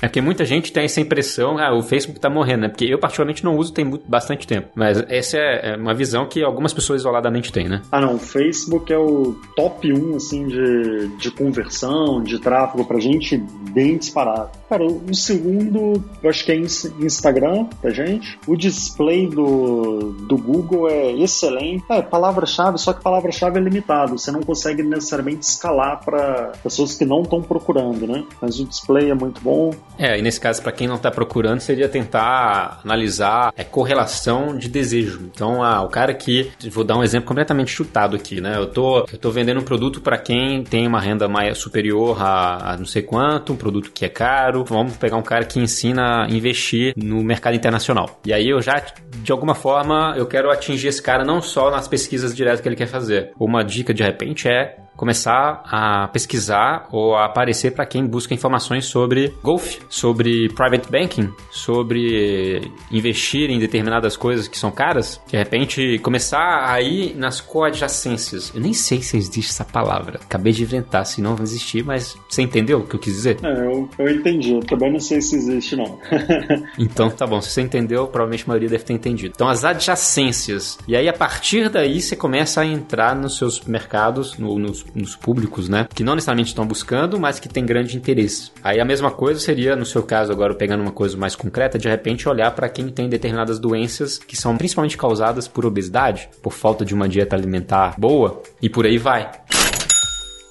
é 0.00 0.06
porque 0.06 0.20
muita 0.20 0.44
gente 0.44 0.72
tem 0.72 0.84
essa 0.84 1.00
impressão, 1.00 1.58
ah, 1.58 1.74
o 1.74 1.82
Facebook 1.82 2.20
tá 2.20 2.30
morrendo, 2.30 2.62
né? 2.62 2.68
Porque 2.68 2.84
eu 2.84 2.98
particularmente 2.98 3.44
não 3.44 3.56
uso 3.56 3.72
tem 3.72 3.88
bastante 4.06 4.46
tempo. 4.46 4.68
Mas 4.74 5.02
essa 5.08 5.36
é, 5.36 5.72
é 5.72 5.76
uma 5.76 5.94
visão 5.94 6.26
que 6.26 6.42
algumas 6.42 6.72
pessoas 6.72 7.00
isoladamente 7.00 7.52
têm, 7.52 7.68
né? 7.68 7.82
Ah, 7.90 8.00
não. 8.00 8.14
O 8.14 8.18
Facebook 8.18 8.92
é 8.92 8.98
o 8.98 9.36
top 9.56 9.92
1, 9.92 10.16
assim, 10.16 10.46
de, 10.46 11.08
de 11.16 11.30
conversão, 11.30 12.22
de 12.22 12.38
tráfego 12.38 12.84
pra 12.84 13.00
gente, 13.00 13.36
bem 13.72 13.96
disparado. 13.98 14.50
Cara, 14.68 14.84
o 14.84 15.14
segundo, 15.14 16.02
eu 16.22 16.30
acho 16.30 16.44
que 16.44 16.52
é 16.52 16.56
Instagram 16.56 17.64
pra 17.80 17.90
gente. 17.90 18.38
O 18.46 18.56
display 18.56 19.26
do, 19.26 20.12
do 20.28 20.36
Google 20.36 20.88
é 20.88 21.12
excelente. 21.12 21.84
É, 21.88 22.02
palavra-chave, 22.02 22.78
só 22.78 22.92
que 22.92 23.02
palavra-chave 23.02 23.58
é 23.58 23.62
limitado. 23.62 24.18
Você 24.18 24.30
não 24.30 24.42
consegue 24.42 24.82
necessariamente 24.82 25.40
escalar 25.40 26.04
para 26.04 26.52
pessoas 26.62 26.94
que 26.94 27.04
não 27.04 27.22
estão 27.22 27.42
procurando, 27.42 28.06
né? 28.06 28.24
Mas 28.40 28.60
o 28.60 28.64
display 28.64 29.10
é 29.10 29.14
muito 29.14 29.40
bom. 29.40 29.72
É, 29.98 30.18
e 30.18 30.22
nesse 30.22 30.40
caso, 30.40 30.62
para 30.62 30.72
quem 30.72 30.86
não 30.86 30.96
está 30.96 31.10
procurando, 31.10 31.60
seria 31.60 31.88
tentar 31.88 32.80
analisar 32.84 33.52
a 33.56 33.60
é, 33.60 33.64
correlação 33.64 34.56
de 34.56 34.68
desejo. 34.68 35.20
Então, 35.24 35.62
ah, 35.62 35.82
o 35.82 35.88
cara 35.88 36.14
que. 36.14 36.50
Vou 36.70 36.84
dar 36.84 36.96
um 36.96 37.02
exemplo 37.02 37.28
completamente 37.28 37.70
chutado 37.70 38.16
aqui, 38.16 38.40
né? 38.40 38.56
Eu 38.56 38.66
tô, 38.66 38.98
eu 39.12 39.18
tô 39.18 39.30
vendendo 39.30 39.60
um 39.60 39.64
produto 39.64 40.00
para 40.00 40.16
quem 40.18 40.62
tem 40.62 40.86
uma 40.86 41.00
renda 41.00 41.28
mais 41.28 41.58
superior 41.58 42.20
a, 42.22 42.72
a, 42.72 42.76
não 42.76 42.86
sei 42.86 43.02
quanto, 43.02 43.52
um 43.52 43.56
produto 43.56 43.90
que 43.92 44.04
é 44.04 44.08
caro. 44.08 44.64
Vamos 44.64 44.96
pegar 44.96 45.16
um 45.16 45.22
cara 45.22 45.44
que 45.44 45.58
ensina 45.58 46.24
a 46.24 46.30
investir 46.30 46.94
no 46.96 47.22
mercado 47.22 47.54
internacional. 47.54 48.20
E 48.24 48.32
aí 48.32 48.48
eu 48.48 48.60
já, 48.62 48.82
de 49.16 49.32
alguma 49.32 49.54
forma, 49.54 50.14
eu 50.16 50.26
quero 50.26 50.50
atingir 50.50 50.88
esse 50.88 51.02
cara 51.02 51.24
não 51.24 51.40
só 51.40 51.70
nas 51.70 51.88
pesquisas 51.88 52.34
diretas 52.34 52.60
que 52.60 52.68
ele 52.68 52.76
quer 52.76 52.86
fazer. 52.86 53.32
Uma 53.38 53.64
dica 53.64 53.92
de 53.92 54.02
repente 54.02 54.48
é 54.48 54.76
começar 54.98 55.62
a 55.64 56.08
pesquisar 56.08 56.88
ou 56.90 57.14
a 57.14 57.26
aparecer 57.26 57.70
para 57.70 57.86
quem 57.86 58.04
busca 58.04 58.34
informações 58.34 58.84
sobre 58.84 59.32
golfe, 59.44 59.78
sobre 59.88 60.48
private 60.48 60.90
banking, 60.90 61.32
sobre 61.52 62.72
investir 62.90 63.48
em 63.48 63.60
determinadas 63.60 64.16
coisas 64.16 64.48
que 64.48 64.58
são 64.58 64.72
caras. 64.72 65.20
De 65.28 65.36
repente, 65.36 66.00
começar 66.00 66.68
a 66.68 66.82
ir 66.82 67.14
nas 67.14 67.40
coadjacências. 67.40 68.52
Eu 68.52 68.60
nem 68.60 68.72
sei 68.72 69.00
se 69.00 69.16
existe 69.16 69.52
essa 69.52 69.64
palavra. 69.64 70.18
Acabei 70.20 70.52
de 70.52 70.64
inventar, 70.64 71.06
se 71.06 71.22
não 71.22 71.36
existir, 71.40 71.84
mas 71.84 72.18
você 72.28 72.42
entendeu 72.42 72.80
o 72.80 72.82
que 72.84 72.96
eu 72.96 73.00
quis 73.00 73.14
dizer? 73.14 73.38
É, 73.44 73.66
eu, 73.66 73.88
eu 74.00 74.10
entendi. 74.10 74.52
Eu 74.52 74.60
também 74.60 74.92
não 74.92 74.98
sei 74.98 75.20
se 75.20 75.36
existe, 75.36 75.76
não. 75.76 75.96
então, 76.76 77.08
tá 77.08 77.24
bom. 77.24 77.40
Se 77.40 77.50
você 77.50 77.60
entendeu, 77.60 78.08
provavelmente 78.08 78.42
a 78.42 78.48
maioria 78.48 78.68
deve 78.68 78.82
ter 78.82 78.94
entendido. 78.94 79.32
Então, 79.36 79.48
as 79.48 79.64
adjacências. 79.64 80.76
E 80.88 80.96
aí, 80.96 81.08
a 81.08 81.12
partir 81.12 81.68
daí, 81.68 82.00
você 82.00 82.16
começa 82.16 82.62
a 82.62 82.66
entrar 82.66 83.14
nos 83.14 83.36
seus 83.38 83.60
mercados, 83.60 84.36
no, 84.36 84.58
nos 84.58 84.87
nos 84.94 85.16
públicos, 85.16 85.68
né? 85.68 85.86
Que 85.94 86.04
não 86.04 86.14
necessariamente 86.14 86.50
estão 86.50 86.66
buscando, 86.66 87.18
mas 87.18 87.38
que 87.38 87.48
tem 87.48 87.64
grande 87.64 87.96
interesse. 87.96 88.50
Aí 88.62 88.80
a 88.80 88.84
mesma 88.84 89.10
coisa 89.10 89.40
seria, 89.40 89.76
no 89.76 89.86
seu 89.86 90.02
caso, 90.02 90.32
agora 90.32 90.54
pegando 90.54 90.80
uma 90.80 90.92
coisa 90.92 91.16
mais 91.16 91.34
concreta, 91.34 91.78
de 91.78 91.88
repente 91.88 92.28
olhar 92.28 92.50
para 92.52 92.68
quem 92.68 92.88
tem 92.88 93.08
determinadas 93.08 93.58
doenças 93.58 94.18
que 94.18 94.36
são 94.36 94.56
principalmente 94.56 94.96
causadas 94.96 95.48
por 95.48 95.64
obesidade, 95.66 96.28
por 96.42 96.52
falta 96.52 96.84
de 96.84 96.94
uma 96.94 97.08
dieta 97.08 97.36
alimentar 97.36 97.94
boa, 97.98 98.42
e 98.60 98.68
por 98.68 98.86
aí 98.86 98.98
vai. 98.98 99.30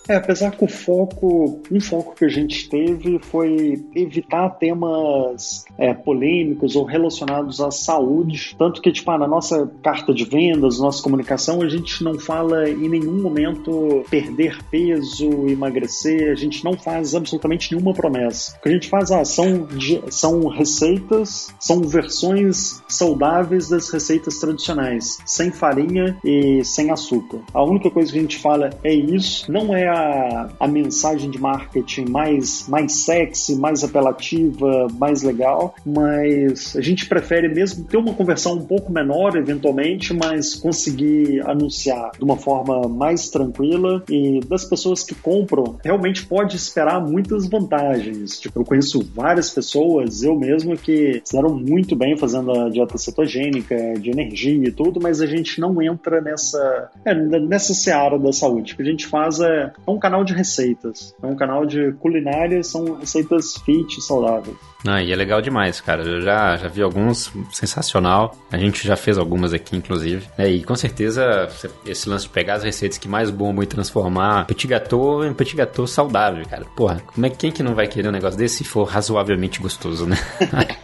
É, 0.08 0.16
apesar 0.16 0.52
que 0.52 0.64
o 0.64 0.68
foco, 0.68 1.62
um 1.72 1.80
foco 1.80 2.16
que 2.16 2.26
a 2.26 2.30
gente 2.30 2.70
teve 2.70 3.20
foi 3.20 3.86
evitar 3.96 4.50
temas 4.52 5.66
é, 5.78 5.94
polêmicos 5.94 6.76
ou 6.76 6.86
relacionados 6.86 7.60
à 7.60 7.72
saúde. 7.72 8.56
Tanto 8.58 8.82
que, 8.82 8.92
tipo, 8.92 9.10
ah, 9.12 9.18
na 9.18 9.28
nossa 9.28 9.70
carta 9.84 10.14
de 10.14 10.24
vendas, 10.24 10.80
nossa 10.80 11.04
comunicação, 11.04 11.62
a 11.62 11.70
gente 11.70 12.04
não 12.04 12.18
fala 12.18 12.70
em 12.70 12.88
nenhum 12.90 13.22
momento 13.22 14.04
perder 14.10 14.58
peso, 14.72 15.48
emagrecer, 15.48 16.32
a 16.32 16.36
gente 16.36 16.64
não 16.64 16.74
faz 16.74 17.14
absolutamente 17.14 17.74
nenhuma 17.74 17.94
promessa. 17.94 18.56
O 18.58 18.62
que 18.62 18.70
a 18.70 18.72
gente 18.72 18.90
faz 18.90 19.12
ah, 19.12 19.26
são, 19.26 19.68
são 20.10 20.48
receitas, 20.48 21.54
são 21.60 21.82
versões 21.82 22.82
saudáveis 22.88 23.70
das 23.70 23.90
receitas 23.90 24.40
tradicionais, 24.40 25.18
sem 25.26 25.52
farinha 25.52 26.18
e 26.24 26.64
sem 26.64 26.92
açúcar. 26.92 27.40
A 27.54 27.64
única 27.64 27.90
coisa 27.90 28.12
que 28.12 28.18
a 28.18 28.22
gente 28.22 28.38
fala 28.38 28.70
é 28.84 28.94
isso, 28.94 29.52
não 29.52 29.76
é 29.76 29.88
a 29.88 29.97
a, 29.98 30.68
mensagem 30.68 31.30
de 31.30 31.40
marketing 31.40 32.06
mais, 32.10 32.68
mais 32.68 32.92
sexy, 33.04 33.56
mais 33.56 33.84
apelativa, 33.84 34.88
mais 34.98 35.24
legal, 35.24 35.76
mas 35.86 36.76
a 36.76 36.82
gente 36.82 37.08
prefere 37.08 37.48
mesmo 37.48 37.86
ter 37.86 37.98
uma 37.98 38.14
conversão 38.14 38.54
um 38.54 38.66
pouco 38.66 38.92
menor, 38.92 39.36
eventualmente, 39.36 40.14
mas 40.14 40.56
conseguir 40.56 41.42
anunciar 41.48 42.12
de 42.18 42.24
uma 42.24 42.38
forma 42.38 42.88
mais 42.88 43.30
tranquila 43.30 44.04
e 44.10 44.40
das 44.42 44.66
pessoas 44.66 45.04
que 45.04 45.16
compram, 45.16 45.78
realmente 45.84 46.26
pode 46.26 46.56
esperar 46.56 47.02
muitas 47.02 47.48
vantagens. 47.48 48.40
Tipo, 48.40 48.62
eu 48.62 48.66
conheço 48.66 49.08
várias 49.16 49.50
pessoas, 49.50 50.24
eu 50.24 50.36
mesmo, 50.36 50.76
que 50.78 51.22
fizeram 51.26 51.56
muito 51.56 51.96
bem 51.96 52.18
fazendo 52.18 52.52
a 52.52 52.70
dieta 52.70 52.98
cetogênica, 52.98 53.76
de 54.00 54.10
energia 54.10 54.68
e 54.68 54.72
tudo, 54.72 55.00
mas 55.02 55.22
a 55.22 55.26
gente 55.26 55.60
não 55.60 55.82
entra 55.82 56.22
nessa, 56.22 56.90
é, 57.06 57.14
nessa 57.14 57.74
seara 57.74 58.18
da 58.20 58.32
saúde. 58.32 58.74
O 58.74 58.76
que 58.76 58.82
a 58.82 58.86
gente 58.86 59.08
faz 59.08 59.40
é 59.40 59.72
é 59.88 59.92
um 59.92 59.98
canal 59.98 60.24
de 60.24 60.34
receitas, 60.34 61.16
é 61.24 61.26
um 61.26 61.36
canal 61.36 61.66
de 61.66 61.94
culinária, 61.94 62.62
são 62.62 62.96
receitas 62.96 63.56
fit, 63.66 64.02
saudáveis. 64.02 64.58
Ah, 64.86 65.02
e 65.02 65.12
é 65.12 65.16
legal 65.16 65.42
demais, 65.42 65.80
cara. 65.80 66.04
Eu 66.04 66.22
já, 66.22 66.58
já 66.58 66.68
vi 66.68 66.82
alguns, 66.82 67.32
sensacional. 67.52 68.36
A 68.52 68.58
gente 68.58 68.86
já 68.86 68.96
fez 68.96 69.18
algumas 69.18 69.54
aqui, 69.54 69.76
inclusive. 69.76 70.28
É, 70.38 70.50
e 70.50 70.64
com 70.64 70.76
certeza, 70.76 71.48
esse 71.86 72.08
lance 72.08 72.26
de 72.26 72.32
pegar 72.32 72.56
as 72.56 72.64
receitas 72.64 72.98
que 72.98 73.08
mais 73.08 73.30
bombam 73.30 73.64
e 73.64 73.68
transformar 73.68 74.46
petit 74.46 74.68
gâteau 74.68 75.26
em 75.26 75.34
petit 75.34 75.56
gâteau 75.56 75.88
saudável, 75.88 76.46
cara. 76.46 76.66
Porra, 76.76 77.02
como 77.06 77.26
é, 77.26 77.30
quem 77.30 77.52
que 77.52 77.64
não 77.64 77.74
vai 77.74 77.88
querer 77.88 78.10
um 78.10 78.12
negócio 78.12 78.38
desse 78.38 78.58
se 78.58 78.64
for 78.64 78.84
razoavelmente 78.84 79.62
gostoso, 79.62 80.06
né? 80.06 80.18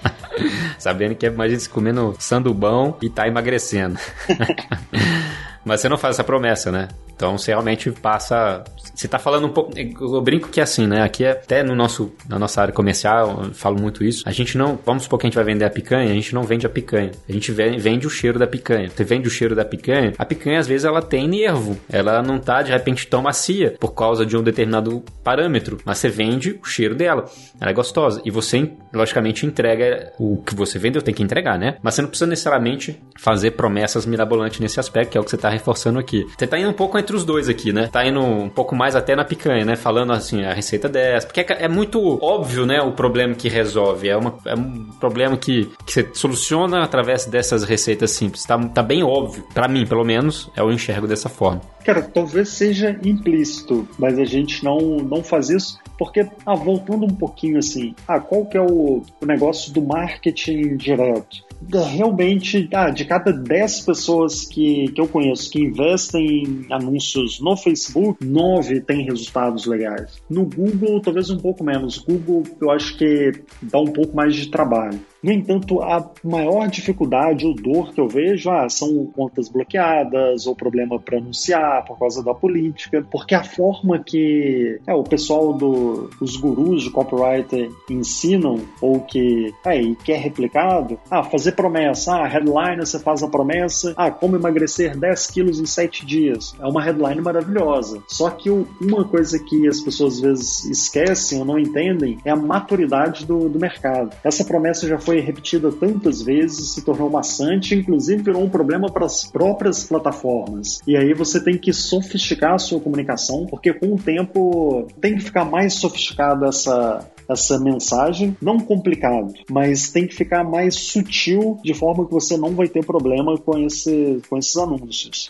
Sabendo 0.79 1.15
que 1.15 1.25
é 1.25 1.29
mais 1.29 1.51
gente 1.51 1.69
comendo 1.69 2.15
sandubão 2.19 2.97
e 3.01 3.09
tá 3.09 3.27
emagrecendo. 3.27 3.97
Mas 5.65 5.81
você 5.81 5.89
não 5.89 5.97
faz 5.97 6.15
essa 6.15 6.23
promessa, 6.23 6.71
né? 6.71 6.87
Então 7.15 7.37
você 7.37 7.51
realmente 7.51 7.91
passa. 7.91 8.63
Você 8.93 9.07
tá 9.07 9.17
falando 9.17 9.47
um 9.47 9.49
pouco. 9.49 9.71
Eu 9.77 10.21
brinco 10.21 10.49
que 10.49 10.59
é 10.59 10.63
assim, 10.63 10.87
né? 10.87 11.01
Aqui 11.01 11.23
é 11.23 11.31
até 11.31 11.63
no 11.63 11.75
nosso, 11.75 12.11
na 12.27 12.37
nossa 12.37 12.61
área 12.61 12.73
comercial, 12.73 13.43
eu 13.45 13.53
falo 13.53 13.79
muito 13.79 14.03
isso. 14.03 14.23
A 14.27 14.31
gente 14.31 14.57
não. 14.57 14.77
Vamos 14.85 15.03
supor 15.03 15.19
que 15.19 15.27
a 15.27 15.29
gente 15.29 15.35
vai 15.35 15.45
vender 15.45 15.65
a 15.65 15.69
picanha, 15.69 16.11
a 16.11 16.13
gente 16.13 16.33
não 16.33 16.43
vende 16.43 16.65
a 16.65 16.69
picanha. 16.69 17.11
A 17.27 17.31
gente 17.31 17.51
vende 17.51 18.07
o 18.07 18.09
cheiro 18.09 18.39
da 18.39 18.47
picanha. 18.47 18.89
Você 18.89 19.03
vende 19.03 19.27
o 19.27 19.31
cheiro 19.31 19.55
da 19.55 19.63
picanha, 19.63 20.13
a 20.17 20.25
picanha 20.25 20.59
às 20.59 20.67
vezes 20.67 20.85
ela 20.85 21.01
tem 21.01 21.27
nervo. 21.27 21.77
Ela 21.89 22.21
não 22.21 22.39
tá 22.39 22.61
de 22.61 22.71
repente 22.71 23.07
tão 23.07 23.21
macia 23.21 23.75
por 23.79 23.93
causa 23.93 24.25
de 24.25 24.35
um 24.35 24.43
determinado 24.43 25.03
parâmetro. 25.23 25.77
Mas 25.85 25.99
você 25.99 26.09
vende 26.09 26.59
o 26.61 26.65
cheiro 26.65 26.95
dela. 26.95 27.25
Ela 27.61 27.71
é 27.71 27.73
gostosa. 27.73 28.21
E 28.25 28.31
você, 28.31 28.71
logicamente, 28.93 29.45
entrega 29.45 30.11
o 30.19 30.41
que 30.43 30.55
você 30.55 30.77
vendeu, 30.79 31.01
tem 31.01 31.13
que 31.13 31.23
entregar, 31.23 31.57
né? 31.57 31.77
Mas 31.81 31.95
você 31.95 32.01
não 32.01 32.09
precisa 32.09 32.29
necessariamente 32.29 33.01
fazer 33.17 33.51
promessas 33.51 34.05
mirabolantes 34.05 34.59
nesse 34.59 34.79
aspecto, 34.79 35.11
que 35.11 35.17
é 35.17 35.21
o 35.21 35.23
que 35.23 35.29
você 35.29 35.37
tá 35.37 35.52
reforçando 35.53 35.99
aqui. 35.99 36.25
Você 36.37 36.47
tá 36.47 36.59
indo 36.59 36.69
um 36.69 36.73
pouco 36.73 36.97
entre 36.97 37.15
os 37.15 37.23
dois 37.23 37.49
aqui, 37.49 37.71
né? 37.71 37.87
Tá 37.87 38.05
indo 38.05 38.19
um 38.19 38.49
pouco 38.49 38.75
mais 38.75 38.95
até 38.95 39.15
na 39.15 39.23
picanha, 39.23 39.65
né? 39.65 39.75
Falando 39.75 40.13
assim, 40.13 40.43
a 40.43 40.53
receita 40.53 40.89
dessa. 40.89 41.27
Porque 41.27 41.41
é, 41.41 41.65
é 41.65 41.67
muito 41.67 42.19
óbvio, 42.21 42.65
né? 42.65 42.81
O 42.81 42.91
problema 42.91 43.33
que 43.33 43.47
resolve. 43.47 44.09
É, 44.09 44.17
uma, 44.17 44.35
é 44.45 44.55
um 44.55 44.85
problema 44.99 45.37
que, 45.37 45.69
que 45.85 45.93
você 45.93 46.09
soluciona 46.13 46.83
através 46.83 47.25
dessas 47.25 47.63
receitas 47.63 48.11
simples. 48.11 48.43
Tá, 48.43 48.57
tá 48.57 48.83
bem 48.83 49.03
óbvio. 49.03 49.43
para 49.53 49.67
mim, 49.67 49.85
pelo 49.85 50.03
menos, 50.03 50.49
eu 50.55 50.71
enxergo 50.71 51.07
dessa 51.07 51.29
forma. 51.29 51.61
Cara, 51.85 52.01
talvez 52.01 52.49
seja 52.49 52.97
implícito, 53.03 53.87
mas 53.97 54.17
a 54.17 54.25
gente 54.25 54.63
não, 54.63 54.79
não 54.97 55.23
faz 55.23 55.49
isso 55.49 55.83
porque, 55.97 56.27
ah, 56.45 56.55
voltando 56.55 57.05
um 57.05 57.15
pouquinho 57.15 57.57
assim, 57.57 57.95
ah, 58.07 58.19
qual 58.19 58.45
que 58.45 58.57
é 58.57 58.61
o, 58.61 59.03
o 59.21 59.25
negócio 59.25 59.71
do 59.71 59.81
marketing 59.81 60.75
direto? 60.75 61.43
Realmente, 61.71 62.69
ah, 62.73 62.89
de 62.89 63.05
cada 63.05 63.31
10 63.31 63.81
pessoas 63.81 64.45
que, 64.45 64.87
que 64.89 64.99
eu 64.99 65.07
conheço 65.07 65.49
que 65.49 65.59
investem 65.59 66.43
em 66.43 66.73
anúncios 66.73 67.39
no 67.39 67.55
Facebook, 67.55 68.23
9 68.23 68.81
têm 68.81 69.05
resultados 69.05 69.65
legais. 69.65 70.21
No 70.29 70.45
Google, 70.45 71.01
talvez 71.01 71.29
um 71.29 71.37
pouco 71.37 71.63
menos. 71.63 71.97
Google, 71.97 72.43
eu 72.61 72.71
acho 72.71 72.97
que 72.97 73.31
dá 73.61 73.79
um 73.79 73.91
pouco 73.91 74.15
mais 74.15 74.35
de 74.35 74.49
trabalho. 74.49 74.99
No 75.23 75.31
entanto, 75.31 75.81
a 75.81 76.11
maior 76.23 76.67
dificuldade 76.67 77.45
ou 77.45 77.55
dor 77.55 77.93
que 77.93 78.01
eu 78.01 78.07
vejo 78.07 78.49
ah, 78.49 78.67
são 78.67 79.05
contas 79.05 79.47
bloqueadas 79.47 80.45
ou 80.45 80.55
problema 80.55 80.99
para 80.99 81.17
anunciar 81.17 81.85
por 81.85 81.97
causa 81.97 82.21
da 82.21 82.33
política, 82.33 83.05
porque 83.09 83.33
a 83.33 83.43
forma 83.43 83.99
que 83.99 84.79
é, 84.85 84.93
o 84.93 85.03
pessoal 85.03 85.53
do, 85.53 86.09
os 86.19 86.35
gurus 86.35 86.83
de 86.83 86.91
copywriter 86.91 87.69
ensinam 87.89 88.59
ou 88.81 88.99
que 88.99 89.53
é, 89.65 89.81
e 89.81 89.95
quer 89.95 90.19
replicado, 90.19 90.99
ah, 91.09 91.23
fazer 91.23 91.53
promessa, 91.53 92.15
ah, 92.15 92.27
headline 92.27 92.85
você 92.85 92.99
faz 92.99 93.23
a 93.23 93.27
promessa, 93.27 93.93
ah, 93.95 94.11
como 94.11 94.35
emagrecer 94.35 94.97
10 94.97 95.27
quilos 95.27 95.59
em 95.59 95.65
7 95.65 96.05
dias. 96.05 96.53
É 96.59 96.65
uma 96.65 96.81
headline 96.81 97.21
maravilhosa. 97.21 98.03
Só 98.07 98.29
que 98.29 98.49
uma 98.49 99.05
coisa 99.05 99.39
que 99.39 99.67
as 99.67 99.79
pessoas 99.79 100.15
às 100.15 100.19
vezes 100.19 100.65
esquecem 100.65 101.39
ou 101.39 101.45
não 101.45 101.57
entendem 101.57 102.17
é 102.25 102.29
a 102.29 102.35
maturidade 102.35 103.25
do, 103.25 103.47
do 103.47 103.59
mercado. 103.59 104.15
Essa 104.23 104.43
promessa 104.43 104.87
já 104.87 104.99
foi 104.99 105.12
foi 105.13 105.19
repetida 105.19 105.71
tantas 105.71 106.23
vezes, 106.23 106.73
se 106.73 106.83
tornou 106.83 107.07
maçante, 107.07 107.75
inclusive 107.75 108.23
virou 108.23 108.43
um 108.43 108.49
problema 108.49 108.91
para 108.91 109.05
as 109.05 109.23
próprias 109.23 109.83
plataformas. 109.83 110.81
E 110.87 110.97
aí 110.97 111.13
você 111.13 111.39
tem 111.39 111.55
que 111.55 111.71
sofisticar 111.71 112.55
a 112.55 112.57
sua 112.57 112.79
comunicação, 112.79 113.45
porque 113.45 113.71
com 113.71 113.93
o 113.93 113.99
tempo 113.99 114.87
tem 114.99 115.15
que 115.15 115.21
ficar 115.21 115.45
mais 115.45 115.75
sofisticada 115.75 116.47
essa, 116.47 117.07
essa 117.29 117.59
mensagem, 117.59 118.35
não 118.41 118.59
complicado, 118.59 119.33
mas 119.51 119.91
tem 119.91 120.07
que 120.07 120.15
ficar 120.15 120.43
mais 120.43 120.73
sutil 120.73 121.59
de 121.63 121.75
forma 121.75 122.07
que 122.07 122.11
você 122.11 122.35
não 122.35 122.55
vai 122.55 122.67
ter 122.67 122.83
problema 122.83 123.37
com, 123.37 123.59
esse, 123.59 124.19
com 124.27 124.35
esses 124.35 124.55
anúncios. 124.57 125.29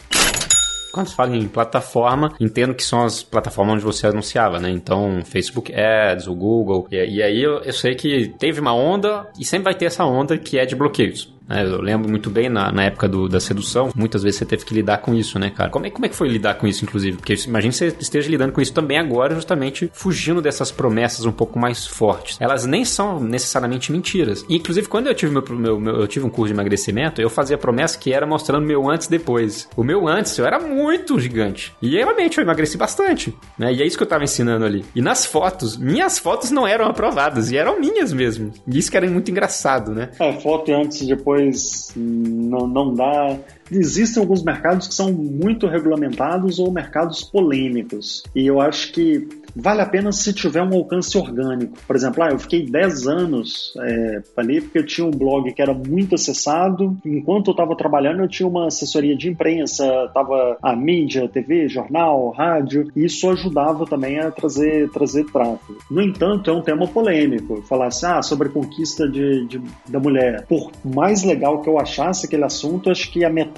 Quando 0.93 1.07
se 1.07 1.15
fala 1.15 1.35
em 1.35 1.47
plataforma, 1.47 2.35
entendo 2.39 2.75
que 2.75 2.83
são 2.83 3.03
as 3.03 3.23
plataformas 3.23 3.73
onde 3.73 3.83
você 3.83 4.05
anunciava, 4.05 4.59
né? 4.59 4.69
Então, 4.69 5.23
Facebook 5.25 5.73
Ads, 5.73 6.27
o 6.27 6.35
Google. 6.35 6.87
E, 6.91 7.15
e 7.15 7.23
aí 7.23 7.41
eu, 7.41 7.63
eu, 7.63 7.73
sei 7.73 7.95
que 7.95 8.31
teve 8.37 8.59
uma 8.59 8.75
onda 8.75 9.27
e 9.39 9.43
sempre 9.43 9.63
vai 9.63 9.73
ter 9.73 9.85
essa 9.85 10.05
onda 10.05 10.37
que 10.37 10.59
é 10.59 10.67
de 10.67 10.75
bloqueios. 10.75 11.32
Né? 11.47 11.63
Eu 11.63 11.81
lembro 11.81 12.09
muito 12.09 12.29
bem 12.29 12.49
na, 12.49 12.71
na 12.71 12.83
época 12.85 13.07
do, 13.07 13.27
da 13.27 13.39
sedução, 13.39 13.91
muitas 13.95 14.23
vezes 14.23 14.39
você 14.39 14.45
teve 14.45 14.65
que 14.65 14.73
lidar 14.73 14.99
com 14.99 15.13
isso, 15.13 15.37
né, 15.39 15.49
cara? 15.49 15.69
Como 15.69 15.85
é, 15.85 15.89
como 15.89 16.05
é 16.05 16.09
que 16.09 16.15
foi 16.15 16.27
lidar 16.27 16.55
com 16.55 16.67
isso, 16.67 16.83
inclusive? 16.83 17.17
Porque 17.17 17.35
imagina 17.45 17.71
que 17.71 17.77
você 17.77 17.87
esteja 17.99 18.29
lidando 18.29 18.53
com 18.53 18.61
isso 18.61 18.73
também 18.73 18.97
agora, 18.97 19.35
justamente 19.35 19.89
fugindo 19.93 20.41
dessas 20.41 20.71
promessas 20.71 21.25
um 21.25 21.31
pouco 21.31 21.59
mais 21.59 21.85
fortes. 21.85 22.37
Elas 22.39 22.65
nem 22.65 22.85
são 22.85 23.19
necessariamente 23.19 23.91
mentiras. 23.91 24.45
E, 24.47 24.55
inclusive, 24.55 24.87
quando 24.87 25.07
eu 25.07 25.15
tive 25.15 25.31
meu, 25.31 25.43
meu, 25.49 25.79
meu, 25.79 25.95
eu 26.01 26.07
tive 26.07 26.25
um 26.25 26.29
curso 26.29 26.53
de 26.53 26.59
emagrecimento, 26.59 27.21
eu 27.21 27.29
fazia 27.29 27.57
promessa 27.57 27.97
que 27.97 28.13
era 28.13 28.25
mostrando 28.25 28.65
meu 28.65 28.89
antes 28.89 29.07
depois. 29.07 29.67
O 29.75 29.83
meu 29.83 30.07
antes, 30.07 30.37
eu 30.37 30.45
era 30.45 30.59
muito 30.59 31.19
gigante. 31.19 31.73
E 31.81 31.91
realmente 31.91 32.37
eu 32.37 32.43
emagreci 32.43 32.77
bastante. 32.77 33.35
Né? 33.57 33.73
E 33.73 33.81
é 33.81 33.85
isso 33.85 33.97
que 33.97 34.03
eu 34.03 34.07
tava 34.07 34.23
ensinando 34.23 34.65
ali. 34.65 34.85
E 34.95 35.01
nas 35.01 35.25
fotos, 35.25 35.77
minhas 35.77 36.17
fotos 36.19 36.51
não 36.51 36.67
eram 36.67 36.87
aprovadas, 36.87 37.51
e 37.51 37.57
eram 37.57 37.79
minhas 37.79 38.13
mesmo. 38.13 38.51
E 38.67 38.77
isso 38.77 38.89
que 38.89 38.97
era 38.97 39.09
muito 39.09 39.29
engraçado, 39.29 39.91
né? 39.91 40.09
É, 40.19 40.33
foto 40.33 40.71
antes 40.73 41.01
e 41.01 41.07
depois 41.07 41.32
não, 41.95 42.67
não 42.67 42.93
dá 42.93 43.37
existem 43.71 44.21
alguns 44.21 44.43
mercados 44.43 44.87
que 44.87 44.93
são 44.93 45.11
muito 45.11 45.67
regulamentados 45.67 46.59
ou 46.59 46.71
mercados 46.71 47.23
polêmicos. 47.23 48.23
E 48.35 48.45
eu 48.45 48.61
acho 48.61 48.91
que 48.91 49.27
vale 49.55 49.81
a 49.81 49.85
pena 49.85 50.11
se 50.11 50.33
tiver 50.33 50.63
um 50.63 50.73
alcance 50.73 51.17
orgânico. 51.17 51.77
Por 51.85 51.95
exemplo, 51.95 52.23
ah, 52.23 52.29
eu 52.31 52.39
fiquei 52.39 52.65
10 52.65 53.07
anos 53.07 53.73
é, 53.79 54.21
ali 54.37 54.61
porque 54.61 54.79
eu 54.79 54.85
tinha 54.85 55.05
um 55.05 55.11
blog 55.11 55.51
que 55.53 55.61
era 55.61 55.73
muito 55.73 56.15
acessado. 56.15 56.97
Enquanto 57.05 57.47
eu 57.47 57.51
estava 57.51 57.75
trabalhando, 57.75 58.21
eu 58.21 58.27
tinha 58.27 58.47
uma 58.47 58.67
assessoria 58.67 59.15
de 59.15 59.29
imprensa, 59.29 59.85
estava 60.07 60.57
a 60.61 60.75
mídia, 60.75 61.27
TV, 61.27 61.67
jornal, 61.67 62.31
rádio, 62.31 62.91
e 62.95 63.05
isso 63.05 63.29
ajudava 63.29 63.85
também 63.85 64.19
a 64.19 64.31
trazer, 64.31 64.89
trazer 64.89 65.25
tráfego. 65.25 65.77
No 65.89 66.01
entanto, 66.01 66.49
é 66.49 66.53
um 66.53 66.61
tema 66.61 66.87
polêmico. 66.87 67.61
Falar 67.63 67.87
assim, 67.87 68.05
ah, 68.05 68.21
sobre 68.21 68.47
a 68.47 68.51
conquista 68.51 69.07
de, 69.07 69.45
de, 69.47 69.61
da 69.87 69.99
mulher. 69.99 70.45
Por 70.47 70.71
mais 70.83 71.23
legal 71.23 71.61
que 71.61 71.69
eu 71.69 71.79
achasse 71.79 72.25
aquele 72.25 72.43
assunto, 72.43 72.89
acho 72.89 73.11
que 73.11 73.23
a 73.23 73.29
metade 73.29 73.52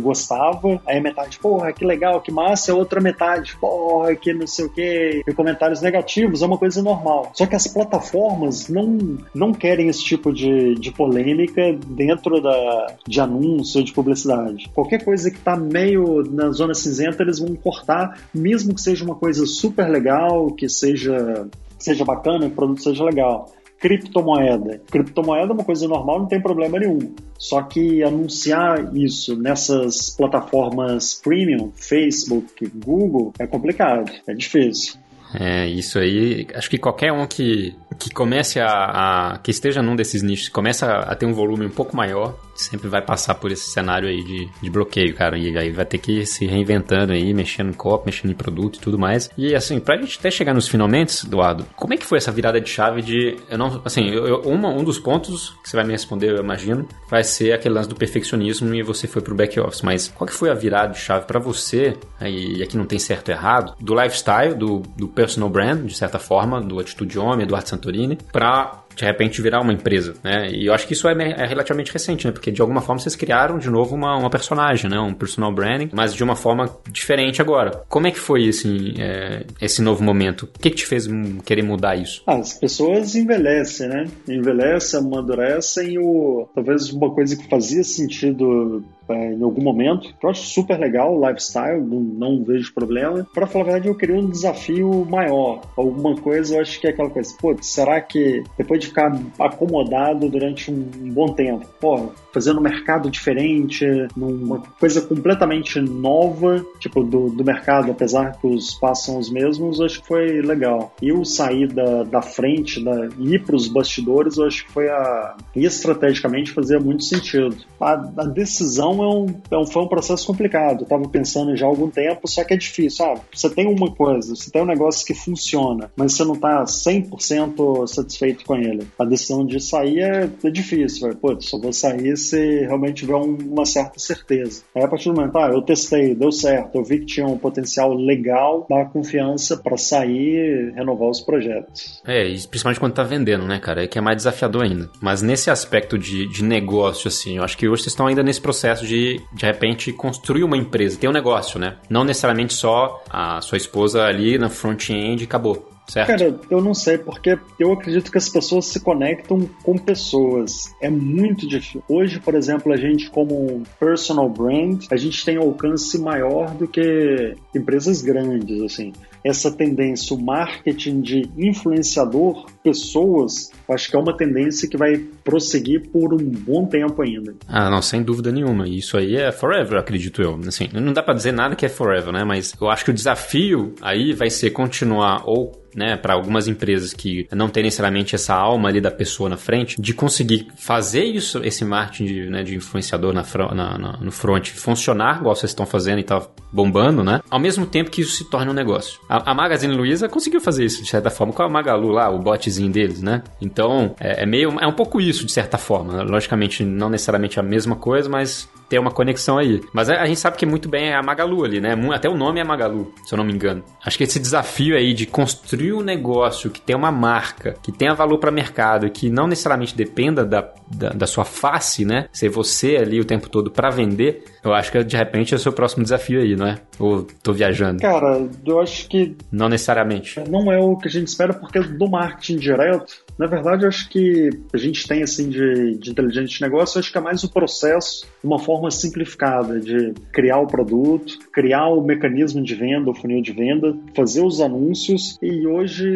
gostava, 0.00 0.80
aí 0.86 0.98
a 0.98 1.00
metade, 1.00 1.38
porra, 1.38 1.72
que 1.72 1.84
legal, 1.84 2.20
que 2.20 2.32
massa, 2.32 2.72
a 2.72 2.74
outra 2.74 3.00
metade, 3.00 3.56
porra, 3.56 4.14
que 4.14 4.32
não 4.32 4.46
sei 4.46 4.64
o 4.66 4.68
que, 4.70 5.22
comentários 5.34 5.80
negativos, 5.80 6.42
é 6.42 6.46
uma 6.46 6.58
coisa 6.58 6.82
normal. 6.82 7.30
Só 7.34 7.46
que 7.46 7.54
as 7.54 7.66
plataformas 7.66 8.68
não, 8.68 9.18
não 9.34 9.52
querem 9.52 9.88
esse 9.88 10.02
tipo 10.02 10.32
de, 10.32 10.74
de 10.74 10.90
polêmica 10.92 11.76
dentro 11.86 12.40
da, 12.40 12.86
de 13.06 13.20
anúncio, 13.20 13.82
de 13.82 13.92
publicidade. 13.92 14.70
Qualquer 14.74 15.04
coisa 15.04 15.30
que 15.30 15.38
está 15.38 15.56
meio 15.56 16.22
na 16.30 16.50
zona 16.50 16.74
cinzenta, 16.74 17.22
eles 17.22 17.38
vão 17.38 17.54
cortar, 17.54 18.18
mesmo 18.34 18.74
que 18.74 18.80
seja 18.80 19.04
uma 19.04 19.14
coisa 19.14 19.46
super 19.46 19.88
legal, 19.88 20.50
que 20.52 20.68
seja, 20.68 21.46
seja 21.78 22.04
bacana, 22.04 22.46
o 22.46 22.50
produto 22.50 22.82
seja 22.82 23.04
legal 23.04 23.50
criptomoeda. 23.80 24.80
Criptomoeda 24.90 25.52
é 25.52 25.54
uma 25.54 25.64
coisa 25.64 25.86
normal, 25.86 26.20
não 26.20 26.26
tem 26.26 26.40
problema 26.40 26.78
nenhum. 26.78 27.14
Só 27.38 27.62
que 27.62 28.02
anunciar 28.02 28.96
isso 28.96 29.36
nessas 29.36 30.10
plataformas 30.10 31.14
premium, 31.14 31.70
Facebook, 31.74 32.66
Google, 32.74 33.32
é 33.38 33.46
complicado, 33.46 34.10
é 34.26 34.34
difícil. 34.34 34.94
É, 35.34 35.66
isso 35.66 35.98
aí, 35.98 36.46
acho 36.54 36.70
que 36.70 36.78
qualquer 36.78 37.12
um 37.12 37.26
que, 37.26 37.74
que 37.98 38.08
comece 38.10 38.60
a, 38.60 39.32
a 39.32 39.38
que 39.38 39.50
esteja 39.50 39.82
num 39.82 39.96
desses 39.96 40.22
nichos, 40.22 40.48
comece 40.48 40.84
a, 40.84 41.00
a 41.00 41.14
ter 41.16 41.26
um 41.26 41.32
volume 41.32 41.66
um 41.66 41.70
pouco 41.70 41.96
maior, 41.96 42.38
sempre 42.54 42.88
vai 42.88 43.02
passar 43.02 43.34
por 43.34 43.50
esse 43.50 43.70
cenário 43.70 44.08
aí 44.08 44.22
de, 44.22 44.48
de 44.60 44.70
bloqueio, 44.70 45.14
cara. 45.14 45.38
E 45.38 45.56
aí 45.56 45.70
vai 45.70 45.84
ter 45.84 45.98
que 45.98 46.20
ir 46.20 46.26
se 46.26 46.46
reinventando 46.46 47.12
aí, 47.12 47.32
mexendo 47.34 47.70
em 47.70 47.74
copo, 47.74 48.06
mexendo 48.06 48.30
em 48.30 48.34
produto 48.34 48.76
e 48.76 48.80
tudo 48.80 48.98
mais. 48.98 49.30
E 49.36 49.54
assim, 49.54 49.80
pra 49.80 49.96
gente 49.96 50.18
até 50.18 50.30
chegar 50.30 50.54
nos 50.54 50.68
finalmente, 50.68 51.26
Eduardo, 51.26 51.66
como 51.76 51.94
é 51.94 51.96
que 51.96 52.06
foi 52.06 52.18
essa 52.18 52.32
virada 52.32 52.60
de 52.60 52.68
chave 52.68 53.02
de. 53.02 53.36
Eu 53.48 53.58
não. 53.58 53.82
Assim, 53.84 54.08
eu, 54.08 54.26
eu, 54.26 54.40
uma, 54.40 54.68
um 54.68 54.84
dos 54.84 54.98
pontos 54.98 55.50
que 55.62 55.68
você 55.68 55.76
vai 55.76 55.84
me 55.84 55.92
responder, 55.92 56.30
eu 56.30 56.38
imagino, 56.38 56.88
vai 57.08 57.24
ser 57.24 57.52
aquele 57.52 57.74
lance 57.74 57.88
do 57.88 57.94
perfeccionismo 57.94 58.74
e 58.74 58.82
você 58.82 59.06
foi 59.06 59.22
pro 59.22 59.34
back 59.34 59.58
office. 59.60 59.82
Mas 59.82 60.08
qual 60.08 60.26
que 60.26 60.34
foi 60.34 60.50
a 60.50 60.54
virada 60.54 60.92
de 60.92 60.98
chave 60.98 61.26
para 61.26 61.38
você, 61.38 61.96
e 62.20 62.62
aqui 62.62 62.76
não 62.76 62.86
tem 62.86 62.98
certo 62.98 63.28
ou 63.28 63.34
errado, 63.34 63.74
do 63.80 63.94
lifestyle, 63.94 64.54
do, 64.54 64.82
do 64.96 65.08
personal 65.08 65.48
brand, 65.48 65.86
de 65.86 65.94
certa 65.94 66.18
forma, 66.18 66.60
do 66.60 66.78
Atitude 66.78 67.18
Homem, 67.18 67.44
Eduardo 67.44 67.68
Santorini, 67.68 68.18
pra 68.32 68.83
de 68.94 69.04
repente 69.04 69.42
virar 69.42 69.60
uma 69.60 69.72
empresa, 69.72 70.14
né? 70.22 70.48
E 70.50 70.66
eu 70.66 70.74
acho 70.74 70.86
que 70.86 70.92
isso 70.92 71.08
é, 71.08 71.12
é, 71.12 71.46
relativamente 71.46 71.92
recente, 71.92 72.26
né? 72.26 72.32
Porque 72.32 72.50
de 72.50 72.60
alguma 72.60 72.80
forma 72.80 73.00
vocês 73.00 73.16
criaram 73.16 73.58
de 73.58 73.70
novo 73.70 73.94
uma, 73.94 74.16
uma 74.16 74.30
personagem, 74.30 74.90
né? 74.90 74.98
Um 74.98 75.14
personal 75.14 75.52
branding, 75.52 75.90
mas 75.92 76.14
de 76.14 76.22
uma 76.22 76.36
forma 76.36 76.70
diferente 76.90 77.40
agora. 77.40 77.82
Como 77.88 78.06
é 78.06 78.10
que 78.10 78.18
foi 78.18 78.48
assim, 78.48 78.94
é, 78.98 79.44
esse 79.60 79.82
novo 79.82 80.02
momento? 80.02 80.42
O 80.42 80.58
que, 80.58 80.70
que 80.70 80.76
te 80.76 80.86
fez 80.86 81.08
querer 81.44 81.62
mudar 81.62 81.96
isso? 81.96 82.22
Ah, 82.26 82.36
as 82.36 82.52
pessoas 82.54 83.14
envelhecem, 83.14 83.88
né? 83.88 84.06
Envelhecem, 84.28 85.00
amadurecem. 85.00 85.98
O... 85.98 86.48
Talvez 86.54 86.90
uma 86.90 87.10
coisa 87.10 87.36
que 87.36 87.48
fazia 87.48 87.82
sentido 87.82 88.84
é, 89.08 89.32
em 89.32 89.42
algum 89.42 89.62
momento. 89.62 90.14
Eu 90.22 90.30
acho 90.30 90.42
super 90.46 90.78
legal 90.78 91.16
o 91.16 91.26
lifestyle, 91.26 91.80
não, 91.80 92.00
não 92.00 92.44
vejo 92.44 92.72
problema. 92.74 93.26
Para 93.32 93.46
falar 93.46 93.64
a 93.64 93.66
verdade, 93.66 93.88
eu 93.88 93.94
queria 93.94 94.16
um 94.16 94.28
desafio 94.28 95.06
maior. 95.08 95.62
Alguma 95.76 96.16
coisa, 96.16 96.56
eu 96.56 96.60
acho 96.60 96.80
que 96.80 96.86
é 96.86 96.90
aquela 96.90 97.10
coisa, 97.10 97.34
putz, 97.38 97.66
será 97.66 98.00
que 98.00 98.42
depois 98.56 98.80
de 98.80 98.88
ficar 98.88 99.16
acomodado 99.38 100.28
durante 100.28 100.70
um, 100.70 100.84
bom 101.12 101.32
tempo, 101.32 101.66
pô, 101.80 102.08
fazendo 102.32 102.58
um 102.58 102.62
mercado 102.62 103.10
diferente, 103.10 103.86
numa 104.16 104.60
coisa 104.80 105.00
completamente 105.00 105.80
nova, 105.80 106.64
tipo, 106.78 107.02
do, 107.02 107.30
do 107.30 107.44
mercado, 107.44 107.90
apesar 107.90 108.38
que 108.40 108.46
os 108.46 108.74
passos 108.74 109.04
são 109.04 109.18
os 109.18 109.30
mesmos, 109.30 109.80
acho 109.80 110.00
que 110.00 110.08
foi 110.08 110.40
legal. 110.40 110.92
Eu 111.00 111.24
sair 111.24 111.68
da, 111.68 112.02
da 112.02 112.22
frente, 112.22 112.82
da, 112.82 113.08
ir 113.18 113.44
para 113.44 113.56
os 113.56 113.68
bastidores, 113.68 114.36
eu 114.36 114.46
acho 114.46 114.66
que 114.66 114.72
foi 114.72 114.88
a. 114.88 115.36
estrategicamente 115.54 116.52
fazia 116.52 116.78
muito 116.78 117.04
sentido. 117.04 117.56
A, 117.80 117.92
a 117.92 118.24
decisão 118.24 118.93
é 119.02 119.08
um, 119.08 119.26
é 119.50 119.58
um, 119.58 119.66
foi 119.66 119.82
um 119.82 119.88
processo 119.88 120.26
complicado. 120.26 120.80
Eu 120.80 120.84
estava 120.84 121.08
pensando 121.08 121.56
já 121.56 121.66
há 121.66 121.68
algum 121.68 121.88
tempo, 121.88 122.28
só 122.28 122.44
que 122.44 122.54
é 122.54 122.56
difícil. 122.56 123.04
Ah, 123.04 123.20
você 123.32 123.50
tem 123.50 123.66
uma 123.66 123.90
coisa, 123.90 124.34
você 124.34 124.50
tem 124.50 124.62
um 124.62 124.66
negócio 124.66 125.06
que 125.06 125.14
funciona, 125.14 125.90
mas 125.96 126.12
você 126.12 126.24
não 126.24 126.34
está 126.34 126.64
100% 126.64 127.86
satisfeito 127.86 128.44
com 128.44 128.56
ele. 128.56 128.86
A 128.98 129.04
decisão 129.04 129.44
de 129.44 129.60
sair 129.60 130.00
é, 130.00 130.30
é 130.42 130.50
difícil. 130.50 131.14
Pô, 131.16 131.40
só 131.40 131.58
vou 131.58 131.72
sair 131.72 132.16
se 132.16 132.60
realmente 132.60 132.96
tiver 132.96 133.16
um, 133.16 133.36
uma 133.36 133.66
certa 133.66 133.98
certeza. 133.98 134.62
Aí 134.74 134.82
a 134.82 134.88
partir 134.88 135.10
do 135.10 135.16
momento, 135.16 135.36
ah, 135.38 135.48
eu 135.48 135.62
testei, 135.62 136.14
deu 136.14 136.32
certo, 136.32 136.76
eu 136.76 136.84
vi 136.84 137.00
que 137.00 137.06
tinha 137.06 137.26
um 137.26 137.38
potencial 137.38 137.92
legal, 137.94 138.66
dá 138.68 138.84
confiança 138.84 139.56
para 139.56 139.76
sair 139.76 140.70
e 140.70 140.70
renovar 140.74 141.08
os 141.08 141.20
projetos. 141.20 142.02
É, 142.06 142.26
e 142.26 142.46
principalmente 142.46 142.80
quando 142.80 142.94
tá 142.94 143.02
vendendo, 143.02 143.46
né, 143.46 143.58
cara? 143.58 143.84
É 143.84 143.86
que 143.86 143.98
é 143.98 144.00
mais 144.00 144.16
desafiador 144.16 144.62
ainda. 144.62 144.90
Mas 145.00 145.22
nesse 145.22 145.50
aspecto 145.50 145.98
de, 145.98 146.26
de 146.28 146.42
negócio, 146.42 147.08
assim, 147.08 147.36
eu 147.36 147.44
acho 147.44 147.56
que 147.56 147.68
hoje 147.68 147.82
vocês 147.82 147.92
estão 147.92 148.06
ainda 148.06 148.22
nesse 148.22 148.40
processo 148.40 148.83
de, 148.86 149.20
de 149.32 149.46
repente, 149.46 149.92
construir 149.92 150.44
uma 150.44 150.56
empresa, 150.56 150.98
ter 150.98 151.08
um 151.08 151.12
negócio, 151.12 151.58
né? 151.58 151.76
Não 151.88 152.04
necessariamente 152.04 152.54
só 152.54 153.02
a 153.10 153.40
sua 153.40 153.58
esposa 153.58 154.04
ali 154.04 154.38
na 154.38 154.48
front-end 154.48 155.22
e 155.22 155.26
acabou. 155.26 155.70
Certo. 155.86 156.06
Cara, 156.06 156.40
eu 156.50 156.62
não 156.62 156.72
sei, 156.72 156.96
porque 156.96 157.38
eu 157.58 157.72
acredito 157.72 158.10
que 158.10 158.16
as 158.16 158.28
pessoas 158.28 158.64
se 158.66 158.80
conectam 158.80 159.48
com 159.62 159.76
pessoas. 159.76 160.74
É 160.80 160.88
muito 160.88 161.46
difícil. 161.46 161.82
Hoje, 161.86 162.18
por 162.20 162.34
exemplo, 162.34 162.72
a 162.72 162.76
gente, 162.76 163.10
como 163.10 163.62
personal 163.78 164.28
brand, 164.28 164.86
a 164.90 164.96
gente 164.96 165.22
tem 165.24 165.36
alcance 165.36 165.98
maior 165.98 166.54
do 166.54 166.66
que 166.66 167.36
empresas 167.54 168.00
grandes, 168.00 168.62
assim 168.62 168.92
essa 169.24 169.50
tendência, 169.50 170.14
o 170.14 170.22
marketing 170.22 171.00
de 171.00 171.30
influenciador, 171.38 172.46
pessoas, 172.62 173.50
acho 173.70 173.90
que 173.90 173.96
é 173.96 173.98
uma 173.98 174.14
tendência 174.14 174.68
que 174.68 174.76
vai 174.76 174.98
prosseguir 175.24 175.88
por 175.90 176.12
um 176.12 176.18
bom 176.18 176.66
tempo 176.66 177.00
ainda. 177.00 177.34
Ah, 177.48 177.70
não, 177.70 177.80
sem 177.80 178.02
dúvida 178.02 178.30
nenhuma. 178.30 178.68
Isso 178.68 178.98
aí 178.98 179.16
é 179.16 179.32
forever, 179.32 179.78
acredito 179.78 180.20
eu. 180.20 180.38
Assim, 180.46 180.68
não 180.72 180.92
dá 180.92 181.02
para 181.02 181.14
dizer 181.14 181.32
nada 181.32 181.56
que 181.56 181.64
é 181.64 181.70
forever, 181.70 182.12
né? 182.12 182.22
Mas 182.22 182.54
eu 182.60 182.68
acho 182.68 182.84
que 182.84 182.90
o 182.90 182.94
desafio 182.94 183.74
aí 183.80 184.12
vai 184.12 184.28
ser 184.28 184.50
continuar 184.50 185.22
ou 185.24 185.63
né, 185.74 185.96
para 185.96 186.14
algumas 186.14 186.48
empresas 186.48 186.92
que 186.92 187.26
não 187.32 187.48
tem 187.48 187.62
necessariamente 187.62 188.14
essa 188.14 188.34
alma 188.34 188.68
ali 188.68 188.80
da 188.80 188.90
pessoa 188.90 189.28
na 189.28 189.36
frente, 189.36 189.80
de 189.80 189.92
conseguir 189.92 190.48
fazer 190.56 191.04
isso, 191.04 191.40
esse 191.44 191.64
marketing 191.64 192.04
de, 192.04 192.30
né, 192.30 192.42
de 192.42 192.54
influenciador 192.56 193.12
na, 193.12 193.24
na, 193.54 193.78
na, 193.78 193.96
no 193.98 194.12
front 194.12 194.50
funcionar, 194.50 195.20
igual 195.20 195.34
vocês 195.34 195.50
estão 195.50 195.66
fazendo 195.66 195.98
e 195.98 196.04
tá 196.04 196.22
bombando, 196.52 197.02
né? 197.02 197.20
Ao 197.28 197.38
mesmo 197.38 197.66
tempo 197.66 197.90
que 197.90 198.00
isso 198.00 198.12
se 198.16 198.30
torne 198.30 198.50
um 198.50 198.54
negócio. 198.54 199.00
A, 199.08 199.32
a 199.32 199.34
Magazine 199.34 199.74
Luiza 199.74 200.08
conseguiu 200.08 200.40
fazer 200.40 200.64
isso, 200.64 200.82
de 200.82 200.88
certa 200.88 201.10
forma, 201.10 201.32
com 201.32 201.42
a 201.42 201.48
Magalu 201.48 201.88
lá, 201.88 202.08
o 202.08 202.18
botzinho 202.18 202.70
deles, 202.70 203.02
né? 203.02 203.22
Então, 203.40 203.94
é, 203.98 204.22
é 204.22 204.26
meio, 204.26 204.50
é 204.60 204.66
um 204.66 204.72
pouco 204.72 205.00
isso, 205.00 205.26
de 205.26 205.32
certa 205.32 205.58
forma. 205.58 206.02
Logicamente, 206.02 206.64
não 206.64 206.88
necessariamente 206.88 207.40
a 207.40 207.42
mesma 207.42 207.76
coisa, 207.76 208.08
mas 208.08 208.48
ter 208.68 208.78
uma 208.78 208.90
conexão 208.90 209.38
aí. 209.38 209.60
Mas 209.72 209.88
a, 209.88 210.06
gente 210.06 210.18
sabe 210.18 210.36
que 210.36 210.46
muito 210.46 210.68
bem 210.68 210.88
é 210.88 210.94
a 210.94 211.02
Magalu 211.02 211.44
ali, 211.44 211.60
né? 211.60 211.74
Até 211.92 212.08
o 212.08 212.16
nome 212.16 212.40
é 212.40 212.44
Magalu, 212.44 212.92
se 213.04 213.14
eu 213.14 213.16
não 213.16 213.24
me 213.24 213.32
engano. 213.32 213.62
Acho 213.84 213.98
que 213.98 214.04
esse 214.04 214.18
desafio 214.18 214.76
aí 214.76 214.92
de 214.92 215.06
construir 215.06 215.63
um 215.72 215.82
negócio 215.82 216.50
que 216.50 216.60
tenha 216.60 216.76
uma 216.76 216.92
marca, 216.92 217.54
que 217.62 217.72
tenha 217.72 217.94
valor 217.94 218.18
para 218.18 218.30
mercado, 218.30 218.90
que 218.90 219.08
não 219.08 219.26
necessariamente 219.26 219.76
dependa 219.76 220.24
da, 220.24 220.52
da, 220.68 220.90
da, 220.90 221.06
sua 221.06 221.24
face, 221.24 221.84
né? 221.84 222.08
Ser 222.12 222.28
você 222.28 222.76
ali 222.76 223.00
o 223.00 223.04
tempo 223.04 223.28
todo 223.28 223.50
para 223.50 223.70
vender, 223.70 224.24
Eu 224.44 224.52
acho 224.52 224.70
que 224.70 224.84
de 224.84 224.96
repente 224.96 225.32
é 225.32 225.36
o 225.36 225.40
seu 225.40 225.52
próximo 225.52 225.82
desafio 225.82 226.20
aí, 226.20 226.36
não 226.36 226.46
é? 226.46 226.58
Ou 226.78 227.06
tô 227.22 227.32
viajando? 227.32 227.80
Cara, 227.80 228.28
eu 228.44 228.60
acho 228.60 228.86
que. 228.88 229.16
Não 229.32 229.48
necessariamente. 229.48 230.20
Não 230.28 230.52
é 230.52 230.58
o 230.58 230.76
que 230.76 230.86
a 230.86 230.90
gente 230.90 231.08
espera, 231.08 231.32
porque 231.32 231.60
do 231.60 231.88
marketing 231.88 232.36
direto, 232.36 233.02
na 233.18 233.26
verdade, 233.26 233.64
eu 233.64 233.68
acho 233.68 233.88
que 233.88 234.28
a 234.52 234.58
gente 234.58 234.86
tem, 234.86 235.02
assim, 235.02 235.30
de, 235.30 235.78
de 235.78 235.90
inteligente 235.90 236.42
negócio, 236.42 236.76
eu 236.76 236.80
acho 236.80 236.92
que 236.92 236.98
é 236.98 237.00
mais 237.00 237.24
o 237.24 237.32
processo, 237.32 238.06
de 238.20 238.26
uma 238.26 238.38
forma 238.38 238.70
simplificada, 238.70 239.58
de 239.58 239.94
criar 240.12 240.40
o 240.40 240.46
produto, 240.46 241.18
criar 241.32 241.68
o 241.68 241.80
mecanismo 241.80 242.42
de 242.42 242.54
venda, 242.54 242.90
o 242.90 242.94
funil 242.94 243.22
de 243.22 243.32
venda, 243.32 243.74
fazer 243.96 244.22
os 244.22 244.40
anúncios. 244.40 245.16
E 245.22 245.46
hoje, 245.46 245.86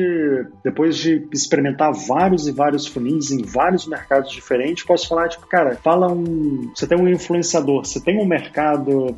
depois 0.65 0.97
de 0.97 1.27
experimentar 1.33 1.93
vários 1.93 2.47
e 2.47 2.53
vários 2.53 2.87
funis 2.87 3.31
em 3.31 3.43
vários 3.43 3.87
mercados 3.87 4.31
diferentes, 4.31 4.85
posso 4.85 5.07
falar, 5.09 5.29
tipo, 5.29 5.47
cara, 5.47 5.77
fala 5.77 6.11
um. 6.11 6.71
Você 6.75 6.87
tem 6.87 6.99
um 6.99 7.09
influenciador, 7.09 7.85
você 7.85 8.01
tem 8.01 8.19
um 8.19 8.25
mercado 8.25 8.38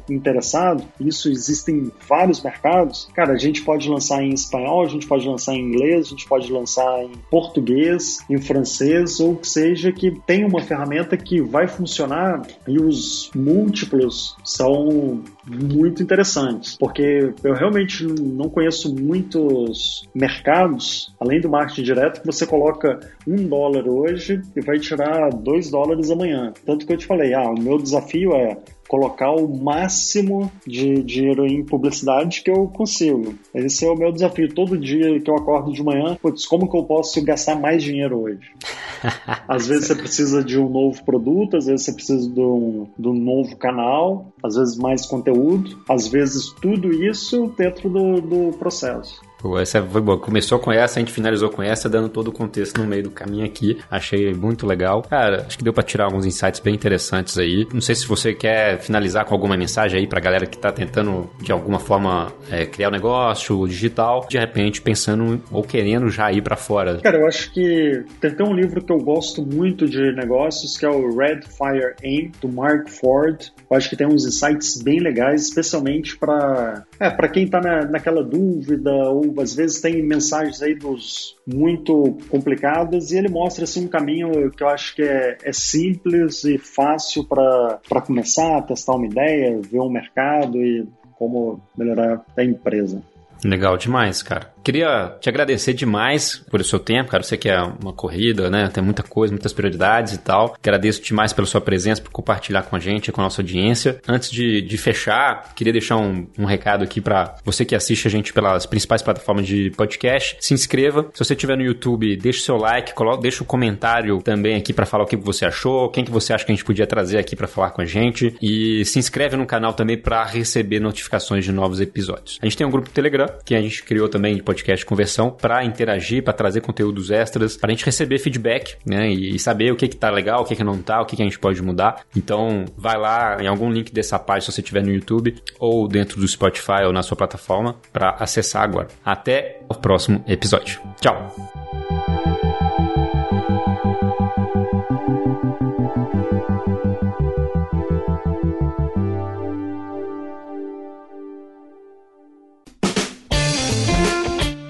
interessado, 0.08 0.84
isso 1.00 1.30
existe 1.30 1.70
em 1.70 1.90
vários 2.08 2.42
mercados, 2.42 3.08
cara, 3.14 3.32
a 3.32 3.38
gente 3.38 3.62
pode 3.62 3.88
lançar 3.88 4.22
em 4.22 4.32
espanhol, 4.32 4.84
a 4.84 4.88
gente 4.88 5.06
pode 5.06 5.26
lançar 5.28 5.54
em 5.54 5.60
inglês, 5.60 6.06
a 6.06 6.10
gente 6.10 6.26
pode 6.26 6.50
lançar 6.52 7.02
em 7.02 7.12
português, 7.30 8.18
em 8.28 8.38
francês, 8.38 9.20
ou 9.20 9.36
que 9.36 9.48
seja, 9.48 9.92
que 9.92 10.10
tem 10.26 10.44
uma 10.44 10.62
ferramenta 10.62 11.16
que 11.16 11.40
vai 11.40 11.66
funcionar 11.66 12.42
e 12.66 12.78
os 12.78 13.30
múltiplos 13.34 14.36
são 14.44 15.22
muito 15.46 16.02
interessantes, 16.02 16.76
porque 16.78 17.32
eu 17.42 17.54
realmente 17.54 18.04
não 18.04 18.48
conheço 18.48 18.94
muitos 18.94 20.08
mercados, 20.14 21.14
além 21.20 21.40
do 21.40 21.48
marketing 21.48 21.82
direto, 21.82 22.20
que 22.20 22.26
você 22.26 22.46
coloca 22.46 23.00
um 23.26 23.48
dólar 23.48 23.88
hoje 23.88 24.40
e 24.56 24.60
vai 24.60 24.78
tirar 24.78 25.30
dois 25.30 25.70
dólares 25.70 26.10
amanhã. 26.10 26.52
Tanto 26.64 26.86
que 26.86 26.92
eu 26.92 26.96
te 26.96 27.06
falei, 27.06 27.34
ah, 27.34 27.50
o 27.50 27.58
meu 27.58 27.78
desafio 27.78 28.32
é 28.32 28.56
colocar 28.90 29.30
o 29.30 29.46
máximo 29.46 30.50
de 30.66 31.00
dinheiro 31.04 31.46
em 31.46 31.64
publicidade 31.64 32.42
que 32.42 32.50
eu 32.50 32.66
consigo. 32.66 33.36
Esse 33.54 33.86
é 33.86 33.88
o 33.88 33.94
meu 33.94 34.10
desafio. 34.10 34.52
Todo 34.52 34.76
dia 34.76 35.20
que 35.20 35.30
eu 35.30 35.36
acordo 35.36 35.72
de 35.72 35.80
manhã, 35.80 36.18
putz, 36.20 36.44
como 36.44 36.68
que 36.68 36.76
eu 36.76 36.82
posso 36.82 37.22
gastar 37.22 37.54
mais 37.54 37.84
dinheiro 37.84 38.22
hoje? 38.22 38.50
às 39.46 39.68
vezes 39.68 39.86
você 39.86 39.94
precisa 39.94 40.42
de 40.42 40.58
um 40.58 40.68
novo 40.68 41.04
produto, 41.04 41.56
às 41.56 41.66
vezes 41.66 41.84
você 41.84 41.92
precisa 41.92 42.28
de 42.28 42.40
um, 42.40 42.88
de 42.98 43.08
um 43.08 43.14
novo 43.14 43.56
canal, 43.56 44.26
às 44.42 44.56
vezes 44.56 44.76
mais 44.76 45.06
conteúdo, 45.06 45.78
às 45.88 46.08
vezes 46.08 46.52
tudo 46.60 46.92
isso 46.92 47.54
dentro 47.56 47.88
do, 47.88 48.20
do 48.20 48.58
processo. 48.58 49.20
Pô, 49.40 49.58
essa 49.58 49.82
foi 49.82 50.00
boa. 50.00 50.18
Começou 50.18 50.58
com 50.58 50.70
essa, 50.70 50.98
a 50.98 51.00
gente 51.00 51.12
finalizou 51.12 51.48
com 51.48 51.62
essa, 51.62 51.88
dando 51.88 52.08
todo 52.08 52.28
o 52.28 52.32
contexto 52.32 52.78
no 52.78 52.86
meio 52.86 53.04
do 53.04 53.10
caminho 53.10 53.44
aqui. 53.44 53.78
Achei 53.90 54.34
muito 54.34 54.66
legal. 54.66 55.02
Cara, 55.02 55.44
acho 55.46 55.56
que 55.56 55.64
deu 55.64 55.72
para 55.72 55.82
tirar 55.82 56.04
alguns 56.04 56.26
insights 56.26 56.60
bem 56.60 56.74
interessantes 56.74 57.38
aí. 57.38 57.66
Não 57.72 57.80
sei 57.80 57.94
se 57.94 58.06
você 58.06 58.34
quer 58.34 58.78
finalizar 58.80 59.24
com 59.24 59.34
alguma 59.34 59.56
mensagem 59.56 60.00
aí 60.00 60.06
pra 60.06 60.20
galera 60.20 60.46
que 60.46 60.58
tá 60.58 60.70
tentando, 60.70 61.30
de 61.40 61.50
alguma 61.50 61.78
forma, 61.78 62.30
é, 62.50 62.66
criar 62.66 62.88
um 62.88 62.92
negócio 62.92 63.66
digital, 63.66 64.26
de 64.28 64.38
repente 64.38 64.82
pensando 64.82 65.40
ou 65.50 65.62
querendo 65.62 66.10
já 66.10 66.30
ir 66.30 66.42
para 66.42 66.56
fora. 66.56 66.98
Cara, 66.98 67.18
eu 67.18 67.26
acho 67.26 67.52
que 67.52 68.04
tem 68.20 68.30
até 68.30 68.44
um 68.44 68.52
livro 68.52 68.84
que 68.84 68.92
eu 68.92 68.98
gosto 68.98 69.42
muito 69.42 69.88
de 69.88 70.12
negócios, 70.12 70.76
que 70.76 70.84
é 70.84 70.90
o 70.90 71.16
Red 71.16 71.40
Fire 71.42 71.94
Aim, 72.04 72.30
do 72.42 72.48
Mark 72.48 72.88
Ford. 72.90 73.50
Eu 73.70 73.76
acho 73.76 73.88
que 73.88 73.96
tem 73.96 74.06
uns 74.06 74.26
insights 74.26 74.82
bem 74.82 75.00
legais, 75.00 75.42
especialmente 75.42 76.16
para 76.18 76.84
é, 76.98 77.08
para 77.08 77.28
quem 77.28 77.48
tá 77.48 77.60
na, 77.60 77.86
naquela 77.86 78.22
dúvida 78.22 78.90
ou 78.90 79.29
às 79.38 79.54
vezes 79.54 79.80
tem 79.80 80.02
mensagens 80.02 80.62
aí 80.62 80.74
dos 80.74 81.36
muito 81.46 82.16
complicadas 82.28 83.10
e 83.10 83.18
ele 83.18 83.28
mostra 83.28 83.64
assim, 83.64 83.84
um 83.84 83.88
caminho 83.88 84.50
que 84.50 84.62
eu 84.62 84.68
acho 84.68 84.94
que 84.94 85.02
é, 85.02 85.38
é 85.42 85.52
simples 85.52 86.44
e 86.44 86.58
fácil 86.58 87.24
para 87.24 88.00
começar, 88.04 88.62
testar 88.62 88.94
uma 88.94 89.06
ideia, 89.06 89.60
ver 89.60 89.80
um 89.80 89.90
mercado 89.90 90.56
e 90.56 90.86
como 91.18 91.60
melhorar 91.76 92.24
a 92.36 92.42
empresa. 92.42 93.02
Legal 93.44 93.76
demais, 93.76 94.22
cara. 94.22 94.52
Queria 94.62 95.16
te 95.20 95.28
agradecer 95.28 95.72
demais 95.72 96.42
por 96.50 96.60
o 96.60 96.64
seu 96.64 96.78
tempo, 96.78 97.10
cara. 97.10 97.22
Eu 97.22 97.26
sei 97.26 97.38
que 97.38 97.48
é 97.48 97.60
uma 97.60 97.92
corrida, 97.92 98.50
né? 98.50 98.68
Tem 98.68 98.82
muita 98.82 99.02
coisa, 99.02 99.32
muitas 99.32 99.52
prioridades 99.52 100.14
e 100.14 100.18
tal. 100.18 100.54
Agradeço 100.62 101.02
demais 101.02 101.32
pela 101.32 101.46
sua 101.46 101.60
presença, 101.60 102.02
por 102.02 102.10
compartilhar 102.10 102.62
com 102.62 102.76
a 102.76 102.78
gente, 102.78 103.10
com 103.10 103.20
a 103.20 103.24
nossa 103.24 103.40
audiência. 103.40 104.00
Antes 104.06 104.30
de, 104.30 104.60
de 104.60 104.78
fechar, 104.78 105.54
queria 105.54 105.72
deixar 105.72 105.96
um, 105.96 106.26
um 106.38 106.44
recado 106.44 106.84
aqui 106.84 107.00
para 107.00 107.36
você 107.44 107.64
que 107.64 107.74
assiste 107.74 108.06
a 108.06 108.10
gente 108.10 108.32
pelas 108.32 108.66
principais 108.66 109.02
plataformas 109.02 109.46
de 109.46 109.70
podcast. 109.70 110.36
Se 110.40 110.52
inscreva. 110.52 111.10
Se 111.14 111.24
você 111.24 111.34
estiver 111.34 111.56
no 111.56 111.62
YouTube, 111.62 112.16
deixe 112.16 112.40
seu 112.40 112.56
like, 112.56 112.94
coloque, 112.94 113.22
deixa 113.22 113.42
um 113.42 113.46
comentário 113.46 114.20
também 114.22 114.56
aqui 114.56 114.72
para 114.72 114.86
falar 114.86 115.04
o 115.04 115.06
que 115.06 115.16
você 115.16 115.46
achou, 115.46 115.88
quem 115.88 116.04
que 116.04 116.10
você 116.10 116.32
acha 116.32 116.44
que 116.44 116.52
a 116.52 116.54
gente 116.54 116.64
podia 116.64 116.86
trazer 116.86 117.18
aqui 117.18 117.34
para 117.34 117.48
falar 117.48 117.70
com 117.70 117.80
a 117.80 117.86
gente. 117.86 118.36
E 118.42 118.84
se 118.84 118.98
inscreve 118.98 119.36
no 119.36 119.46
canal 119.46 119.72
também 119.72 119.96
para 119.96 120.24
receber 120.24 120.80
notificações 120.80 121.44
de 121.44 121.52
novos 121.52 121.80
episódios. 121.80 122.38
A 122.42 122.46
gente 122.46 122.56
tem 122.56 122.66
um 122.66 122.70
grupo 122.70 122.90
Telegram 122.90 123.28
que 123.44 123.54
a 123.54 123.62
gente 123.62 123.82
criou 123.82 124.08
também 124.08 124.36
de 124.36 124.42
podcast 124.50 124.84
conversão 124.84 125.30
para 125.30 125.64
interagir, 125.64 126.24
para 126.24 126.32
trazer 126.32 126.60
conteúdos 126.60 127.10
extras, 127.10 127.56
para 127.56 127.70
a 127.70 127.74
gente 127.74 127.84
receber 127.84 128.18
feedback, 128.18 128.76
né? 128.84 129.08
E, 129.08 129.38
saber 129.38 129.72
o 129.72 129.76
que 129.76 129.88
que 129.88 129.96
tá 129.96 130.10
legal, 130.10 130.42
o 130.42 130.44
que 130.44 130.56
que 130.56 130.64
não 130.64 130.82
tá, 130.82 131.00
o 131.00 131.06
que 131.06 131.16
que 131.16 131.22
a 131.22 131.24
gente 131.24 131.38
pode 131.38 131.62
mudar. 131.62 132.04
Então, 132.16 132.64
vai 132.76 132.98
lá 132.98 133.38
em 133.40 133.46
algum 133.46 133.70
link 133.70 133.92
dessa 133.92 134.18
página 134.18 134.40
se 134.40 134.52
você 134.52 134.60
estiver 134.60 134.82
no 134.82 134.92
YouTube 134.92 135.34
ou 135.58 135.86
dentro 135.86 136.20
do 136.20 136.26
Spotify 136.26 136.82
ou 136.84 136.92
na 136.92 137.02
sua 137.02 137.16
plataforma 137.16 137.76
para 137.92 138.10
acessar 138.18 138.62
agora. 138.62 138.88
Até 139.04 139.60
o 139.68 139.74
próximo 139.74 140.24
episódio. 140.26 140.80
Tchau. 141.00 141.69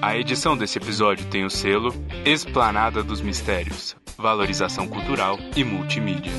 A 0.01 0.17
edição 0.17 0.57
desse 0.57 0.79
episódio 0.79 1.27
tem 1.27 1.45
o 1.45 1.49
selo 1.49 1.93
Esplanada 2.25 3.03
dos 3.03 3.21
Mistérios, 3.21 3.95
Valorização 4.17 4.87
Cultural 4.87 5.37
e 5.55 5.63
Multimídia. 5.63 6.31